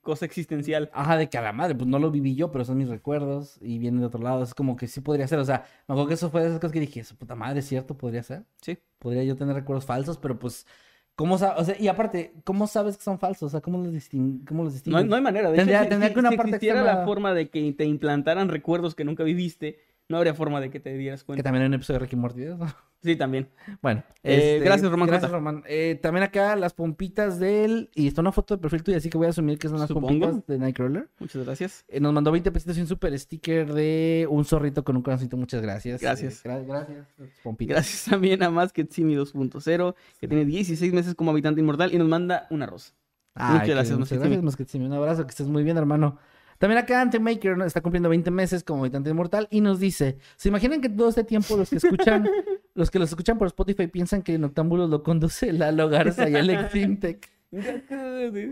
[0.00, 0.90] cosa existencial.
[0.94, 3.58] Ajá, de que a la madre, pues no lo viví yo, pero son mis recuerdos
[3.60, 4.44] y vienen de otro lado.
[4.44, 6.60] Es como que sí podría ser, o sea, me acuerdo que eso fue de esas
[6.60, 7.96] cosas que dije, su puta madre, ¿es cierto?
[7.98, 8.44] Podría ser.
[8.60, 8.78] Sí.
[9.00, 10.66] Podría yo tener recuerdos falsos, pero pues,
[11.14, 11.60] ¿cómo sabes?
[11.60, 13.46] O sea, y aparte, ¿cómo sabes que son falsos?
[13.46, 15.06] O sea, ¿cómo los, distin- cómo los distingues?
[15.06, 15.50] no hay manera.
[15.50, 17.72] De Tendría- hecho, si, tendría si- que una si parte existiera la forma de que
[17.72, 19.78] te implantaran recuerdos que nunca viviste,
[20.08, 21.42] no habría forma de que te dieras Que cuenta.
[21.42, 22.42] también hay un episodio de Ricky Morty.
[22.42, 22.58] eso.
[23.02, 23.48] Sí, también.
[23.82, 25.28] Bueno, Eh, gracias, Román Gracias.
[25.28, 25.64] Román.
[25.66, 27.90] Eh, también acá las pompitas de él.
[27.96, 29.88] Y está una foto de perfil tuya, así que voy a asumir que son las
[29.88, 30.06] Supongo.
[30.06, 31.08] pompitas de Nightcrawler.
[31.18, 31.84] Muchas gracias.
[31.88, 35.36] Eh, nos mandó 20 pesitos y un super sticker de un zorrito con un corazoncito.
[35.36, 36.00] Muchas gracias.
[36.00, 36.44] Gracias.
[36.44, 37.08] Eh, gra- gracias,
[37.42, 37.74] pompitas.
[37.74, 41.98] Gracias también a más que Simi 2.0, que tiene 16 meses como habitante inmortal y
[41.98, 42.94] nos manda una rosa.
[43.34, 44.26] Ay, Muchas gracias, muchas Mosquetimi.
[44.28, 44.84] gracias, Mosquetimi.
[44.86, 46.18] Un abrazo, que estés muy bien, hermano.
[46.62, 47.64] También acá Antemaker ¿no?
[47.64, 51.24] está cumpliendo 20 meses como habitante inmortal y nos dice, ¿se imaginan que todo este
[51.24, 52.24] tiempo los que escuchan,
[52.76, 56.68] los que los escuchan por Spotify piensan que Noctámbulos lo conduce Lalo Garza y Alex
[56.70, 57.28] Fintech?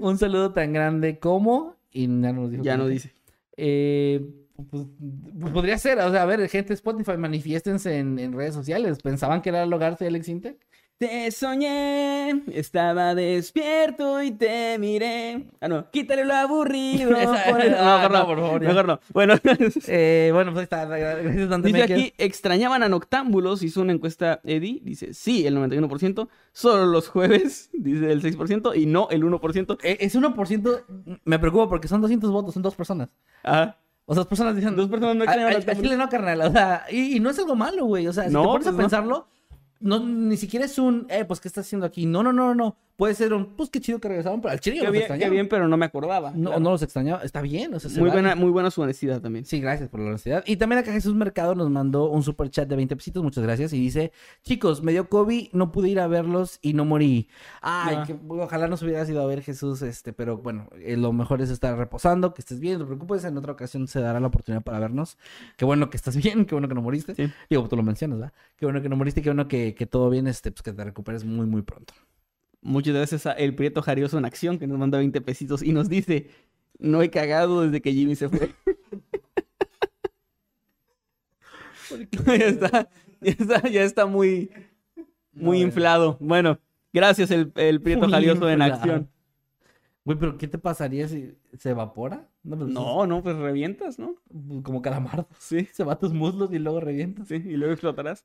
[0.00, 1.76] Un saludo tan grande como...
[1.92, 2.88] Y ya nos dijo Ya no no.
[2.88, 3.12] dice.
[3.56, 4.28] Eh,
[4.68, 4.88] pues,
[5.38, 8.98] pues podría ser, o sea, a ver, gente de Spotify, manifiéstense en, en redes sociales.
[9.00, 10.58] ¿Pensaban que era Lalo Garza y Alex Fintech?
[11.00, 15.46] Te soñé, estaba despierto y te miré.
[15.62, 17.10] Ah, no, quítale lo aburrido.
[17.16, 18.68] Esa- pon el- Ah, mejor no, no, por favor, ya.
[18.68, 19.00] mejor no.
[19.14, 19.34] Bueno,
[19.88, 20.84] Eh, bueno, pues ahí está.
[20.84, 21.92] Gracias, dice Antemaker.
[21.92, 27.70] aquí, extrañaban a Noctámbulos, hizo una encuesta Eddie, dice sí, el 91%, solo los jueves,
[27.72, 29.78] dice el 6%, y no el 1%.
[29.82, 30.84] Eh, Es 1%,
[31.24, 33.08] me preocupa porque son 200 votos, son dos personas.
[33.42, 33.74] Ah,
[34.04, 34.76] O sea, dos personas dicen...
[34.76, 35.90] dos personas no "Ay, extrañaban a ay, al Noctámbulos.
[35.90, 36.40] chile no, carnal.
[36.42, 38.06] O sea, y, y no es algo malo, güey.
[38.06, 38.82] O sea, si No, te pones a pues no.
[38.82, 39.26] pensarlo, no,
[39.80, 42.06] ni siquiera es un, eh, pues, ¿qué estás haciendo aquí?
[42.06, 42.76] No, no, no, no, no.
[42.96, 45.02] Puede ser un, pues, qué chido que regresaron, pero al chile yo Qué los bien,
[45.04, 45.26] extrañaba.
[45.28, 46.32] qué bien, pero no me acordaba.
[46.32, 46.60] No, claro.
[46.60, 47.22] no los extrañaba.
[47.22, 48.20] Está bien, o sea, se muy, vale.
[48.20, 49.46] buena, muy buena su honestidad también.
[49.46, 50.44] Sí, gracias por la honestidad.
[50.46, 53.72] Y también acá Jesús Mercado nos mandó un super chat de 20 pesitos, muchas gracias.
[53.72, 54.12] Y dice,
[54.42, 57.28] chicos, me dio COVID, no pude ir a verlos y no morí.
[57.62, 58.04] Ay, Ah.
[58.06, 61.48] que, ojalá nos hubieras ido a ver Jesús, este, pero bueno, eh, lo mejor es
[61.48, 64.62] estar reposando, que estés bien, no te preocupes, en otra ocasión se dará la oportunidad
[64.62, 65.16] para vernos.
[65.56, 67.14] Qué bueno que estás bien, qué bueno que no moriste.
[67.14, 67.32] Sí.
[67.48, 68.34] Digo, tú lo mencionas, ¿verdad?
[68.56, 70.84] Qué bueno que no moriste, qué bueno que, que todo bien, este, pues que te
[70.84, 71.94] recuperes muy, muy pronto.
[72.62, 75.88] Muchas gracias a El Prieto Jarioso en Acción, que nos manda 20 pesitos y nos
[75.88, 76.28] dice,
[76.78, 78.50] no he cagado desde que Jimmy se fue.
[82.26, 82.88] ya está,
[83.20, 84.50] ya está, ya está muy,
[85.32, 86.16] muy No, inflado.
[86.20, 86.58] Bueno,
[86.92, 88.62] gracias El, el Prieto Jarioso en.
[88.62, 89.08] Acción.
[90.04, 92.26] Güey, pero ¿qué te pasaría si se evapora?
[92.42, 94.16] No, pues, No, no, pues revientas, ¿no?
[94.30, 95.28] es Como calamardo.
[95.38, 97.28] Sí, Se va a tus muslos y luego revientas.
[97.28, 98.24] sí, y luego explotarás.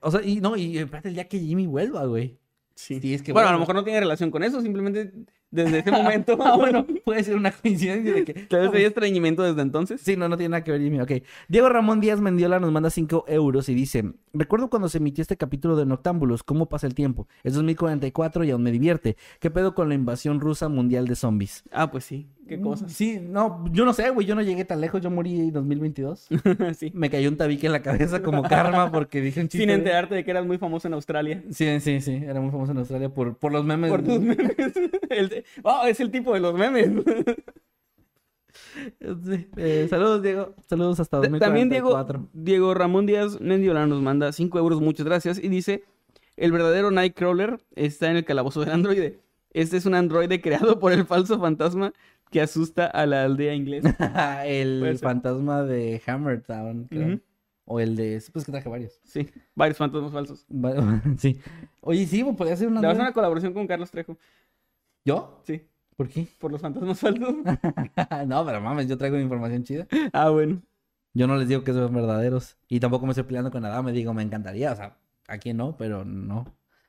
[0.00, 2.38] O sea, y no, y espérate el día que Jimmy vuelva, güey.
[2.76, 3.00] Sí.
[3.00, 5.12] Sí, es que bueno, a lo mejor no tiene relación con eso, simplemente
[5.54, 6.38] desde ese momento.
[6.44, 8.34] Ah, bueno, puede ser una coincidencia de que.
[8.34, 10.00] Tal vez hay estreñimiento desde entonces.
[10.00, 11.00] Sí, no, no tiene nada que ver, Jimmy.
[11.00, 11.12] Ok.
[11.48, 15.36] Diego Ramón Díaz Mendiola nos manda 5 euros y dice: Recuerdo cuando se emitió este
[15.36, 17.28] capítulo de Noctámbulos, cómo pasa el tiempo.
[17.44, 19.16] Es 2044 y aún me divierte.
[19.40, 21.64] ¿Qué pedo con la invasión rusa mundial de zombies?
[21.70, 22.92] Ah, pues sí, qué cosas.
[22.92, 24.26] Sí, no, yo no sé, güey.
[24.26, 25.00] Yo no llegué tan lejos.
[25.00, 26.28] Yo morí en 2022.
[26.76, 26.90] sí.
[26.94, 29.64] Me cayó un tabique en la cabeza como karma porque dije un chiste.
[29.64, 31.42] Sin enterarte de que eras muy famoso en Australia.
[31.50, 32.12] Sí, sí, sí.
[32.14, 33.90] Era muy famoso en Australia por, por los memes.
[33.90, 34.54] Por tus memes.
[35.08, 36.90] El de- Oh, es el tipo de los memes.
[39.00, 39.48] Sí.
[39.56, 40.54] Eh, saludos, Diego.
[40.68, 41.38] Saludos hasta Ta- 2044.
[41.40, 45.42] También Diego, Diego Ramón Díaz Mendiola nos manda 5 euros, muchas gracias.
[45.42, 45.84] Y dice,
[46.36, 49.20] el verdadero Nightcrawler está en el calabozo del androide.
[49.50, 51.92] Este es un androide creado por el falso fantasma
[52.30, 53.96] que asusta a la aldea inglesa.
[54.46, 57.20] el fantasma de Hammertown, creo.
[57.66, 58.22] O el de.
[58.32, 59.00] Pues que traje varios.
[59.04, 60.46] Sí, varios fantasmas falsos.
[61.18, 61.40] Sí.
[61.80, 62.80] Oye, sí, podría ser una.
[62.80, 64.18] Le vas a una colaboración con Carlos Trejo.
[65.04, 65.40] ¿Yo?
[65.44, 66.26] Sí, ¿Por qué?
[66.38, 67.34] por los fantasmas falsos.
[68.26, 69.86] no, pero mames, yo traigo información chida.
[70.12, 70.62] Ah, bueno.
[71.12, 72.56] Yo no les digo que son verdaderos.
[72.68, 73.80] Y tampoco me estoy peleando con nada.
[73.82, 74.72] Me digo, me encantaría.
[74.72, 74.98] O sea,
[75.28, 76.44] aquí no, pero no.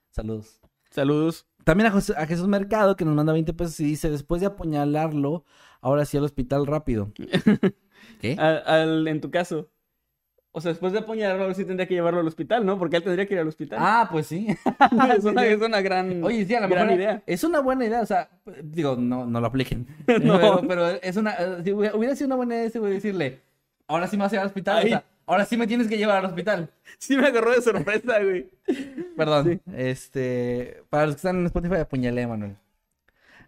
[0.09, 0.61] Saludos.
[0.89, 1.45] Saludos.
[1.63, 4.47] También a, José- a Jesús Mercado, que nos manda 20 pesos y dice: Después de
[4.47, 5.45] apuñalarlo,
[5.81, 7.11] ahora sí al hospital rápido.
[8.21, 8.35] ¿Qué?
[8.39, 9.69] A- al- en tu caso.
[10.57, 12.79] O sea, después de apuñalarlo, ahora sí tendría que llevarlo al hospital, ¿no?
[12.79, 13.77] Porque él tendría que ir al hospital.
[13.81, 14.47] Ah, pues sí.
[15.17, 17.23] es, una, es una gran, Oye, sí, a lo gran mejor idea.
[17.25, 18.29] es una buena idea, o sea,
[18.63, 19.85] digo, no, no lo apliquen.
[20.23, 20.37] No.
[20.39, 23.41] Pero, pero es una, si hubiera sido una buena idea ese güey decirle,
[23.87, 24.89] ahora sí me vas a llevar al hospital, o Ay.
[24.91, 26.69] sea, ahora sí me tienes que llevar al hospital.
[26.99, 28.49] Sí me agarró de sorpresa, güey.
[29.17, 32.55] Perdón, este, para los que están en Spotify, apuñalé, Manuel.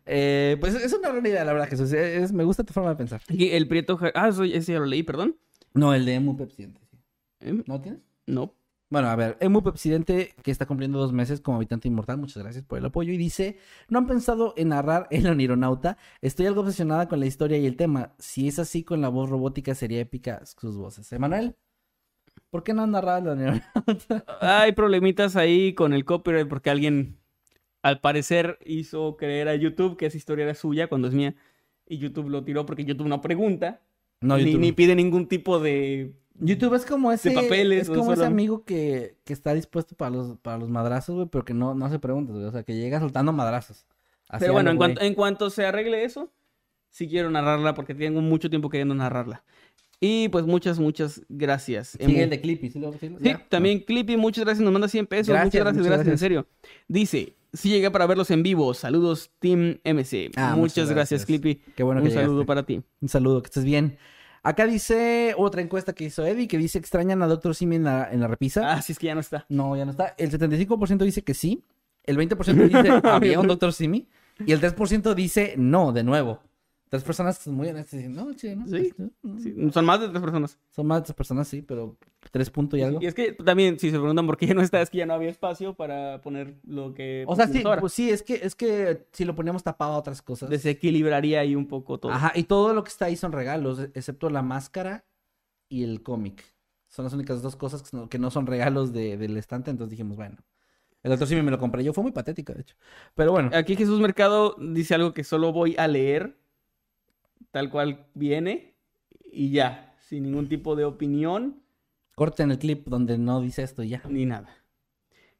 [0.06, 1.92] Eh, pues es una buena idea, la verdad, Jesús.
[1.94, 3.22] Es, es- me gusta tu forma de pensar.
[3.30, 3.98] Y el Prieto...
[4.14, 5.38] Ah, ese ya lo leí, perdón.
[5.74, 6.82] No, el de Emu Pepsidente.
[7.40, 8.02] Em, ¿No tienes?
[8.26, 8.54] No.
[8.90, 12.64] Bueno, a ver, Emu Pepsidente, que está cumpliendo dos meses como habitante inmortal, muchas gracias
[12.64, 13.12] por el apoyo.
[13.12, 13.58] Y dice:
[13.90, 15.98] No han pensado en narrar El Onironauta.
[16.22, 18.14] Estoy algo obsesionada con la historia y el tema.
[18.18, 21.12] Si es así, con la voz robótica sería épica sus voces.
[21.12, 21.56] Emanuel,
[22.50, 24.26] ¿por qué no han narrado El Onironauta?
[24.40, 27.18] Hay problemitas ahí con el copyright porque alguien,
[27.82, 31.36] al parecer, hizo creer a YouTube que esa historia era suya cuando es mía.
[31.86, 33.82] Y YouTube lo tiró porque YouTube no pregunta.
[34.22, 34.62] No, ni, YouTube.
[34.62, 36.14] ni pide ningún tipo de...
[36.40, 40.70] YouTube es como ese, papeles, es amigo que, que está dispuesto para los, para los
[40.70, 42.46] madrazos, güey, pero que no, no hace preguntas, güey.
[42.48, 43.86] O sea, que llega soltando madrazos.
[44.40, 46.32] Pero bueno, en cuanto, en cuanto se arregle eso,
[46.90, 49.44] sí quiero narrarla porque tengo mucho tiempo queriendo narrarla.
[50.00, 51.98] Y pues muchas, muchas gracias.
[52.00, 52.70] Sigue el de Clippy.
[52.70, 55.30] ¿sí lo- sí lo- Sí, también Clippy, muchas gracias, nos manda 100 pesos.
[55.30, 56.48] Gracias, muchas gracias, muchas gracias, en serio.
[56.88, 60.30] Dice, si llegué para verlos en vivo, saludos Team MC.
[60.36, 61.26] Ah, muchas, muchas gracias, gracias.
[61.26, 61.56] Clippy.
[61.76, 62.46] Qué bueno Un que saludo llegaste.
[62.48, 62.82] para ti.
[63.02, 63.98] Un saludo, que estés bien.
[64.48, 68.08] Acá dice otra encuesta que hizo Eddie que dice extrañan a Doctor Simi en la,
[68.10, 68.72] en la repisa.
[68.72, 69.46] Ah, sí, es que ya no está.
[69.50, 70.16] No, ya no está.
[70.18, 71.66] El 75% dice que sí.
[72.06, 74.08] El 20% dice había un Doctor Simi.
[74.46, 76.40] Y el 3% dice no, de nuevo.
[76.90, 78.66] Tres personas muy honestas dicen, no, che, no.
[78.68, 78.94] Sí,
[79.40, 79.72] Sí, no".
[79.74, 80.58] son más de tres personas.
[80.70, 81.98] Son más de tres personas, sí, pero
[82.32, 83.00] tres puntos y algo.
[83.02, 85.06] Y es que también, si se preguntan por qué ya no está, es que ya
[85.06, 87.26] no había espacio para poner lo que...
[87.28, 87.82] O sea, sí, ahora.
[87.82, 90.50] pues sí, es que, es que si lo poníamos tapado a otras cosas.
[90.50, 92.12] Desequilibraría ahí un poco todo.
[92.14, 95.04] Ajá, y todo lo que está ahí son regalos, excepto la máscara
[95.68, 96.44] y el cómic.
[96.88, 99.92] Son las únicas dos cosas que no, que no son regalos de- del estante, entonces
[99.92, 100.38] dijimos, bueno.
[101.04, 102.76] El Doctor Simi me lo compré yo, fue muy patético, de hecho.
[103.14, 103.50] Pero bueno.
[103.54, 106.38] Aquí Jesús Mercado dice algo que solo voy a leer
[107.58, 108.76] tal cual viene
[109.32, 111.64] y ya, sin ningún tipo de opinión
[112.14, 114.04] Corten el clip donde no dice esto y ya.
[114.08, 114.48] ni nada.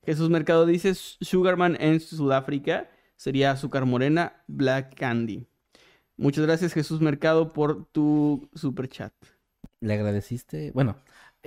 [0.04, 5.46] Jesús Mercado dice Sugarman en Sudáfrica sería azúcar morena, Black Candy.
[6.16, 9.14] Muchas gracias Jesús Mercado por tu super chat.
[9.80, 10.72] Le agradeciste.
[10.72, 10.96] Bueno,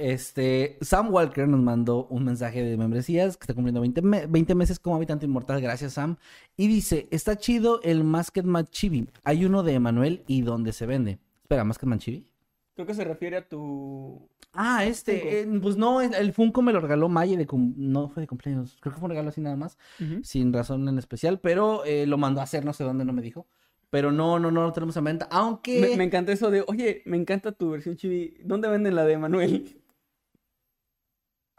[0.01, 4.55] este Sam Walker nos mandó un mensaje de membresías que está cumpliendo 20, me- 20
[4.55, 5.61] meses como habitante inmortal.
[5.61, 6.17] Gracias, Sam.
[6.57, 9.09] Y dice: Está chido el Masked Man Chibi.
[9.25, 11.19] Hay uno de Emanuel y donde se vende.
[11.43, 12.27] Espera, ¿Masked Man Chibi?
[12.75, 14.27] Creo que se refiere a tu...
[14.55, 18.23] Ah, este, eh, pues no, el- Funko me lo regaló Maye de cum- no fue
[18.23, 19.77] de cumpleaños, creo que fue un regalo así nada más,
[20.23, 23.21] sin razón en especial, pero eh, lo mandó a hacer, no sé dónde, no me
[23.23, 23.47] dijo.
[23.91, 25.81] Pero no, no, no lo tenemos en venta, aunque...
[25.81, 28.37] Me, me encanta eso de, oye, me encanta tu versión chibi.
[28.45, 29.80] ¿Dónde venden la de Manuel?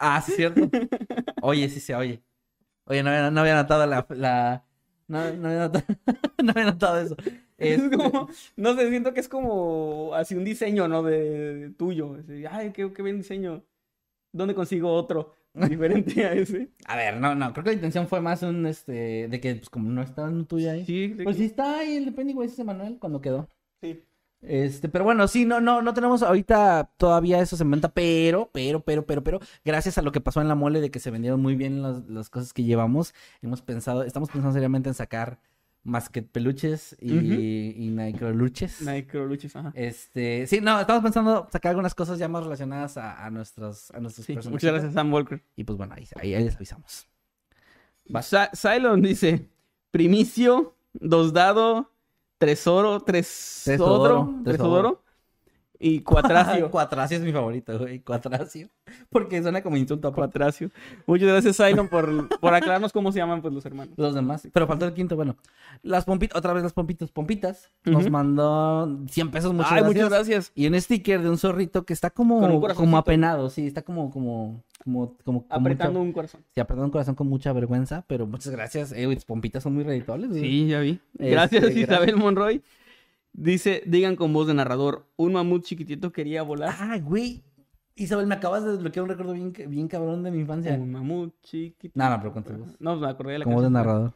[0.04, 0.74] Ah, sí, cierto.
[1.40, 2.24] Oye, sí se oye.
[2.86, 4.06] Oye, no había, no había notado la...
[4.10, 4.66] la...
[5.08, 5.84] No, no había notado,
[6.42, 7.16] no había notado eso.
[7.58, 11.02] Es Este, como, no sé, siento que es como así un diseño, ¿no?
[11.02, 12.14] De, de tuyo.
[12.16, 13.64] Así, Ay, qué, qué buen diseño.
[14.32, 16.72] ¿Dónde consigo otro diferente a ese?
[16.86, 19.70] A ver, no, no, creo que la intención fue más un, este, de que, pues,
[19.70, 20.84] como no estaba en tuyo ahí.
[20.86, 23.48] Sí, de Pues sí está ahí el de Pennywise ese Manuel cuando quedó.
[23.80, 24.02] sí.
[24.42, 28.80] Este, pero bueno, sí, no, no, no tenemos ahorita todavía eso en venta, pero, pero,
[28.80, 31.40] pero, pero, pero, gracias a lo que pasó en la mole de que se vendieron
[31.40, 35.38] muy bien las, las cosas que llevamos, hemos pensado, estamos pensando seriamente en sacar
[35.84, 37.24] más que peluches y, Ujú.
[37.40, 38.82] y microluches.
[38.82, 39.72] Microluches, ajá.
[39.74, 44.00] Este, sí, no, estamos pensando sacar algunas cosas ya más relacionadas a, a nuestros, a
[44.00, 44.62] nuestros Sí, personajes.
[44.64, 45.40] muchas gracias, Sam Walker.
[45.56, 47.06] Y pues bueno, ahí, ahí, ahí les avisamos.
[48.54, 49.46] Cylon dice:
[49.90, 51.91] Primicio, dos dado,
[52.42, 55.01] tresoro, tres Tresodoro, tresodoro, tresodoro.
[55.82, 56.70] Y cuatracio.
[56.70, 58.68] Cuatracio es mi favorito, güey, cuatracio.
[59.10, 60.70] Porque suena como insulto a cuatracio.
[61.06, 63.92] Muchas gracias, Cylon, por, por aclararnos cómo se llaman pues, los hermanos.
[63.96, 64.48] Los demás.
[64.52, 65.36] Pero faltó el quinto, bueno.
[65.82, 67.70] Las pompitas, otra vez las pompitas, pompitas.
[67.84, 69.94] Nos mandó 100 pesos, muchas Ay, gracias.
[69.94, 70.52] muchas gracias.
[70.54, 74.62] Y un sticker de un zorrito que está como, como apenado, sí, está como, como,
[74.84, 76.40] como, como, Apretando mucha- un corazón.
[76.54, 78.92] sí, apretando un corazón con mucha vergüenza, pero muchas gracias.
[78.92, 80.40] Eh, pompitas son muy redituables, güey.
[80.42, 81.00] Sí, ya vi.
[81.14, 81.76] Este, gracias.
[81.76, 82.62] Isabel Monroy.
[83.32, 86.74] Dice, digan con voz de narrador, un mamut chiquitito quería volar.
[86.78, 87.42] Ah, güey.
[87.94, 90.74] Isabel, me acabas de desbloquear un recuerdo bien, bien cabrón de mi infancia.
[90.74, 91.92] Un mamut chiquitito.
[91.98, 92.76] No, no, pero con tu voz.
[92.80, 94.14] No, me acordé de la Como voz de narrador.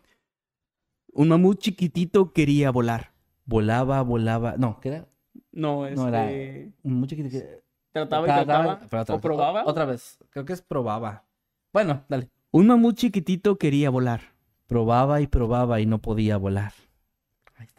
[1.12, 3.12] Un mamut chiquitito quería volar.
[3.46, 4.56] Volaba, volaba.
[4.58, 5.08] No, ¿qué era?
[5.52, 6.00] No, este...
[6.00, 7.30] No, era- Muy chiquito.
[7.30, 7.62] que-
[7.92, 8.44] Trataba y Trataba-
[8.78, 8.86] trataba.
[8.90, 9.62] pero otra ¿O probaba?
[9.64, 10.18] Otra vez.
[10.30, 11.24] Creo que es probaba.
[11.72, 12.28] Bueno, dale.
[12.50, 14.20] Un mamut chiquitito quería volar.
[14.66, 16.72] Probaba y probaba y no podía volar.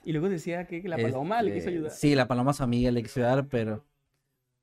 [0.08, 1.92] Y luego decía que la paloma le quiso Este, ayudar.
[1.92, 3.84] Sí, la paloma su amiga le quiso ayudar, pero.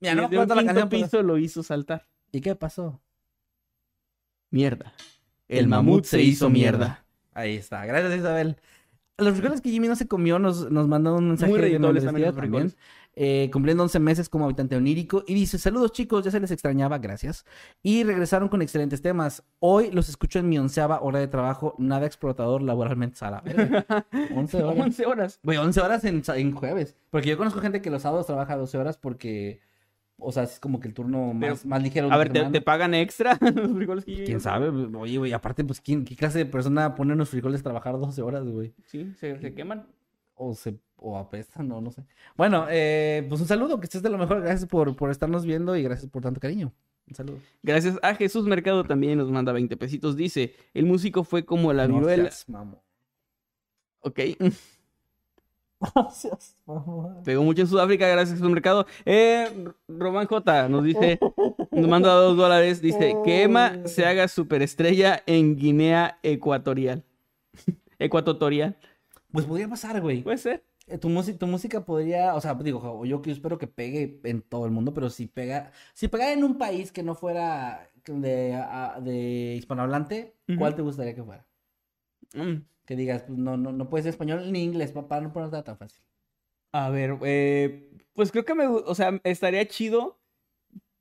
[0.00, 0.88] Mira, no me la canción.
[0.88, 2.08] pero- piso lo hizo saltar.
[2.32, 3.02] ¿Y qué pasó?
[4.48, 4.94] Mierda.
[5.46, 7.04] El, mamut se hizo mierda.
[7.34, 7.84] Ahí está.
[7.84, 8.56] Gracias, Isabel.
[9.18, 12.74] Los frijoles que Jimmy no se comió nos, nos mandó un mensaje Muy de también.
[13.16, 15.24] Eh, cumpliendo 11 meses como habitante onírico.
[15.26, 17.44] Y dice, saludos chicos, ya se les extrañaba, gracias.
[17.82, 19.44] Y regresaron con excelentes temas.
[19.60, 23.42] Hoy los escucho en mi onceava hora de trabajo, nada explotador laboralmente sala.
[24.34, 24.84] 11 horas.
[24.86, 25.40] 11 horas.
[25.42, 26.96] Güey, 11 horas en, en jueves.
[27.10, 29.60] Porque yo conozco gente que los sábados trabaja 12 horas porque,
[30.18, 32.10] o sea, es como que el turno Pero, más, más ligero.
[32.10, 34.68] A ver, ¿te, te pagan extra los frijoles que ¿Quién sabe?
[34.68, 38.22] Oye, güey, aparte, pues, ¿quién, ¿qué clase de persona pone unos frijoles a trabajar 12
[38.22, 38.74] horas, güey?
[38.86, 39.86] Sí, se, se queman.
[40.34, 42.04] O se o apestan, no, no sé.
[42.36, 44.40] Bueno, eh, pues un saludo, que estés de lo mejor.
[44.40, 46.72] Gracias por, por estarnos viendo y gracias por tanto cariño.
[47.06, 47.38] Un saludo.
[47.62, 50.16] Gracias a Jesús Mercado también nos manda 20 pesitos.
[50.16, 52.24] Dice, el músico fue como la viruela.
[52.24, 52.80] seas mamón.
[54.00, 54.20] Ok.
[56.10, 57.22] Seas mamón.
[57.24, 58.86] Pegó mucho en Sudáfrica, gracias Jesús Mercado.
[59.04, 61.18] Eh, Román J nos dice,
[61.70, 62.80] nos manda dos dólares.
[62.80, 67.04] Dice, que Emma se haga superestrella en Guinea Ecuatorial.
[67.98, 68.78] Ecuatorial.
[69.30, 70.22] Pues podría pasar, güey.
[70.22, 70.64] Puede ser.
[70.86, 74.43] Eh, Tu, música, tu música podría, o sea, digo, yo que espero que pegue en
[74.43, 78.55] todo el mundo, pero si pega, si pegara en un país que no fuera de,
[78.55, 81.47] a- de hispanohablante, ¿cuál te gustaría que fuera?
[82.35, 82.62] Mm.
[82.85, 85.78] Que digas, pues no, no, no puedes español ni inglés, pa- para no ponerte tan
[85.78, 86.02] fácil.
[86.73, 90.19] A ver, eh, pues creo que me, o sea, estaría chido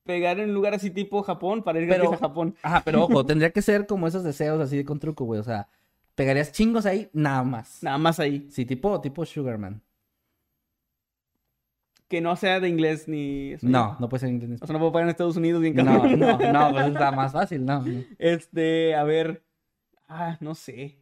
[0.05, 2.55] pegar en un lugar así tipo Japón para ir Pero- a Japón.
[2.61, 5.41] Ajá, pero ojo, tendría que ser como esos deseos así con truco, güey.
[5.41, 5.67] O sea,
[6.15, 7.81] pegarías chingos ahí, nada más.
[7.83, 8.47] Nada más ahí.
[8.51, 9.81] Sí, tipo, tipo Sugarman.
[12.07, 13.55] Que no sea de inglés ni.
[13.61, 14.61] No, no puede ser inglés.
[14.61, 15.83] O sea, no puedo pagar en Estados Unidos bien No,
[16.15, 17.83] no, no, pues está más fácil, no.
[18.19, 19.43] Este, a ver.
[20.07, 20.99] Ah, no sé.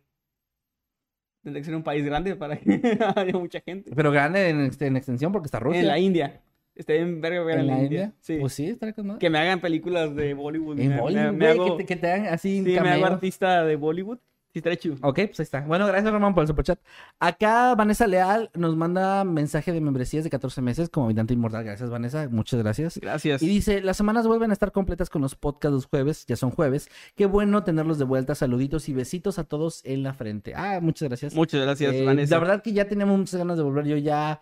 [1.44, 2.80] Tendría que ser un país grande para que
[3.16, 3.92] haya mucha gente.
[3.94, 5.82] Pero grande en, ext- en extensión porque está Rusia.
[5.82, 6.42] En la India.
[6.76, 8.04] Está bien verga ver ¿En en la India?
[8.04, 8.14] India.
[8.22, 8.38] Sí.
[8.40, 9.18] Pues sí, está con.
[9.18, 10.80] Que me hagan películas de Bollywood.
[10.80, 13.06] En me- Bollywood, me güey, hago- que, te, que te hagan así Sí, me hago
[13.08, 14.20] artista de Bollywood.
[14.54, 14.96] Sí, chido.
[15.02, 15.62] Ok, pues ahí está.
[15.62, 16.80] Bueno, gracias Román por el superchat.
[17.20, 21.64] Acá Vanessa Leal nos manda mensaje de membresías de 14 meses como habitante inmortal.
[21.64, 23.00] Gracias Vanessa, muchas gracias.
[23.02, 23.42] Gracias.
[23.42, 26.52] Y dice, las semanas vuelven a estar completas con los podcasts los jueves, ya son
[26.52, 26.90] jueves.
[27.16, 28.36] Qué bueno tenerlos de vuelta.
[28.36, 30.54] Saluditos y besitos a todos en la frente.
[30.56, 31.34] Ah, muchas gracias.
[31.34, 32.36] Muchas gracias, Eh, Vanessa.
[32.36, 33.86] La verdad que ya teníamos muchas ganas de volver.
[33.86, 34.42] Yo ya,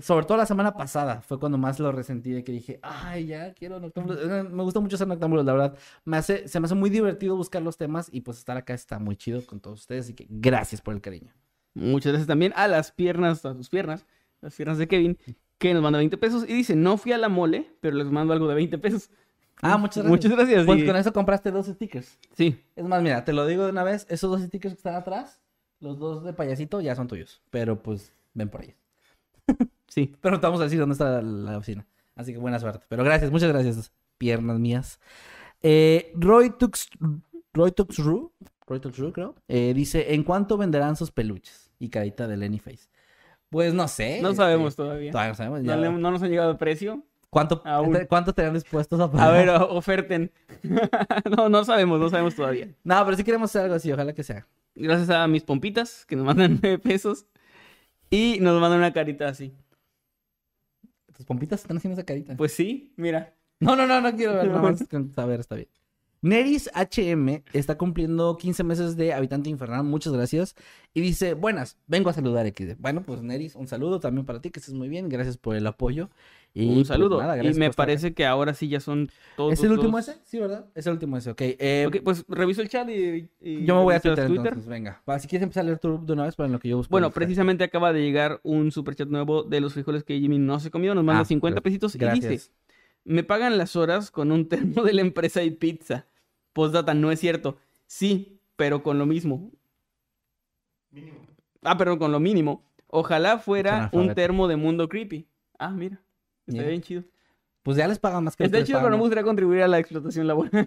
[0.00, 3.52] sobre todo la semana pasada, fue cuando más lo resentí de que dije, ay, ya
[3.54, 4.18] quiero Noctámbulos.
[4.22, 5.78] Eh, Me gusta mucho hacer Noctámbulos, la verdad.
[6.04, 8.98] Me hace, se me hace muy divertido buscar los temas y pues estar acá está
[8.98, 10.06] muy chido con todos ustedes.
[10.06, 11.32] Así que gracias por el cariño.
[11.74, 14.04] Muchas gracias también a las piernas, a sus piernas,
[14.40, 15.16] las piernas de Kevin,
[15.58, 18.32] que nos manda 20 pesos y dice, no fui a la mole, pero les mando
[18.32, 19.10] algo de 20 pesos.
[19.62, 20.10] Ah, muchas gracias.
[20.10, 20.66] Muchas gracias.
[20.66, 22.18] Pues y- con eso compraste dos stickers.
[22.32, 24.94] Sí, Es más, mira, te lo digo de una vez, esos dos stickers que están
[24.94, 25.40] atrás,
[25.80, 27.40] los dos de payasito, ya son tuyos.
[27.50, 28.76] Pero pues, ven por ellos.
[29.88, 30.14] sí.
[30.20, 31.86] Pero no te vamos a decir dónde está la oficina.
[32.16, 32.84] Así que buena suerte.
[32.88, 35.00] Pero gracias, muchas gracias, piernas mías.
[35.62, 36.88] Eh, Roy Tux,
[37.52, 38.32] Roy Tuxru,
[38.66, 41.70] Roy Tuxru, creo, eh, dice, ¿en cuánto venderán sus peluches?
[41.78, 42.88] Y carita de Lenny Face.
[43.48, 44.20] Pues no sé.
[44.22, 45.10] No este, sabemos todavía.
[45.10, 45.60] Todavía no sabemos.
[45.62, 45.76] No, ya.
[45.76, 47.02] le- no nos han llegado de precio.
[47.30, 47.98] ¿Cuánto, Aún.
[48.08, 49.28] ¿Cuánto estarían dispuestos a pagar?
[49.28, 50.30] A ver, oferten.
[51.36, 52.68] no, no sabemos, no sabemos todavía.
[52.84, 54.46] No, pero sí queremos hacer algo así, ojalá que sea.
[54.74, 57.26] Gracias a mis pompitas, que nos mandan 9 pesos.
[58.10, 59.54] Y nos mandan una carita así.
[61.16, 62.36] Tus pompitas están haciendo esa carita.
[62.36, 63.34] Pues sí, mira.
[63.60, 64.50] No, no, no, no quiero ver,
[64.90, 65.68] con saber, está bien.
[66.22, 70.54] Neris HM está cumpliendo 15 meses de habitante infernal, muchas gracias.
[70.92, 72.76] Y dice, buenas, vengo a saludar XD.
[72.78, 75.66] Bueno, pues Neris, un saludo también para ti, que estés muy bien, gracias por el
[75.66, 76.10] apoyo.
[76.52, 77.22] Y un pues, saludo.
[77.42, 79.52] y me parece que ahora sí ya son todos.
[79.52, 80.16] ¿Es el último ese?
[80.24, 80.66] Sí, ¿verdad?
[80.74, 81.40] Es el último ese, ok.
[81.42, 83.30] eh, Ok, pues reviso el chat y.
[83.40, 85.00] y yo me voy a revisas Twitter, entonces, venga.
[85.08, 86.76] Va, si quieres empezar a leer tu de una vez para en lo que yo
[86.76, 86.90] busco.
[86.90, 90.70] Bueno, precisamente acaba de llegar un superchat nuevo de los frijoles que Jimmy no se
[90.72, 90.94] comió.
[90.94, 92.40] Nos manda Ah, 50 gra- pesitos y dice:
[93.04, 96.06] Me pagan las horas con un termo de la empresa y pizza.
[96.52, 97.58] Postdata, no es cierto.
[97.86, 99.50] Sí, pero con lo mismo.
[100.90, 101.18] Mínimo.
[101.62, 102.64] Ah, pero con lo mínimo.
[102.86, 105.28] Ojalá fuera un termo de mundo creepy.
[105.58, 106.00] Ah, mira.
[106.46, 107.04] Está bien chido.
[107.62, 109.78] Pues ya les pagan más que Está chido, pero no me gustaría contribuir a la
[109.78, 110.66] explotación laboral.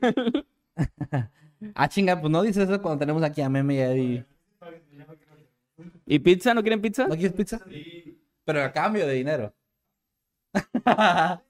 [1.76, 4.26] Ah, chinga, pues no dices eso cuando tenemos aquí a Meme y a Eddie.
[6.05, 6.53] ¿Y pizza?
[6.53, 7.07] ¿No quieren pizza?
[7.07, 7.61] ¿No quieres pizza?
[8.43, 9.53] Pero a cambio de dinero.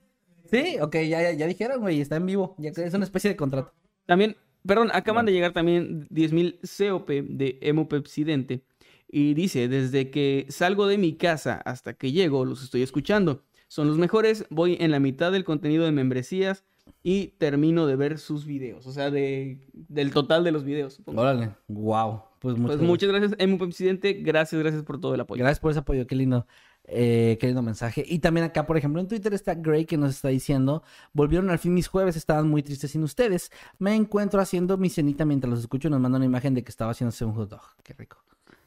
[0.51, 2.53] sí, ok, ya, ya, ya dijeron, güey, está en vivo.
[2.59, 3.73] Ya es una especie de contrato.
[4.05, 4.35] También,
[4.65, 8.63] perdón, acaban de llegar también 10.000 COP de Hemopepsidente.
[9.07, 13.43] Y dice, desde que salgo de mi casa hasta que llego, los estoy escuchando.
[13.67, 16.63] Son los mejores, voy en la mitad del contenido de membresías
[17.03, 18.87] y termino de ver sus videos.
[18.87, 20.93] O sea, de, del total de los videos.
[20.93, 21.21] supongo.
[21.21, 22.21] Órale, wow.
[22.39, 24.13] Pues muchas, Pues muchas gracias, Hemopepsidente.
[24.13, 25.43] Gracias, gracias por todo el apoyo.
[25.43, 26.45] gracias por ese apoyo, qué lindo.
[26.85, 28.03] Eh, qué lindo mensaje.
[28.05, 30.83] Y también acá, por ejemplo, en Twitter está Gray que nos está diciendo,
[31.13, 33.51] volvieron al fin mis jueves, estaban muy tristes sin ustedes.
[33.79, 36.69] Me encuentro haciendo mi cenita mientras los escucho y nos manda una imagen de que
[36.69, 37.61] estaba haciéndose un hot dog.
[37.83, 38.17] Qué rico.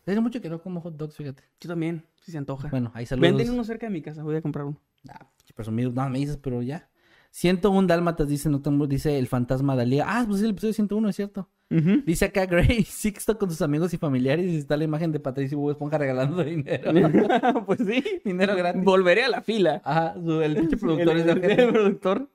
[0.05, 1.43] Tiene mucho que no como hot dogs, fíjate.
[1.61, 2.69] Yo también, si se antoja.
[2.69, 3.29] Bueno, ahí saludos.
[3.29, 4.81] Venden uno cerca de mi casa, voy a comprar uno.
[5.09, 5.91] Ah, presumido.
[5.93, 6.89] No, me dices, pero ya.
[7.33, 10.05] 101 dálmatas, dice, Noctámbulo, dice el fantasma Dalía.
[10.07, 11.51] Ah, pues es el episodio 101, es cierto.
[11.71, 12.03] Ujú.
[12.07, 15.59] Dice acá Gray, Sixto con sus amigos y familiares y está la imagen de Patricio
[15.59, 16.93] Bob Esponja regalando dinero.
[17.67, 18.05] pues sí.
[18.25, 18.85] dinero gratis.
[18.85, 19.81] Volveré a la fila.
[19.85, 21.33] Ajá, el pinche productor El- es de
[21.65, 22.29] el- productor.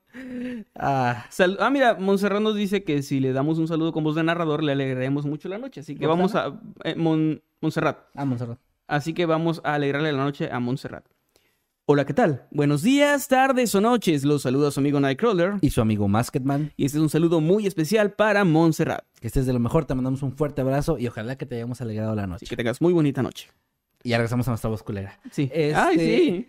[0.75, 1.25] Ah,
[1.59, 4.61] ah, mira, Montserrat nos dice que si le damos un saludo con voz de narrador,
[4.63, 5.79] le alegraremos mucho la noche.
[5.79, 6.59] Así que vamos a.
[6.83, 7.97] eh, Mon- Montserrat.
[8.15, 8.59] ah, Montserrat.
[8.87, 11.05] Así que vamos a alegrarle la noche a Montserrat.
[11.93, 12.47] Hola, ¿qué tal?
[12.51, 14.23] Buenos días, tardes o noches.
[14.23, 15.55] Los saluda su amigo Nightcrawler.
[15.59, 16.71] Y su amigo Masketman.
[16.77, 19.03] Y este es un saludo muy especial para Montserrat.
[19.19, 21.81] Que estés de lo mejor, te mandamos un fuerte abrazo y ojalá que te hayamos
[21.81, 22.45] alegrado la noche.
[22.45, 23.49] Así que tengas muy bonita noche.
[24.03, 25.19] Y ya regresamos a nuestra voz culera.
[25.31, 25.49] Sí.
[25.53, 25.99] Este, Ay,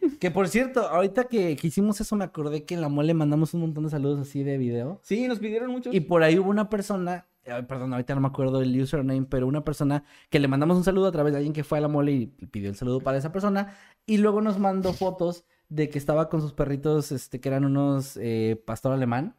[0.01, 0.17] sí.
[0.21, 3.53] Que por cierto, ahorita que, que hicimos eso me acordé que en la mole mandamos
[3.53, 5.01] un montón de saludos así de video.
[5.03, 5.93] Sí, nos pidieron muchos.
[5.93, 9.65] Y por ahí hubo una persona perdón, ahorita no me acuerdo el username, pero una
[9.65, 12.13] persona que le mandamos un saludo a través de alguien que fue a la mole
[12.13, 13.75] y pidió el saludo para esa persona.
[14.07, 18.17] Y luego nos mandó fotos de que estaba con sus perritos, este, que eran unos
[18.21, 19.35] eh, pastor alemán.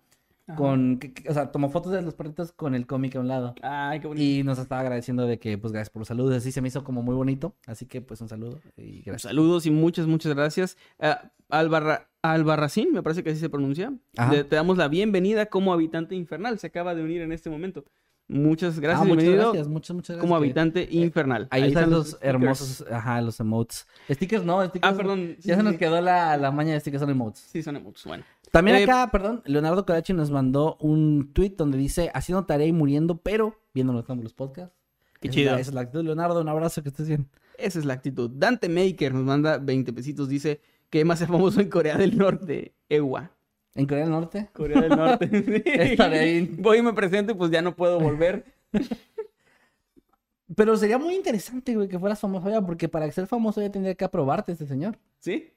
[0.57, 3.29] Con, que- que- o sea, tomó fotos de los perritos con el cómic a un
[3.29, 3.55] lado.
[3.61, 4.25] Ay, qué bonito.
[4.25, 6.35] Y nos estaba agradeciendo de que, pues, gracias por los saludos.
[6.35, 7.55] Así se me hizo como muy bonito.
[7.65, 9.21] Así que, pues, un saludo y gracias.
[9.21, 10.77] Saludos y muchas, muchas gracias.
[10.99, 13.93] Ah, Albarra- Albarracín, me parece que así se pronuncia.
[14.31, 16.57] Le- te damos la bienvenida como habitante infernal.
[16.57, 17.83] Se acaba de unir en este momento.
[18.29, 19.01] Muchas gracias.
[19.01, 20.21] Ah, muchas bienvenido gracias, muchas, muchas gracias.
[20.21, 21.47] como que- habitante infernal.
[21.51, 22.23] Ahí, están los stickers.
[22.25, 23.85] hermosos, ajá, los emotes.
[24.09, 24.93] Stickers no, stickers.
[24.93, 25.35] Ah, perdón.
[25.39, 27.41] Sí, Ya se sí, nos quedó la, la maña de stickers son emotes.
[27.51, 28.05] Sí, son emotes.
[28.05, 28.23] Bueno.
[28.51, 32.71] También Eh, acá, perdón, Leonardo Corachi nos mandó un tweet donde dice, haciendo tarea y
[32.71, 34.73] muriendo, pero viendo los los podcasts.
[35.19, 35.49] Qué Esa chido.
[35.49, 37.27] Es la, esa es la actitud, Leonardo, un abrazo, que estés bien.
[37.57, 38.29] Esa es la actitud.
[38.33, 40.29] Dante Maker nos manda 20 pesitos.
[40.29, 40.61] Dice
[40.93, 42.75] que más es famoso en Corea del Norte.
[42.87, 43.31] Ewa.
[43.73, 44.47] ¿En Corea del Norte?
[44.53, 45.27] Corea del Norte.
[45.65, 46.57] Estaré bien.
[46.59, 48.45] Voy y me presento y pues ya no puedo volver.
[50.55, 53.95] Pero sería muy interesante, güey, que fueras famoso ya, porque para ser famoso ya tendría
[53.95, 54.99] que aprobarte este señor.
[55.17, 55.51] ¿Sí?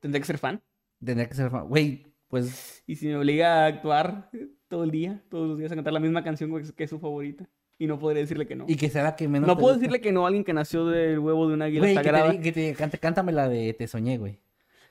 [0.00, 0.62] Tendría que ser fan.
[1.04, 1.68] Tendría que ser famoso.
[1.70, 4.30] Güey, pues, Y si me obliga a actuar
[4.68, 7.48] todo el día, todos los días a cantar la misma canción que es su favorita.
[7.76, 8.66] Y no podré decirle que no.
[8.68, 10.86] y que sea la que menos No puedo decirle que no a alguien que nació
[10.86, 12.30] del huevo de una águila Güey, que te, sagrada.
[12.30, 14.38] di- que te cante, cántame la de Te Soñé, güey.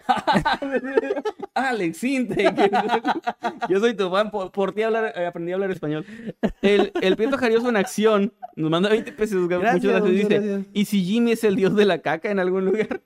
[1.54, 2.02] Alex.
[3.70, 4.32] Yo soy tu fan.
[4.32, 6.06] Por, por ti hablar, eh, aprendí a hablar español.
[6.62, 9.48] El, el Prieto Jarioso en acción nos manda 20 pesos.
[9.48, 10.12] Gracias, muchas gracias.
[10.14, 10.68] muchas Dice, gracias.
[10.74, 13.02] ¿y si Jimmy es el dios de la caca en algún lugar?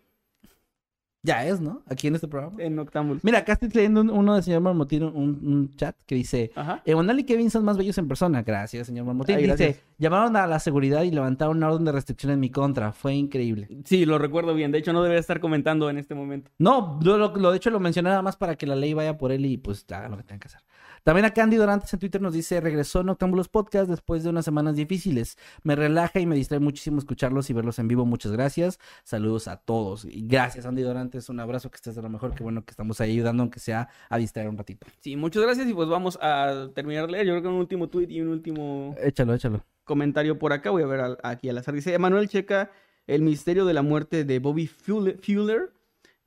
[1.24, 1.82] Ya es, ¿no?
[1.88, 2.62] Aquí en este programa.
[2.64, 3.24] En Octámbulos.
[3.24, 6.52] Mira, acá estoy leyendo un- uno del señor Marmotín, un, un chat que dice...
[6.56, 6.82] Ajá.
[6.86, 8.44] Emanuel y Kevin son más bellos en persona.
[8.44, 9.36] Gracias, señor Marmotín.
[9.36, 9.84] Ay, Dice, gracias.
[9.98, 12.94] llamaron a la seguridad y levantaron una orden de restricción en mi contra.
[12.94, 13.68] Fue increíble.
[13.84, 14.72] Sí, lo recuerdo bien.
[14.72, 16.52] De hecho, no debería estar comentando en este momento.
[16.60, 19.32] No, lo, lo- de hecho lo mencioné nada más para que la ley vaya por
[19.34, 20.62] él y pues haga lo que tengan que hacer.
[21.08, 24.76] También a Candy Dorantes en Twitter nos dice, regresó Noctámbulos Podcast después de unas semanas
[24.76, 25.38] difíciles.
[25.64, 28.06] Me relaja y me distrae muchísimo escucharlos y verlos en vivo.
[28.06, 28.78] Muchas gracias.
[29.06, 30.04] Saludos a todos.
[30.04, 31.30] Y gracias, Andy Dorantes.
[31.30, 32.36] Un abrazo, que estés de lo mejor.
[32.36, 34.86] Qué bueno que estamos ahí ayudando, aunque sea a distraer un ratito.
[35.00, 35.66] Sí, muchas gracias.
[35.70, 37.26] Y pues vamos a terminar de leer.
[37.26, 39.64] Yo creo que un último tweet y un último Échalo, échalo.
[39.86, 40.72] comentario por acá.
[40.72, 41.74] Voy a ver al- aquí al azar.
[41.74, 42.70] Dice, Emanuel checa
[43.08, 45.72] el misterio de la muerte de Bobby Fuller.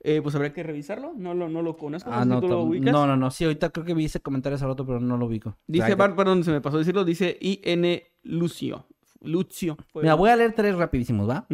[0.03, 1.13] Eh, pues habría que revisarlo.
[1.15, 2.09] No lo, no lo conozco.
[2.11, 2.91] Ah, no, lo ubicas.
[2.91, 3.29] no, no, no.
[3.31, 5.57] Sí, ahorita creo que vi ese comentario hace rato, pero no lo ubico.
[5.67, 7.05] Dice, Bar- perdón, se me pasó decirlo.
[7.05, 8.87] Dice IN Lucio.
[9.21, 9.77] Lucio.
[9.93, 11.45] Mira, voy a leer tres rapidísimos, ¿va?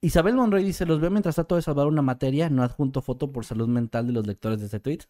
[0.00, 3.44] Isabel Monroy dice, los veo mientras trato de salvar una materia, no adjunto foto por
[3.44, 5.00] salud mental de los lectores de este tweet.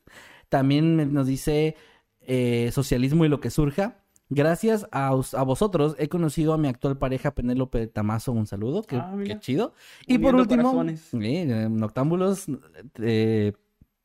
[0.49, 1.77] También nos dice
[2.23, 3.99] eh, socialismo y lo que surja.
[4.31, 9.17] Gracias a, vosotros he conocido a mi actual pareja Penélope Tamazo, un saludo, qué, Ah,
[9.25, 9.73] qué chido.
[10.07, 12.47] Y por último, eh, Noctámbulos,
[13.01, 13.53] eh,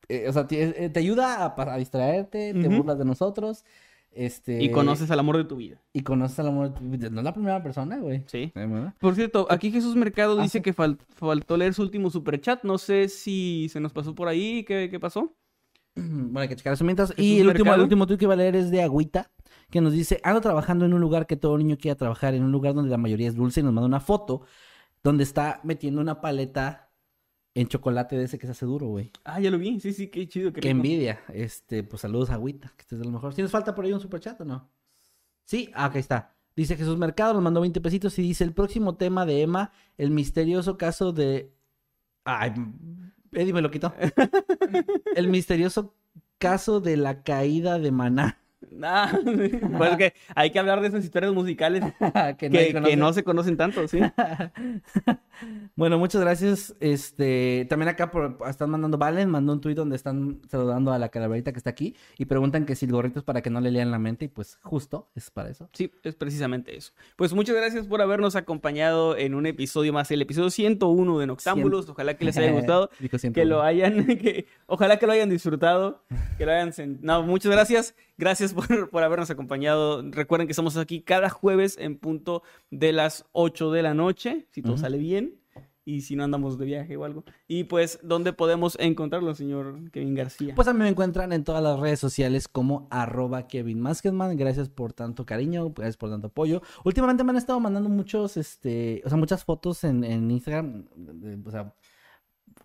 [0.08, 3.64] eh, o sea, te, eh, te ayuda a, distraerte, te burlas de nosotros.
[4.12, 5.80] Este, Y conoces al amor de tu vida.
[5.92, 7.10] Y conoces al amor de tu vida.
[7.10, 8.22] No es la primera persona, güey.
[8.26, 8.52] Sí.
[9.00, 10.62] Por cierto, aquí Jesús Mercado Ah, dice sí.
[10.62, 12.62] que fal- faltó leer su último superchat.
[12.62, 14.64] No sé si se nos pasó por ahí.
[14.64, 15.34] ¿Qué, qué pasó?
[15.96, 17.10] Bueno, hay que checar eso mientras.
[17.10, 19.30] Jesús Y el último, el último tweet que va a leer es de Agüita,
[19.70, 22.52] que nos dice, ando trabajando en un lugar que todo niño quiere trabajar, en un
[22.52, 24.42] lugar donde la mayoría es dulce, y nos manda una foto
[25.02, 26.90] donde está metiendo una paleta
[27.54, 29.12] en chocolate de ese que se hace duro, güey.
[29.24, 29.78] Ah, ya lo vi.
[29.80, 30.52] Sí, sí, qué chido.
[30.52, 31.20] Qué, Qué envidia.
[31.32, 33.32] Este, pues saludos Agüita, que estés de lo mejor.
[33.34, 34.70] ¿Tienes falta por ahí un superchat o no?
[35.44, 36.34] Sí, ah, acá está.
[36.56, 40.10] Dice Jesús Mercado, nos mandó 20 pesitos y dice, el próximo tema de Emma, el
[40.10, 41.52] misterioso caso de...
[42.24, 42.52] Ay,
[43.32, 43.92] Eddie me lo quitó.
[45.16, 45.94] el misterioso
[46.38, 48.38] caso de la caída de Maná.
[48.82, 49.12] Ah,
[49.78, 51.82] pues que hay que hablar de esas historias musicales
[52.38, 54.00] que, no se conocen tanto, ¿sí?
[55.76, 56.74] bueno, muchas gracias.
[56.80, 61.08] Este, también acá por- están mandando Valen, mandó un tuit donde están saludando a la
[61.08, 63.70] calaverita que está aquí y preguntan que si el gorrito es para que no le
[63.70, 65.68] lean la mente y pues justo es para eso.
[65.72, 66.92] Sí, es precisamente eso.
[67.16, 71.88] Pues muchas gracias por habernos acompañado en un episodio más, el episodio 101 de Noctámbulos.
[71.88, 72.90] Ojalá que les haya gustado.
[73.32, 76.04] Que lo hayan, que ojalá que lo hayan disfrutado,
[76.38, 80.02] que lo hayan sen- No, muchas gracias, gracias por, por habernos acompañado.
[80.10, 84.62] Recuerden que estamos aquí cada jueves en punto de las 8 de la noche, si
[84.62, 85.40] todo sale bien,
[85.84, 87.24] y si no andamos de viaje o algo.
[87.46, 90.54] Y pues, ¿dónde podemos encontrarlo, señor Kevin García?
[90.54, 94.36] Pues a mí me encuentran en todas las redes sociales como arroba Kevin Maskedman.
[94.36, 96.62] Gracias por tanto cariño, gracias por tanto apoyo.
[96.84, 100.86] Últimamente me han estado mandando muchos, este, o sea, muchas fotos en, en Instagram,
[101.44, 101.74] o sea,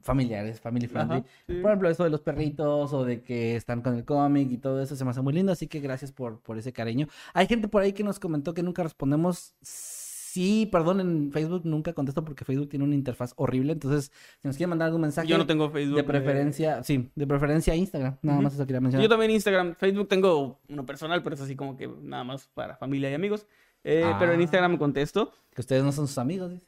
[0.02, 1.18] familiares, family friendly.
[1.20, 1.54] Ajá, sí.
[1.62, 4.82] Por ejemplo, esto de los perritos o de que están con el cómic y todo
[4.82, 7.08] eso se me hace muy lindo, así que gracias por, por ese cariño.
[7.34, 9.56] Hay gente por ahí que nos comentó que nunca respondemos.
[9.62, 13.74] sí, perdón, en Facebook nunca contesto porque Facebook tiene una interfaz horrible.
[13.74, 14.12] Entonces,
[14.42, 15.28] si nos quieren mandar algún mensaje.
[15.28, 15.98] Yo no tengo Facebook.
[15.98, 18.18] De preferencia, sí, de preferencia Instagram.
[18.22, 19.04] Nada más eso quería mencionar.
[19.04, 19.76] Yo también Instagram.
[19.76, 23.48] Facebook tengo uno personal, pero es así como que nada más para familia y amigos.
[23.84, 24.44] Eh, Pero en Ah.
[24.44, 25.32] Instagram contesto.
[25.54, 26.68] Que ustedes no son sus amigos, dice.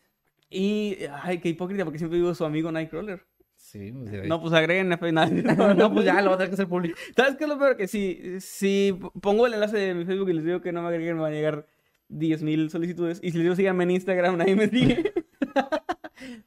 [0.52, 3.26] Y, ay, qué hipócrita, porque siempre digo su amigo Nightcrawler.
[3.56, 5.23] Sí, pues, No, pues agreguen a Facebook.
[5.78, 6.98] no, pues ya lo va a tener que hacer público.
[7.15, 7.78] ¿Sabes qué es lo peor?
[7.78, 10.90] Que si, si pongo el enlace de mi Facebook y les digo que no me
[10.90, 11.68] agreguen, me van a llegar
[12.10, 13.19] 10.000 solicitudes.
[13.23, 15.14] Y si les digo síganme en Instagram, nadie me sigue.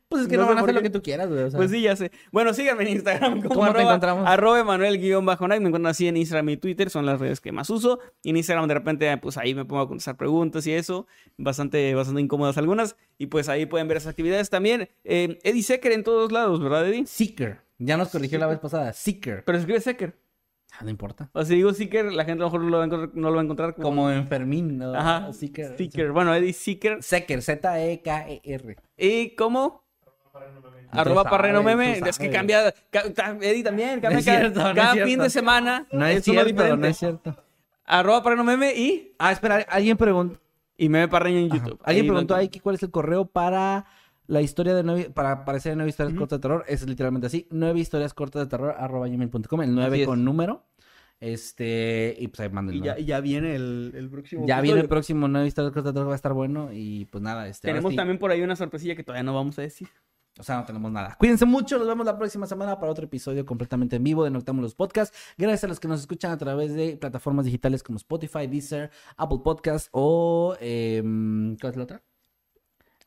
[0.09, 1.43] Pues es que No no, van a lo que tú quieras, güey.
[1.43, 1.57] o sea.
[1.59, 2.11] Pues sí, ya sé.
[2.31, 4.29] Bueno, síganme en Instagram como ¿Cómo te arroba, encontramos?
[4.29, 5.47] arroba Emanuel guion bajo.
[5.49, 7.99] Me encuentran así en Instagram y Twitter, son las redes que más uso.
[8.23, 11.07] Y en Instagram de repente, pues ahí me pongo a contestar preguntas y eso.
[11.37, 12.97] Bastante, bastante incómodas algunas.
[13.19, 14.89] Y pues ahí pueden ver esas actividades también.
[15.05, 17.07] Eh, Eddie Secker en todos lados, ¿verdad, Eddie?
[17.07, 17.61] Seeker.
[17.79, 18.93] Ya nos corrigió la vez pasada.
[18.93, 19.43] Seeker.
[19.45, 20.15] Pero escribe Secker.
[20.79, 21.31] Ah, no importa.
[21.33, 23.29] O si digo Seeker, la gente a lo mejor no lo va a encontrar, no
[23.29, 23.89] lo va a encontrar como...
[23.89, 24.95] Como enfermín, ¿no?
[24.95, 25.77] Ajá, Seeker.
[25.77, 26.13] Seeker.
[26.13, 27.03] Bueno, Eddie Seeker.
[27.03, 28.77] Seeker, Z-E-K-E-R.
[28.97, 29.85] ¿Y cómo?
[30.91, 32.01] Arroba Parreno Meme.
[32.07, 32.75] Es que cambia.
[33.41, 34.01] Eddie también.
[34.01, 35.87] Cambia es cada, no es cada fin de semana.
[35.93, 37.37] No es uno cierto, no es cierto.
[37.85, 39.15] Arroba Parreno Meme y.
[39.19, 40.41] Ah, espera, alguien preguntó.
[40.77, 41.51] Y Meme Parreño en.
[41.51, 41.81] YouTube.
[41.85, 43.87] Alguien preguntó ahí cuál es el correo para
[44.27, 46.21] la historia de nueve, para aparecer en nueve historias Ujú.
[46.21, 46.65] cortas de terror.
[46.69, 50.65] Es literalmente así, nueve historias cortas de terror, arroba gmail.com, el nueve con número.
[51.21, 52.85] Este, y pues ahí Y mándenlo.
[52.85, 54.47] ya, y ya viene el, el próximo.
[54.47, 56.71] Ya viene el próximo nueve historias cortas de terror, va a estar bueno.
[56.73, 57.69] Y pues nada, este.
[57.69, 59.89] Tenemos sí, también por ahí una sorpresilla que todavía no vamos a decir.
[60.37, 61.15] O sea, no tenemos nada.
[61.17, 64.75] Cuídense mucho, nos vemos la próxima semana para otro episodio completamente en vivo de Noctámbulos
[64.75, 65.15] Podcast.
[65.39, 69.39] Gracias a los que nos escuchan a través de plataformas digitales como Spotify, Deezer, Apple
[69.45, 70.57] Podcast o.
[70.61, 72.03] em, ¿Cuál es la otra?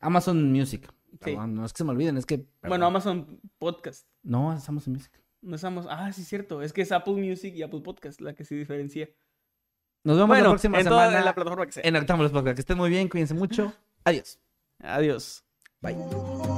[0.00, 0.88] Amazon Music.
[1.24, 1.36] Sí.
[1.36, 2.46] No es que se me olviden, es que.
[2.62, 2.86] Bueno.
[2.86, 4.06] Amazon Podcast.
[4.22, 5.12] No, es Amazon Music.
[5.40, 5.86] No estamos.
[5.88, 6.62] Ah, sí, cierto.
[6.62, 9.08] Es que es Apple Music y Apple Podcast la que se diferencia.
[10.04, 11.82] Nos vemos Bueno, la próxima en toda semana la plataforma que sea.
[11.84, 12.54] en Noctámbulos Podcast.
[12.56, 13.72] Que estén muy bien, cuídense mucho.
[14.04, 14.38] Adiós.
[14.80, 15.44] Adiós.
[15.80, 16.57] Bye.